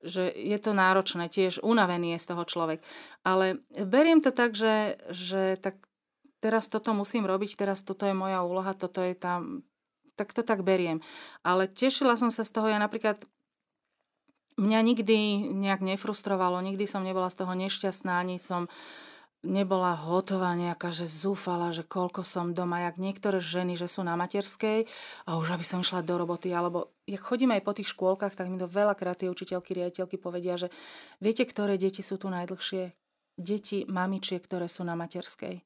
že 0.00 0.28
je 0.32 0.58
to 0.60 0.76
náročné, 0.76 1.28
tiež 1.28 1.60
unavený 1.60 2.16
je 2.16 2.22
z 2.24 2.28
toho 2.32 2.44
človek. 2.44 2.80
Ale 3.24 3.60
beriem 3.76 4.24
to 4.24 4.32
tak, 4.32 4.56
že, 4.56 5.00
že 5.12 5.60
tak 5.60 5.80
teraz 6.40 6.72
toto 6.72 6.96
musím 6.96 7.28
robiť, 7.28 7.60
teraz 7.60 7.84
toto 7.84 8.08
je 8.08 8.16
moja 8.16 8.40
úloha, 8.40 8.72
toto 8.72 9.04
je 9.04 9.14
tam, 9.14 9.62
tak 10.16 10.36
to 10.36 10.44
tak 10.44 10.62
beriem. 10.62 11.00
Ale 11.42 11.68
tešila 11.68 12.16
som 12.20 12.28
sa 12.28 12.44
z 12.44 12.52
toho, 12.52 12.68
ja 12.68 12.78
napríklad 12.78 13.20
mňa 14.60 14.80
nikdy 14.84 15.16
nejak 15.52 15.80
nefrustrovalo, 15.80 16.60
nikdy 16.60 16.84
som 16.84 17.04
nebola 17.04 17.32
z 17.32 17.44
toho 17.44 17.52
nešťastná, 17.56 18.20
ani 18.20 18.36
som 18.36 18.68
nebola 19.42 19.98
hotová 19.98 20.54
nejaká, 20.54 20.94
že 20.94 21.10
zúfala, 21.10 21.74
že 21.74 21.82
koľko 21.82 22.22
som 22.22 22.54
doma, 22.54 22.86
jak 22.86 22.96
niektoré 23.02 23.42
ženy, 23.42 23.74
že 23.74 23.90
sú 23.90 24.06
na 24.06 24.14
materskej 24.14 24.86
a 25.26 25.30
už 25.34 25.58
aby 25.58 25.66
som 25.66 25.82
išla 25.82 26.06
do 26.06 26.14
roboty, 26.14 26.54
alebo 26.54 26.94
jak 27.10 27.18
chodím 27.18 27.50
aj 27.50 27.66
po 27.66 27.74
tých 27.74 27.90
škôlkach, 27.90 28.38
tak 28.38 28.46
mi 28.46 28.54
to 28.54 28.70
veľakrát 28.70 29.18
tie 29.18 29.32
učiteľky, 29.32 29.74
riaditeľky 29.74 30.14
povedia, 30.22 30.54
že 30.54 30.70
viete, 31.18 31.42
ktoré 31.42 31.74
deti 31.74 32.06
sú 32.06 32.22
tu 32.22 32.30
najdlhšie? 32.30 32.94
Deti 33.34 33.82
mamičiek, 33.88 34.44
ktoré 34.44 34.70
sú 34.70 34.86
na 34.86 34.94
materskej 34.94 35.64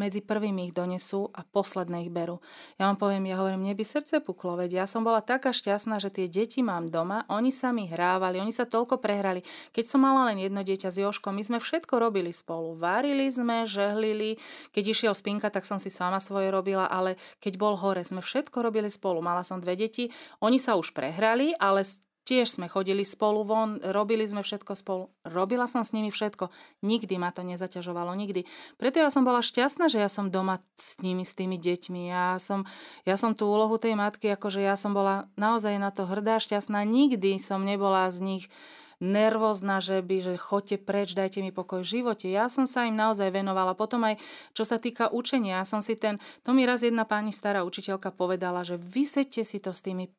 medzi 0.00 0.24
prvými 0.24 0.72
ich 0.72 0.72
donesú 0.72 1.28
a 1.36 1.44
posledné 1.44 2.08
ich 2.08 2.12
berú. 2.12 2.40
Ja 2.80 2.88
vám 2.88 2.96
poviem, 2.96 3.28
ja 3.28 3.36
hovorím, 3.36 3.68
mne 3.68 3.76
by 3.76 3.84
srdce 3.84 4.24
puklo, 4.24 4.56
veď 4.56 4.80
ja 4.80 4.86
som 4.88 5.04
bola 5.04 5.20
taká 5.20 5.52
šťastná, 5.52 6.00
že 6.00 6.08
tie 6.08 6.24
deti 6.24 6.64
mám 6.64 6.88
doma, 6.88 7.28
oni 7.28 7.52
sa 7.52 7.76
mi 7.76 7.84
hrávali, 7.84 8.40
oni 8.40 8.48
sa 8.48 8.64
toľko 8.64 8.96
prehrali. 8.96 9.44
Keď 9.76 9.84
som 9.84 10.00
mala 10.00 10.32
len 10.32 10.40
jedno 10.40 10.64
dieťa 10.64 10.88
s 10.88 10.96
Joškom, 10.96 11.36
my 11.36 11.44
sme 11.44 11.58
všetko 11.60 12.00
robili 12.00 12.32
spolu. 12.32 12.80
Varili 12.80 13.28
sme, 13.28 13.68
žehlili, 13.68 14.40
keď 14.72 14.84
išiel 14.96 15.12
spinka, 15.12 15.52
tak 15.52 15.68
som 15.68 15.76
si 15.76 15.92
sama 15.92 16.16
svoje 16.16 16.48
robila, 16.48 16.88
ale 16.88 17.20
keď 17.44 17.60
bol 17.60 17.76
hore, 17.76 18.00
sme 18.00 18.24
všetko 18.24 18.64
robili 18.64 18.88
spolu. 18.88 19.20
Mala 19.20 19.44
som 19.44 19.60
dve 19.60 19.76
deti, 19.76 20.08
oni 20.40 20.56
sa 20.56 20.80
už 20.80 20.96
prehrali, 20.96 21.52
ale 21.60 21.84
Tiež 22.30 22.46
sme 22.46 22.70
chodili 22.70 23.02
spolu 23.02 23.42
von, 23.42 23.82
robili 23.82 24.22
sme 24.22 24.46
všetko 24.46 24.78
spolu. 24.78 25.10
Robila 25.26 25.66
som 25.66 25.82
s 25.82 25.90
nimi 25.90 26.14
všetko. 26.14 26.46
Nikdy 26.86 27.18
ma 27.18 27.34
to 27.34 27.42
nezaťažovalo, 27.42 28.14
nikdy. 28.14 28.46
Preto 28.78 29.02
ja 29.02 29.10
som 29.10 29.26
bola 29.26 29.42
šťastná, 29.42 29.90
že 29.90 29.98
ja 29.98 30.06
som 30.06 30.30
doma 30.30 30.62
s 30.78 30.94
nimi, 31.02 31.26
s 31.26 31.34
tými 31.34 31.58
deťmi. 31.58 32.06
Ja 32.06 32.38
som, 32.38 32.70
ja 33.02 33.18
som 33.18 33.34
tú 33.34 33.50
úlohu 33.50 33.82
tej 33.82 33.98
matky, 33.98 34.30
akože 34.30 34.62
ja 34.62 34.78
som 34.78 34.94
bola 34.94 35.26
naozaj 35.34 35.74
na 35.82 35.90
to 35.90 36.06
hrdá, 36.06 36.38
šťastná. 36.38 36.86
Nikdy 36.86 37.42
som 37.42 37.66
nebola 37.66 38.06
z 38.14 38.22
nich 38.22 38.44
nervózna, 39.00 39.80
že 39.80 40.04
by, 40.04 40.16
že 40.20 40.32
chodte 40.36 40.76
preč, 40.76 41.16
dajte 41.16 41.40
mi 41.40 41.48
pokoj 41.50 41.80
v 41.80 41.88
živote. 41.88 42.28
Ja 42.28 42.52
som 42.52 42.68
sa 42.68 42.84
im 42.84 42.94
naozaj 42.94 43.32
venovala. 43.32 43.72
Potom 43.72 44.04
aj, 44.04 44.20
čo 44.52 44.68
sa 44.68 44.76
týka 44.76 45.08
učenia, 45.08 45.64
ja 45.64 45.66
som 45.66 45.80
si 45.80 45.96
ten, 45.96 46.20
to 46.44 46.52
mi 46.52 46.68
raz 46.68 46.84
jedna 46.84 47.08
pani 47.08 47.32
stará 47.32 47.64
učiteľka 47.64 48.12
povedala, 48.12 48.60
že 48.60 48.76
vysete 48.76 49.40
si 49.40 49.56
to 49.56 49.72
s 49.72 49.80
tými 49.80 50.12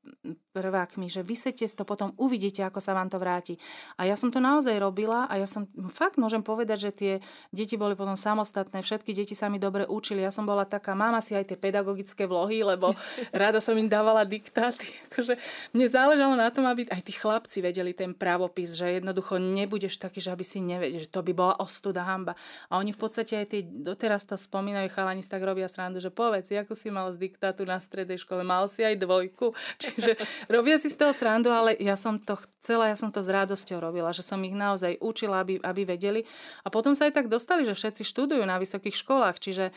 prvákmi, 0.51 1.07
že 1.13 1.21
vysete 1.21 1.69
si 1.69 1.77
to, 1.77 1.86
potom 1.86 2.17
uvidíte, 2.17 2.65
ako 2.65 2.82
sa 2.82 2.97
vám 2.97 3.07
to 3.07 3.21
vráti. 3.21 3.61
A 4.01 4.09
ja 4.09 4.17
som 4.17 4.34
to 4.34 4.41
naozaj 4.41 4.73
robila 4.82 5.29
a 5.29 5.38
ja 5.38 5.45
som, 5.45 5.69
fakt 5.93 6.17
môžem 6.17 6.41
povedať, 6.41 6.89
že 6.89 6.91
tie 6.91 7.13
deti 7.53 7.77
boli 7.77 7.93
potom 7.93 8.17
samostatné, 8.17 8.82
všetky 8.82 9.13
deti 9.13 9.38
sa 9.38 9.45
mi 9.47 9.61
dobre 9.61 9.86
učili. 9.86 10.25
Ja 10.25 10.34
som 10.34 10.49
bola 10.49 10.65
taká, 10.65 10.97
máma 10.97 11.21
si 11.21 11.38
aj 11.38 11.53
tie 11.53 11.57
pedagogické 11.57 12.25
vlohy, 12.25 12.65
lebo 12.65 12.97
rada 13.32 13.61
som 13.61 13.77
im 13.77 13.86
dávala 13.86 14.25
diktáty. 14.25 14.89
Akože 15.13 15.38
mne 15.77 15.86
záležalo 15.86 16.34
na 16.34 16.49
tom, 16.49 16.65
aby 16.65 16.89
aj 16.89 17.05
tí 17.05 17.13
chlapci 17.13 17.61
vedeli 17.61 17.93
ten 17.93 18.17
pravopis 18.17 18.70
že 18.76 19.01
jednoducho 19.01 19.38
nebudeš 19.38 19.99
taký, 19.99 20.24
že 20.24 20.32
aby 20.32 20.45
si 20.45 20.63
nevedel, 20.63 21.03
že 21.03 21.09
to 21.09 21.22
by 21.22 21.34
bola 21.36 21.55
ostuda 21.59 22.03
hamba. 22.03 22.38
A 22.72 22.80
oni 22.80 22.95
v 22.95 22.99
podstate 22.99 23.43
aj 23.43 23.47
tí, 23.51 23.59
doteraz 23.63 24.24
to 24.28 24.36
spomínajú, 24.36 24.91
chalani 24.91 25.24
tak 25.24 25.41
robia 25.45 25.72
srandu, 25.72 26.01
že 26.01 26.11
povedz, 26.11 26.51
ako 26.51 26.74
si 26.76 26.91
mal 26.91 27.07
z 27.13 27.30
diktátu 27.30 27.63
na 27.63 27.80
strednej 27.80 28.19
škole, 28.19 28.43
mal 28.43 28.67
si 28.67 28.84
aj 28.84 28.99
dvojku. 28.99 29.53
Čiže 29.84 30.17
robia 30.51 30.76
si 30.82 30.91
z 30.91 30.97
toho 30.97 31.13
srandu, 31.15 31.53
ale 31.53 31.78
ja 31.80 31.95
som 31.95 32.19
to 32.19 32.36
chcela, 32.36 32.91
ja 32.91 32.97
som 32.99 33.13
to 33.13 33.24
s 33.24 33.30
radosťou 33.32 33.80
robila, 33.80 34.11
že 34.11 34.26
som 34.26 34.41
ich 34.43 34.53
naozaj 34.53 34.99
učila, 34.99 35.45
aby, 35.45 35.61
aby 35.61 35.82
vedeli. 35.88 36.28
A 36.65 36.74
potom 36.74 36.93
sa 36.97 37.07
aj 37.07 37.15
tak 37.15 37.28
dostali, 37.32 37.63
že 37.63 37.78
všetci 37.78 38.03
študujú 38.03 38.43
na 38.43 38.59
vysokých 38.59 38.97
školách, 38.97 39.38
čiže 39.39 39.72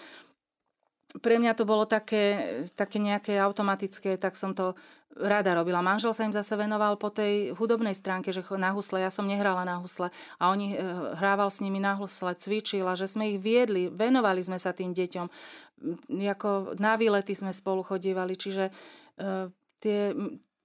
pre 1.22 1.38
mňa 1.38 1.52
to 1.54 1.64
bolo 1.66 1.86
také, 1.86 2.66
také 2.74 2.98
nejaké 2.98 3.38
automatické, 3.38 4.18
tak 4.18 4.34
som 4.34 4.54
to 4.54 4.74
rada 5.14 5.54
robila. 5.54 5.78
Manžel 5.78 6.10
sa 6.10 6.26
im 6.26 6.34
zase 6.34 6.58
venoval 6.58 6.98
po 6.98 7.06
tej 7.06 7.54
hudobnej 7.54 7.94
stránke, 7.94 8.34
že 8.34 8.42
na 8.58 8.74
husle, 8.74 8.98
ja 8.98 9.14
som 9.14 9.30
nehrala 9.30 9.62
na 9.62 9.78
husle 9.78 10.10
a 10.42 10.50
oni 10.50 10.74
e, 10.74 10.76
hrával 11.14 11.54
s 11.54 11.62
nimi 11.62 11.78
na 11.78 11.94
husle, 11.94 12.34
cvičil 12.34 12.82
a 12.90 12.98
že 12.98 13.06
sme 13.06 13.34
ich 13.34 13.38
viedli, 13.38 13.86
venovali 13.86 14.42
sme 14.42 14.58
sa 14.58 14.74
tým 14.74 14.90
deťom. 14.90 15.26
Jako 16.10 16.80
na 16.82 16.98
výlety 16.98 17.30
sme 17.30 17.54
spolu 17.54 17.86
chodievali, 17.86 18.34
čiže 18.34 18.70
e, 18.70 18.72
tie, 19.78 19.98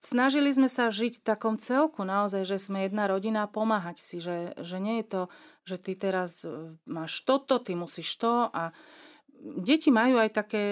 snažili 0.01 0.49
sme 0.49 0.65
sa 0.65 0.89
žiť 0.89 1.21
v 1.21 1.25
takom 1.29 1.61
celku 1.61 2.01
naozaj, 2.01 2.41
že 2.49 2.57
sme 2.57 2.89
jedna 2.89 3.05
rodina 3.05 3.45
a 3.45 3.51
pomáhať 3.51 4.01
si, 4.01 4.17
že, 4.17 4.57
že 4.57 4.81
nie 4.81 5.05
je 5.05 5.07
to, 5.13 5.21
že 5.69 5.77
ty 5.77 5.93
teraz 5.93 6.41
e, 6.41 6.73
máš 6.89 7.21
toto, 7.21 7.61
ty 7.61 7.77
musíš 7.77 8.17
to 8.17 8.49
a 8.49 8.73
deti 9.39 9.89
majú 9.89 10.19
aj 10.19 10.29
také, 10.35 10.63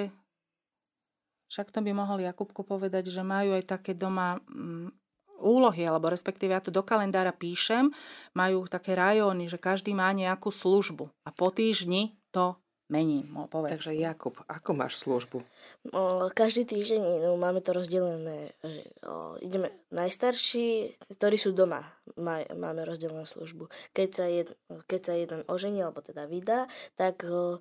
však 1.47 1.71
to 1.71 1.79
by 1.79 1.91
mohol 1.95 2.19
Jakubko 2.19 2.67
povedať, 2.67 3.07
že 3.07 3.23
majú 3.23 3.55
aj 3.55 3.63
také 3.65 3.95
doma 3.95 4.39
mm, 4.51 4.91
úlohy, 5.39 5.85
alebo 5.85 6.11
respektíve 6.11 6.53
ja 6.53 6.61
to 6.61 6.73
do 6.73 6.81
kalendára 6.81 7.31
píšem, 7.31 7.93
majú 8.33 8.65
také 8.67 8.97
rajóny, 8.97 9.47
že 9.47 9.61
každý 9.61 9.93
má 9.93 10.09
nejakú 10.11 10.49
službu 10.49 11.09
a 11.23 11.29
po 11.31 11.53
týždni 11.53 12.17
to 12.33 12.57
mení. 12.87 13.27
Povedz. 13.51 13.79
Takže 13.79 13.91
Jakub, 13.99 14.39
ako 14.47 14.71
máš 14.71 14.99
službu? 15.03 15.43
O, 15.91 16.31
každý 16.31 16.63
týždeň 16.63 17.27
no, 17.27 17.35
máme 17.35 17.59
to 17.59 17.75
rozdelené, 17.75 18.55
že 18.63 18.81
o, 19.03 19.35
ideme 19.43 19.71
najstarší, 19.91 20.95
ktorí 21.19 21.35
sú 21.35 21.51
doma, 21.51 21.83
maj, 22.15 22.47
máme 22.55 22.87
rozdelenú 22.87 23.27
službu. 23.27 23.67
Keď 23.91 24.09
sa, 24.09 24.25
jed, 24.31 24.49
keď 24.87 25.01
sa 25.03 25.13
jeden 25.19 25.41
ožení, 25.51 25.83
alebo 25.83 25.99
teda 25.99 26.25
vydá, 26.31 26.71
tak 26.95 27.27
o, 27.27 27.59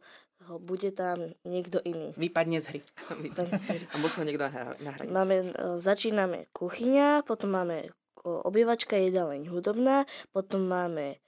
bude 0.62 0.91
tam 0.95 1.34
niekto 1.43 1.82
iný. 1.82 2.14
Vypadne 2.14 2.62
z 2.62 2.66
hry. 2.70 2.80
Vypadne 3.26 3.57
z 3.59 3.64
hry. 3.66 3.84
A 3.91 3.97
musí 3.99 4.22
niekto 4.22 4.47
nahrať. 4.47 5.07
Máme, 5.11 5.37
e, 5.51 5.76
začíname 5.80 6.47
kuchyňa, 6.55 7.26
potom 7.26 7.51
máme 7.57 7.91
obývačka, 8.26 8.99
jedáleň 8.99 9.47
hudobná, 9.47 10.03
potom 10.34 10.66
máme 10.66 11.22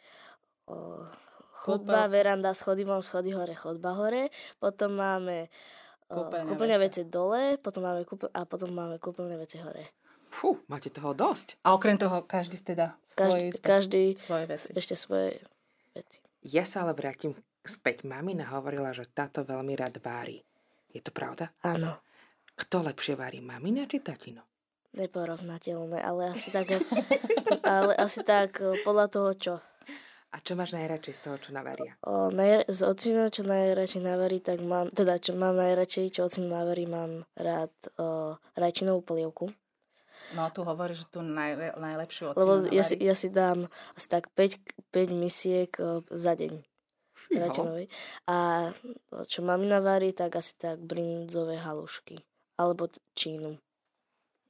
o, 0.67 1.07
chodba, 1.63 2.11
veranda, 2.11 2.51
schody 2.51 2.83
von, 2.83 3.07
schody 3.07 3.31
hore, 3.31 3.55
chodba 3.55 3.95
hore, 3.95 4.35
potom 4.59 4.99
máme 4.99 5.47
kúpeľné 6.11 6.77
veci 6.81 7.07
dole, 7.07 7.61
potom 7.63 7.87
máme 7.87 8.03
kúpeľ, 8.03 8.35
a 8.35 8.41
potom 8.49 8.75
máme 8.75 8.99
kúpeľné 8.99 9.39
veci 9.39 9.63
hore. 9.63 9.95
Fú, 10.33 10.59
máte 10.67 10.91
toho 10.91 11.15
dosť. 11.15 11.61
A 11.63 11.79
okrem 11.79 11.95
toho 11.95 12.25
každý 12.27 12.59
teda 12.61 12.99
každý, 13.15 13.55
svoje, 13.55 13.63
každý 13.63 14.03
svoje 14.15 14.45
veci. 14.51 14.71
ešte 14.75 14.95
svoje 14.95 15.31
veci. 15.95 16.19
Ja 16.43 16.63
sa 16.63 16.87
ale 16.87 16.95
vrátim 16.95 17.35
späť. 17.65 18.07
Mamina 18.07 18.49
hovorila, 18.53 18.95
že 18.95 19.09
táto 19.09 19.43
veľmi 19.43 19.75
rád 19.75 19.99
vári. 19.99 20.43
Je 20.93 21.01
to 21.05 21.13
pravda? 21.13 21.53
Áno. 21.63 22.01
Kto 22.59 22.83
lepšie 22.83 23.15
varí, 23.15 23.39
mamina 23.39 23.87
či 23.87 24.03
tatino? 24.03 24.43
Neporovnateľné, 24.97 26.03
ale 26.03 26.35
asi 26.35 26.51
tak, 26.51 26.75
ale 27.63 27.93
asi 27.95 28.25
tak 28.27 28.59
e, 28.59 28.83
podľa 28.83 29.07
toho, 29.07 29.31
čo. 29.37 29.55
A 30.35 30.43
čo 30.43 30.59
máš 30.59 30.75
najradšej 30.75 31.15
z 31.15 31.21
toho, 31.23 31.37
čo 31.39 31.51
navaria? 31.55 31.95
O, 32.03 32.35
naj, 32.35 32.67
z 32.67 32.81
ocino, 32.83 33.31
čo 33.31 33.47
najradšej 33.47 34.03
navarí, 34.03 34.43
tak 34.43 34.59
mám, 34.65 34.91
teda 34.91 35.23
čo 35.23 35.39
mám 35.39 35.55
najradšej, 35.55 36.19
čo 36.19 36.27
ocino 36.27 36.51
navarí, 36.51 36.89
mám 36.89 37.29
rád 37.39 37.71
o, 38.01 38.37
rajčinovú 38.59 39.07
polievku. 39.07 39.53
No 40.35 40.51
tu 40.53 40.67
hovorí, 40.67 40.93
že 40.99 41.09
tu 41.09 41.23
naj, 41.25 41.79
najlepšiu 41.79 42.35
ocino 42.35 42.43
Lebo 42.43 42.53
navarí. 42.65 42.75
ja 42.75 42.85
si, 42.85 42.95
ja 42.99 43.15
si 43.15 43.29
dám 43.31 43.71
asi 43.95 44.09
tak 44.09 44.29
5, 44.35 44.93
5 44.93 45.15
misiek 45.15 45.71
o, 45.79 46.03
za 46.11 46.35
deň 46.35 46.65
Fího. 47.29 47.45
rajčinovej. 47.45 47.87
A 48.27 48.37
čo 49.29 49.45
mamina 49.45 49.85
varí, 49.85 50.17
tak 50.17 50.41
asi 50.41 50.57
tak 50.57 50.81
brinzové 50.81 51.61
halušky. 51.61 52.25
Alebo 52.57 52.89
čínu. 53.13 53.61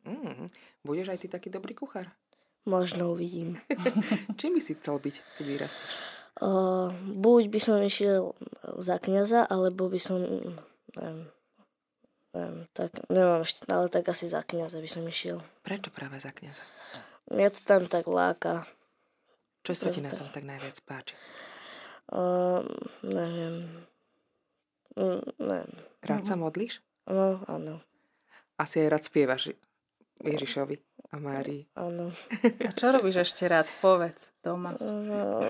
Mm, 0.07 0.49
budeš 0.87 1.12
aj 1.12 1.18
ty 1.20 1.26
taký 1.29 1.51
dobrý 1.51 1.74
kuchár? 1.74 2.09
Možno 2.64 3.12
uvidím. 3.12 3.59
Čím 4.41 4.57
by 4.57 4.61
si 4.62 4.72
chcel 4.76 5.01
byť, 5.01 5.14
keď? 5.41 5.68
O, 6.39 6.93
buď 6.93 7.43
by 7.51 7.61
som 7.61 7.83
išiel 7.83 8.37
za 8.79 9.01
kniaza, 9.03 9.43
alebo 9.49 9.89
by 9.91 10.01
som... 10.01 10.20
Neviem, 10.95 11.20
neviem, 12.37 12.59
tak, 12.76 12.93
neviem 13.09 13.43
ešte, 13.43 13.64
ale 13.72 13.89
tak 13.89 14.07
asi 14.12 14.29
za 14.29 14.45
kniaza 14.45 14.79
by 14.79 14.89
som 14.89 15.03
išiel. 15.05 15.41
Prečo 15.64 15.89
práve 15.91 16.20
za 16.20 16.31
kniaza? 16.31 16.62
Mňa 17.33 17.49
to 17.53 17.61
tam 17.64 17.83
tak 17.89 18.05
láka. 18.07 18.68
Čo 19.64 19.72
sa 19.76 19.89
ti 19.93 20.01
na 20.01 20.09
tom 20.09 20.29
tak 20.29 20.45
najviac 20.45 20.79
páči? 20.85 21.12
O, 22.09 22.65
neviem. 23.05 23.69
Mm, 24.97 25.23
neviem. 25.39 25.73
Rád 26.01 26.25
sa 26.25 26.35
modlíš? 26.35 26.81
No, 27.09 27.41
áno, 27.49 27.81
Asi 28.59 28.83
aj 28.83 28.89
rád 28.91 29.05
spievaš 29.07 29.43
Ježišovi 30.19 30.77
a 31.13 31.17
Márii. 31.21 31.69
áno. 31.79 32.11
A 32.65 32.71
čo 32.75 32.91
robíš 32.91 33.23
ešte 33.29 33.47
rád? 33.47 33.69
Povedz 33.79 34.33
doma. 34.43 34.75
No, 34.81 35.47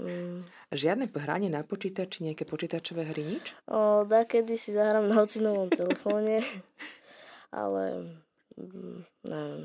mm, 0.00 0.44
Žiadne 0.72 1.12
hranie 1.20 1.52
na 1.52 1.62
počítači, 1.62 2.24
nejaké 2.24 2.48
počítačové 2.48 3.04
hry, 3.12 3.22
nič? 3.36 3.52
o, 3.68 4.02
kedy 4.24 4.56
si 4.56 4.72
zahrám 4.72 5.04
na 5.04 5.20
ocinovom 5.20 5.68
telefóne, 5.68 6.40
ale 7.52 8.08
mm, 8.56 8.98
neviem. 9.28 9.62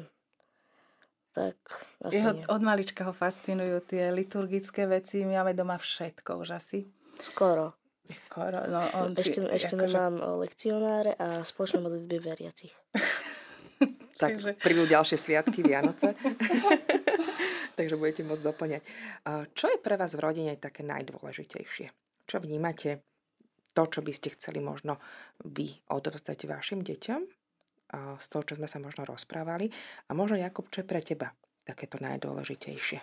Tak 1.37 1.57
asi 2.01 2.17
Jeho, 2.17 2.33
nie. 2.33 2.41
od 2.49 2.61
malička 2.65 3.05
ho 3.05 3.13
fascinujú 3.13 3.85
tie 3.85 4.09
liturgické 4.09 4.89
veci. 4.89 5.21
My 5.21 5.45
máme 5.45 5.53
doma 5.53 5.77
všetko 5.77 6.41
už 6.41 6.57
asi. 6.57 6.89
Skoro. 7.21 7.77
Skoro. 8.09 8.65
No, 8.65 8.81
on 8.97 9.13
Ešte, 9.13 9.37
si, 9.37 9.45
ešte 9.45 9.77
akože- 9.77 9.85
nemám 9.85 10.15
lekcionáre 10.41 11.13
a 11.13 11.45
spoločné 11.45 11.77
modlitby 11.79 12.17
veriacich. 12.17 12.73
Tak 14.17 14.33
prídu 14.65 14.89
ďalšie 14.89 15.13
sviatky, 15.13 15.61
Vianoce. 15.61 16.17
Takže 17.77 18.01
budete 18.01 18.25
môcť 18.25 18.41
doplňať. 18.41 18.81
Čo 19.53 19.65
je 19.69 19.77
pre 19.77 19.93
vás 19.93 20.17
v 20.17 20.25
rodine 20.25 20.57
také 20.57 20.81
najdôležitejšie? 20.81 21.93
Čo 22.25 22.41
vnímate? 22.41 23.05
To, 23.77 23.85
čo 23.85 24.01
by 24.01 24.09
ste 24.09 24.33
chceli 24.33 24.57
možno 24.57 24.97
vy 25.45 25.69
odovzdať 25.93 26.49
vašim 26.49 26.81
deťom? 26.81 27.36
Z 27.93 28.27
toho, 28.27 28.43
čo 28.43 28.59
sme 28.59 28.67
sa 28.67 28.83
možno 28.83 29.07
rozprávali. 29.07 29.71
A 30.07 30.11
možno, 30.11 30.35
Jakub, 30.35 30.67
čo 30.67 30.83
je 30.83 30.89
pre 30.89 30.99
teba 30.99 31.31
takéto 31.63 31.99
najdôležitejšie? 32.03 32.99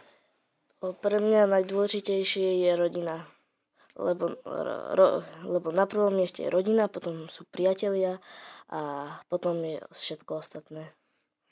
Pre 0.85 1.19
mňa 1.21 1.49
najdôležitejšie 1.49 2.69
je 2.69 2.71
rodina. 2.77 3.25
Lebo, 3.95 4.37
ro, 4.93 5.23
lebo 5.47 5.69
na 5.71 5.87
prvom 5.87 6.13
mieste 6.13 6.45
je 6.45 6.53
rodina, 6.53 6.91
potom 6.91 7.31
sú 7.31 7.47
priatelia 7.47 8.19
a 8.67 9.09
potom 9.31 9.63
je 9.63 9.79
všetko 9.95 10.43
ostatné. 10.43 10.91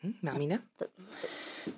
Hm, 0.03 0.27
mamina? 0.27 0.59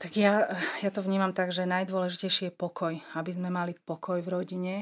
Tak 0.01 0.17
ja, 0.17 0.49
ja 0.81 0.91
to 0.91 1.05
vnímam 1.05 1.37
tak, 1.37 1.53
že 1.53 1.69
najdôležitejšie 1.69 2.49
je 2.49 2.55
pokoj. 2.57 2.97
Aby 3.13 3.37
sme 3.37 3.53
mali 3.53 3.77
pokoj 3.77 4.25
v 4.25 4.33
rodine. 4.33 4.75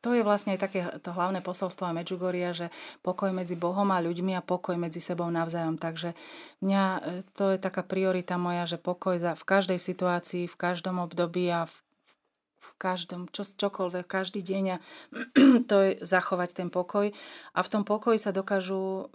A 0.00 0.02
to 0.02 0.16
je 0.16 0.24
vlastne 0.24 0.56
aj 0.56 0.60
také 0.64 0.80
to 1.04 1.12
hlavné 1.12 1.44
posolstvo 1.44 1.84
aj 1.84 1.94
Medžugoria, 2.00 2.56
že 2.56 2.72
pokoj 3.04 3.36
medzi 3.36 3.52
Bohom 3.52 3.92
a 3.92 4.00
ľuďmi 4.00 4.32
a 4.32 4.40
pokoj 4.40 4.80
medzi 4.80 5.04
sebou 5.04 5.28
navzájom. 5.28 5.76
Takže 5.76 6.16
mňa 6.64 6.84
e, 6.84 7.00
to 7.36 7.52
je 7.52 7.58
taká 7.60 7.84
priorita 7.84 8.40
moja, 8.40 8.64
že 8.64 8.80
pokoj 8.80 9.20
za, 9.20 9.36
v 9.36 9.44
každej 9.44 9.76
situácii, 9.76 10.48
v 10.48 10.56
každom 10.56 11.04
období 11.04 11.52
a 11.52 11.68
v, 11.68 11.74
v 12.60 12.70
každom, 12.80 13.28
čo, 13.28 13.44
čokoľvek, 13.44 14.08
každý 14.08 14.40
deň 14.40 14.64
a 14.72 14.76
to 15.70 15.76
je 15.84 15.90
zachovať 16.00 16.56
ten 16.56 16.68
pokoj. 16.72 17.12
A 17.52 17.60
v 17.60 17.68
tom 17.68 17.84
pokoji 17.84 18.16
sa 18.16 18.32
dokážu 18.32 19.12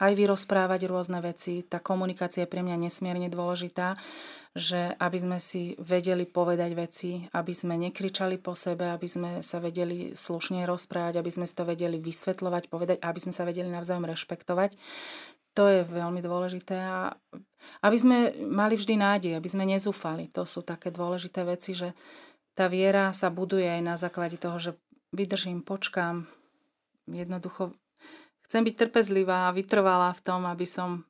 aj 0.00 0.12
vyrozprávať 0.16 0.88
rôzne 0.88 1.20
veci. 1.20 1.60
Tá 1.62 1.78
komunikácia 1.78 2.44
je 2.44 2.50
pre 2.50 2.64
mňa 2.64 2.80
nesmierne 2.80 3.28
dôležitá, 3.28 4.00
že 4.50 4.98
aby 4.98 5.18
sme 5.20 5.38
si 5.38 5.78
vedeli 5.78 6.26
povedať 6.26 6.70
veci, 6.74 7.10
aby 7.30 7.52
sme 7.54 7.78
nekričali 7.78 8.40
po 8.42 8.58
sebe, 8.58 8.90
aby 8.90 9.06
sme 9.06 9.30
sa 9.46 9.62
vedeli 9.62 10.10
slušne 10.10 10.66
rozprávať, 10.66 11.22
aby 11.22 11.30
sme 11.30 11.46
si 11.46 11.54
to 11.54 11.62
vedeli 11.62 12.02
vysvetľovať, 12.02 12.66
povedať, 12.66 12.98
aby 12.98 13.18
sme 13.22 13.30
sa 13.30 13.46
vedeli 13.46 13.70
navzájom 13.70 14.10
rešpektovať. 14.10 14.74
To 15.54 15.70
je 15.70 15.86
veľmi 15.86 16.18
dôležité 16.22 16.82
a 16.82 17.14
aby 17.86 17.96
sme 17.98 18.16
mali 18.42 18.74
vždy 18.74 18.94
nádej, 18.98 19.32
aby 19.38 19.48
sme 19.50 19.66
nezúfali. 19.66 20.30
To 20.34 20.42
sú 20.46 20.66
také 20.66 20.90
dôležité 20.90 21.46
veci, 21.46 21.74
že 21.74 21.94
tá 22.58 22.66
viera 22.66 23.14
sa 23.14 23.30
buduje 23.30 23.66
aj 23.66 23.82
na 23.82 23.94
základe 23.94 24.34
toho, 24.34 24.58
že 24.58 24.70
vydržím, 25.14 25.62
počkám, 25.62 26.26
jednoducho 27.06 27.74
chcem 28.50 28.66
byť 28.66 28.74
trpezlivá 28.82 29.46
a 29.46 29.54
vytrvalá 29.54 30.10
v 30.10 30.24
tom, 30.26 30.42
aby 30.50 30.66
som 30.66 31.06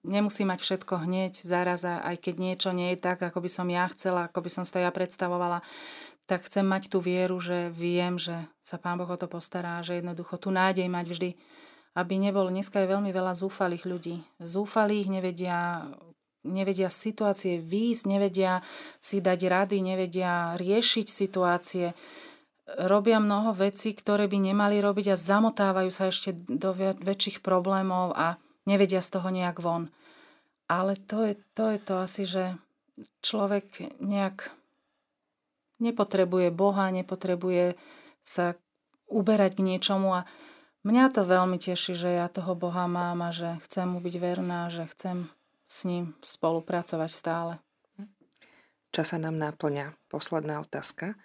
nemusí 0.00 0.48
mať 0.48 0.64
všetko 0.64 1.04
hneď, 1.04 1.44
zaraz, 1.44 1.84
a 1.84 2.00
aj 2.00 2.24
keď 2.24 2.34
niečo 2.40 2.70
nie 2.72 2.96
je 2.96 3.04
tak, 3.04 3.20
ako 3.20 3.44
by 3.44 3.50
som 3.52 3.68
ja 3.68 3.84
chcela, 3.92 4.32
ako 4.32 4.40
by 4.40 4.48
som 4.48 4.64
to 4.64 4.80
ja 4.80 4.88
predstavovala, 4.88 5.60
tak 6.24 6.48
chcem 6.48 6.64
mať 6.64 6.88
tú 6.88 7.04
vieru, 7.04 7.36
že 7.36 7.68
viem, 7.68 8.16
že 8.16 8.48
sa 8.64 8.80
Pán 8.80 8.96
Boh 8.96 9.08
o 9.08 9.20
to 9.20 9.28
postará, 9.28 9.84
že 9.84 10.00
jednoducho 10.00 10.40
tú 10.40 10.48
nádej 10.48 10.88
mať 10.88 11.06
vždy, 11.12 11.30
aby 12.00 12.14
nebolo, 12.16 12.48
dneska 12.48 12.80
je 12.80 12.88
veľmi 12.88 13.12
veľa 13.12 13.36
zúfalých 13.36 13.84
ľudí. 13.84 14.24
Zúfalých 14.40 15.12
nevedia, 15.12 15.84
nevedia 16.48 16.88
situácie 16.88 17.60
výjsť, 17.60 18.04
nevedia 18.08 18.64
si 19.04 19.20
dať 19.20 19.40
rady, 19.52 19.84
nevedia 19.84 20.56
riešiť 20.56 21.06
situácie 21.12 21.92
robia 22.64 23.20
mnoho 23.20 23.52
vecí, 23.52 23.92
ktoré 23.92 24.24
by 24.24 24.40
nemali 24.40 24.80
robiť 24.80 25.12
a 25.12 25.20
zamotávajú 25.20 25.90
sa 25.92 26.08
ešte 26.08 26.32
do 26.34 26.72
väčších 26.76 27.44
problémov 27.44 28.16
a 28.16 28.40
nevedia 28.64 29.04
z 29.04 29.20
toho 29.20 29.28
nejak 29.28 29.60
von. 29.60 29.92
Ale 30.64 30.96
to 30.96 31.28
je, 31.28 31.34
to 31.52 31.64
je 31.76 31.78
to 31.78 31.94
asi, 32.00 32.22
že 32.24 32.44
človek 33.20 34.00
nejak 34.00 34.48
nepotrebuje 35.82 36.48
Boha, 36.54 36.88
nepotrebuje 36.88 37.76
sa 38.24 38.56
uberať 39.12 39.60
k 39.60 39.66
niečomu 39.68 40.16
a 40.16 40.20
mňa 40.88 41.12
to 41.12 41.20
veľmi 41.28 41.60
teší, 41.60 41.92
že 41.92 42.16
ja 42.16 42.32
toho 42.32 42.56
Boha 42.56 42.88
mám 42.88 43.20
a 43.20 43.30
že 43.34 43.60
chcem 43.68 43.84
mu 43.84 44.00
byť 44.00 44.14
verná, 44.16 44.72
že 44.72 44.88
chcem 44.88 45.28
s 45.68 45.84
ním 45.84 46.16
spolupracovať 46.24 47.10
stále. 47.12 47.52
Čas 48.94 49.10
sa 49.10 49.18
nám 49.18 49.36
náplňa. 49.36 49.92
Posledná 50.06 50.62
otázka. 50.62 51.18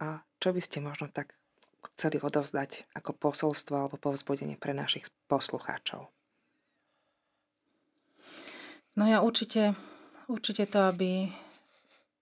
A 0.00 0.24
čo 0.40 0.56
by 0.56 0.60
ste 0.64 0.80
možno 0.80 1.12
tak 1.12 1.36
chceli 1.94 2.16
odovzdať 2.16 2.88
ako 2.96 3.12
posolstvo 3.12 3.76
alebo 3.76 4.00
povzbudenie 4.00 4.56
pre 4.56 4.72
našich 4.72 5.08
poslucháčov? 5.28 6.08
No 8.96 9.04
ja 9.06 9.22
určite, 9.22 9.76
určite 10.26 10.66
to, 10.66 10.88
aby 10.88 11.30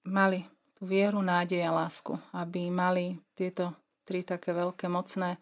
mali 0.05 0.45
tú 0.77 0.87
vieru, 0.87 1.19
nádej 1.25 1.65
a 1.65 1.75
lásku. 1.75 2.19
Aby 2.31 2.71
mali 2.71 3.19
tieto 3.35 3.75
tri 4.07 4.23
také 4.23 4.55
veľké, 4.55 4.87
mocné 4.87 5.41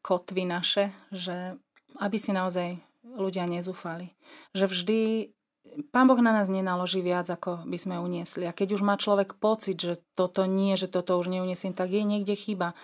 kotvy 0.00 0.48
naše, 0.48 0.92
že 1.12 1.56
aby 2.00 2.16
si 2.16 2.32
naozaj 2.32 2.76
ľudia 3.04 3.44
nezúfali. 3.44 4.16
Že 4.56 4.64
vždy 4.70 5.00
Pán 5.90 6.06
Boh 6.06 6.20
na 6.22 6.30
nás 6.30 6.46
nenaloží 6.52 7.02
viac, 7.02 7.26
ako 7.26 7.66
by 7.66 7.78
sme 7.80 7.96
uniesli. 7.98 8.46
A 8.46 8.54
keď 8.54 8.78
už 8.78 8.82
má 8.86 8.94
človek 8.94 9.34
pocit, 9.40 9.80
že 9.80 9.98
toto 10.14 10.46
nie, 10.46 10.78
že 10.78 10.86
toto 10.86 11.18
už 11.18 11.32
neuniesím, 11.32 11.74
tak 11.74 11.90
je 11.90 12.04
niekde 12.06 12.36
chyba. 12.38 12.78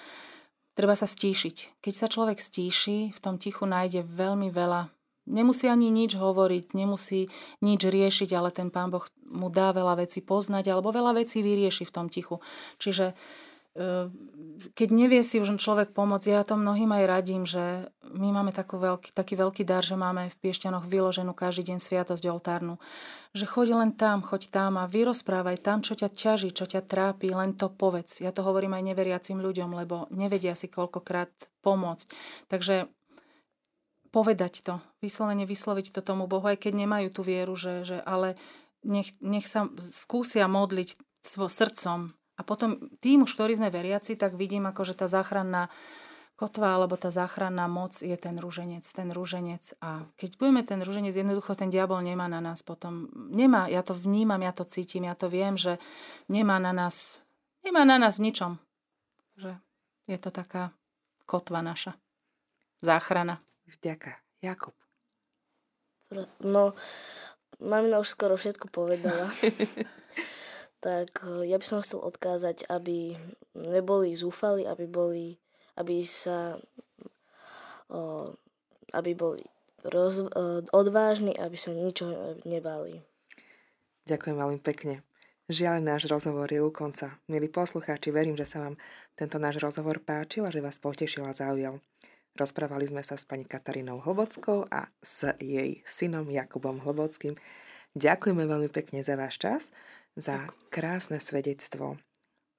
Treba 0.74 0.96
sa 0.96 1.06
stíšiť. 1.06 1.82
Keď 1.84 1.94
sa 1.94 2.06
človek 2.10 2.40
stíši, 2.40 3.12
v 3.14 3.18
tom 3.20 3.36
tichu 3.36 3.68
nájde 3.68 4.02
veľmi 4.02 4.50
veľa. 4.50 4.90
Nemusí 5.30 5.70
ani 5.70 5.92
nič 5.92 6.18
hovoriť, 6.18 6.74
nemusí 6.74 7.30
nič 7.62 7.80
riešiť, 7.84 8.30
ale 8.34 8.50
ten 8.50 8.72
Pán 8.72 8.90
Boh 8.90 9.04
mu 9.28 9.52
dá 9.52 9.70
veľa 9.70 10.02
vecí 10.02 10.24
poznať, 10.24 10.72
alebo 10.72 10.90
veľa 10.90 11.14
vecí 11.20 11.44
vyrieši 11.44 11.86
v 11.86 11.94
tom 11.94 12.06
tichu. 12.10 12.42
Čiže 12.82 13.14
keď 14.74 14.88
nevie 14.90 15.22
si 15.22 15.38
už 15.38 15.54
človek 15.54 15.94
pomôcť, 15.94 16.26
ja 16.34 16.42
to 16.42 16.58
mnohým 16.58 16.90
aj 16.90 17.04
radím, 17.06 17.46
že 17.46 17.86
my 18.02 18.34
máme 18.34 18.50
takú 18.50 18.82
veľký, 18.82 19.14
taký 19.14 19.38
veľký 19.38 19.62
dar, 19.62 19.86
že 19.86 19.94
máme 19.94 20.26
v 20.26 20.38
Piešťanoch 20.42 20.90
vyloženú 20.90 21.30
každý 21.30 21.70
deň 21.70 21.78
sviatosť 21.78 22.24
oltárnu. 22.26 22.82
Že 23.30 23.46
choď 23.46 23.68
len 23.78 23.90
tam, 23.94 24.26
choď 24.26 24.50
tam 24.50 24.74
a 24.74 24.90
vyrozprávaj 24.90 25.62
tam, 25.62 25.86
čo 25.86 25.94
ťa 25.94 26.10
ťaží, 26.10 26.50
čo 26.50 26.66
ťa 26.66 26.82
trápi, 26.82 27.30
len 27.30 27.54
to 27.54 27.70
povedz. 27.70 28.18
Ja 28.18 28.34
to 28.34 28.42
hovorím 28.42 28.74
aj 28.74 28.90
neveriacim 28.90 29.38
ľuďom, 29.38 29.70
lebo 29.78 30.10
nevedia 30.10 30.58
si 30.58 30.66
koľkokrát 30.66 31.30
pomôcť. 31.62 32.10
Takže 32.50 32.90
povedať 34.10 34.66
to, 34.66 34.82
vyslovene 34.98 35.46
vysloviť 35.46 35.94
to 35.94 36.02
tomu 36.02 36.26
Bohu, 36.26 36.42
aj 36.42 36.58
keď 36.58 36.74
nemajú 36.74 37.08
tú 37.14 37.22
vieru, 37.22 37.54
že, 37.54 37.86
že 37.86 38.02
ale 38.02 38.34
nech, 38.82 39.14
nech 39.22 39.46
sa 39.46 39.70
skúsia 39.78 40.50
modliť 40.50 40.98
svo 41.22 41.46
srdcom. 41.46 42.18
A 42.41 42.43
potom 42.43 42.80
tým 43.05 43.28
už, 43.28 43.36
ktorí 43.36 43.61
sme 43.61 43.68
veriaci, 43.68 44.16
tak 44.16 44.32
vidím, 44.32 44.64
ako 44.64 44.88
že 44.88 44.97
tá 44.97 45.12
záchranná 45.12 45.68
kotva 46.41 46.80
alebo 46.80 46.97
tá 46.97 47.12
záchranná 47.12 47.68
moc 47.68 48.01
je 48.01 48.16
ten 48.16 48.32
rúženec, 48.41 48.80
ten 48.80 49.12
rúženec. 49.12 49.76
A 49.84 50.09
keď 50.16 50.41
budeme 50.41 50.64
ten 50.64 50.80
rúženec, 50.80 51.12
jednoducho 51.12 51.53
ten 51.53 51.68
diabol 51.68 52.01
nemá 52.01 52.32
na 52.32 52.41
nás 52.41 52.64
potom, 52.64 53.12
nemá, 53.12 53.68
ja 53.68 53.84
to 53.84 53.93
vnímam, 53.93 54.41
ja 54.41 54.57
to 54.57 54.64
cítim, 54.64 55.05
ja 55.05 55.12
to 55.12 55.28
viem, 55.28 55.61
že 55.61 55.76
nemá 56.32 56.57
na 56.57 56.72
nás, 56.72 57.20
nemá 57.61 57.84
na 57.84 58.01
nás 58.01 58.16
v 58.16 58.32
ničom. 58.32 58.57
Že 59.36 59.53
je 60.09 60.16
to 60.16 60.32
taká 60.32 60.72
kotva 61.28 61.61
naša. 61.61 61.93
Záchrana. 62.80 63.36
Vďaka. 63.68 64.16
Jakub. 64.41 64.72
No, 66.41 66.72
mamina 67.61 68.01
už 68.01 68.16
skoro 68.16 68.41
všetko 68.41 68.72
povedala. 68.72 69.28
tak 70.80 71.22
eh, 71.22 71.46
ja 71.48 71.56
by 71.60 71.66
som 71.68 71.84
chcel 71.84 72.00
odkázať, 72.02 72.66
aby 72.68 73.14
neboli 73.54 74.16
zúfali, 74.16 74.64
aby 74.66 74.84
boli 74.88 75.40
aby 75.80 76.04
sa 76.04 76.60
aby 78.94 79.10
boli 79.18 79.42
roz, 79.82 80.22
odvážni, 80.70 81.34
aby 81.34 81.58
sa 81.58 81.74
ničo 81.74 82.38
nebali. 82.46 83.02
Ďakujem 84.06 84.36
veľmi 84.38 84.60
pekne. 84.62 85.02
Žiaľ, 85.50 85.82
náš 85.82 86.06
rozhovor 86.06 86.46
je 86.46 86.62
u 86.62 86.70
konca. 86.70 87.18
Milí 87.26 87.50
poslucháči, 87.50 88.14
verím, 88.14 88.38
že 88.38 88.46
sa 88.46 88.62
vám 88.62 88.78
tento 89.18 89.42
náš 89.42 89.58
rozhovor 89.58 89.98
páčil 89.98 90.46
a 90.46 90.54
že 90.54 90.62
vás 90.62 90.78
potešil 90.78 91.26
a 91.26 91.34
zaujal. 91.34 91.82
Rozprávali 92.38 92.86
sme 92.86 93.02
sa 93.02 93.18
s 93.18 93.26
pani 93.26 93.42
Katarínou 93.42 93.98
Hlbockou 93.98 94.70
a 94.70 94.86
s 95.02 95.26
jej 95.42 95.82
synom 95.82 96.30
Jakubom 96.30 96.78
Hlbockým. 96.78 97.34
Ďakujeme 97.98 98.46
veľmi 98.46 98.70
pekne 98.70 99.02
za 99.02 99.18
váš 99.18 99.42
čas, 99.42 99.74
za 100.16 100.50
krásne 100.70 101.18
svedectvo 101.22 101.98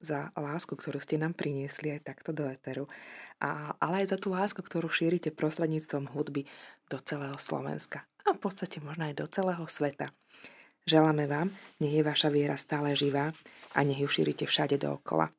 za 0.01 0.33
lásku, 0.33 0.73
ktorú 0.73 0.97
ste 0.97 1.21
nám 1.21 1.37
priniesli 1.37 1.93
aj 1.93 2.09
takto 2.09 2.33
do 2.33 2.49
Eteru, 2.49 2.89
a, 3.37 3.77
ale 3.77 4.03
aj 4.03 4.17
za 4.17 4.17
tú 4.17 4.33
lásku, 4.33 4.57
ktorú 4.57 4.89
šírite 4.89 5.29
prostredníctvom 5.29 6.09
hudby 6.11 6.49
do 6.89 6.97
celého 6.97 7.37
Slovenska 7.37 8.03
a 8.25 8.33
v 8.33 8.41
podstate 8.41 8.81
možno 8.81 9.07
aj 9.09 9.21
do 9.21 9.25
celého 9.29 9.65
sveta. 9.69 10.09
Želáme 10.89 11.29
vám, 11.29 11.53
nech 11.77 11.93
je 11.93 12.01
vaša 12.01 12.33
viera 12.33 12.57
stále 12.57 12.97
živá 12.97 13.29
a 13.77 13.79
nech 13.85 14.01
ju 14.01 14.09
šírite 14.09 14.49
všade 14.49 14.81
dookola. 14.81 15.29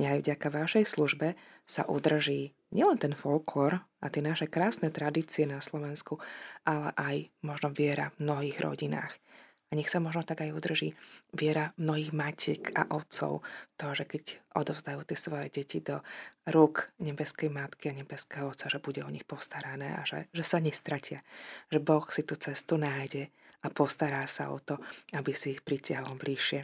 Nech 0.00 0.08
aj 0.08 0.20
vďaka 0.24 0.48
vašej 0.48 0.84
službe 0.88 1.36
sa 1.68 1.84
udrží 1.84 2.56
nielen 2.72 2.96
ten 2.96 3.12
folklór 3.12 3.84
a 4.00 4.06
tie 4.08 4.24
naše 4.24 4.48
krásne 4.48 4.88
tradície 4.88 5.44
na 5.44 5.60
Slovensku, 5.60 6.20
ale 6.64 6.92
aj 6.96 7.16
možno 7.44 7.72
viera 7.72 8.12
v 8.16 8.24
mnohých 8.24 8.58
rodinách. 8.60 9.20
A 9.66 9.74
nech 9.74 9.90
sa 9.90 9.98
možno 9.98 10.22
tak 10.22 10.46
aj 10.46 10.54
udrží 10.54 10.94
viera 11.34 11.74
mnohých 11.74 12.14
matiek 12.14 12.62
a 12.78 12.86
otcov, 12.94 13.42
to, 13.74 13.86
že 13.98 14.06
keď 14.06 14.24
odovzdajú 14.54 15.02
tie 15.02 15.18
svoje 15.18 15.46
deti 15.50 15.82
do 15.82 16.06
rúk 16.46 16.94
nebeskej 17.02 17.50
matky 17.50 17.90
a 17.90 17.98
nebeského 17.98 18.46
otca, 18.46 18.70
že 18.70 18.78
bude 18.78 19.02
o 19.02 19.10
nich 19.10 19.26
postarané 19.26 19.98
a 19.98 20.06
že, 20.06 20.30
že 20.30 20.44
sa 20.46 20.62
nestratia. 20.62 21.26
Že 21.74 21.82
Boh 21.82 22.06
si 22.14 22.22
tú 22.22 22.38
cestu 22.38 22.78
nájde 22.78 23.34
a 23.62 23.66
postará 23.74 24.22
sa 24.30 24.54
o 24.54 24.62
to, 24.62 24.78
aby 25.18 25.34
si 25.34 25.58
ich 25.58 25.66
pritiahol 25.66 26.14
bližšie. 26.14 26.62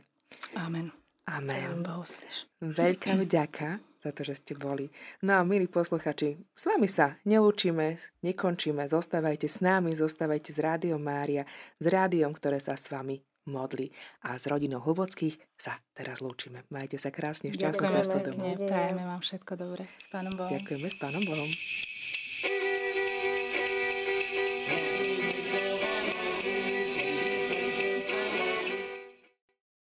Amen. 0.55 0.95
Amen. 1.27 1.87
Veľká 2.59 3.15
vďaka 3.15 3.92
za 4.03 4.11
to, 4.11 4.27
že 4.27 4.35
ste 4.43 4.53
boli. 4.59 4.91
No 5.23 5.39
a 5.39 5.47
milí 5.47 5.71
posluchači, 5.71 6.35
s 6.53 6.67
vami 6.67 6.91
sa 6.91 7.17
nelúčime, 7.23 8.03
nekončíme, 8.27 8.83
zostávajte 8.91 9.47
s 9.47 9.63
nami, 9.63 9.95
zostávajte 9.95 10.51
s 10.51 10.59
Rádiom 10.59 10.99
Mária, 10.99 11.47
s 11.79 11.87
rádiom, 11.87 12.35
ktoré 12.35 12.59
sa 12.59 12.75
s 12.75 12.91
vami 12.91 13.23
modlí. 13.47 13.91
A 14.27 14.39
s 14.39 14.47
rodinou 14.47 14.83
Hlbockých 14.83 15.39
sa 15.59 15.79
teraz 15.95 16.23
lúčime. 16.23 16.67
Majte 16.71 16.99
sa 16.99 17.15
krásne, 17.15 17.55
šťastnú 17.55 17.87
cestu 17.91 18.19
domov. 18.23 18.59
Prajeme 18.59 19.03
vám 19.07 19.21
všetko 19.23 19.53
dobré. 19.59 19.87
S 19.99 20.07
Pánom 20.11 20.35
Bohom. 20.35 20.51
Ďakujeme 20.51 20.89
s 20.91 20.97
Pánom 20.99 21.23
Bohom. 21.23 21.51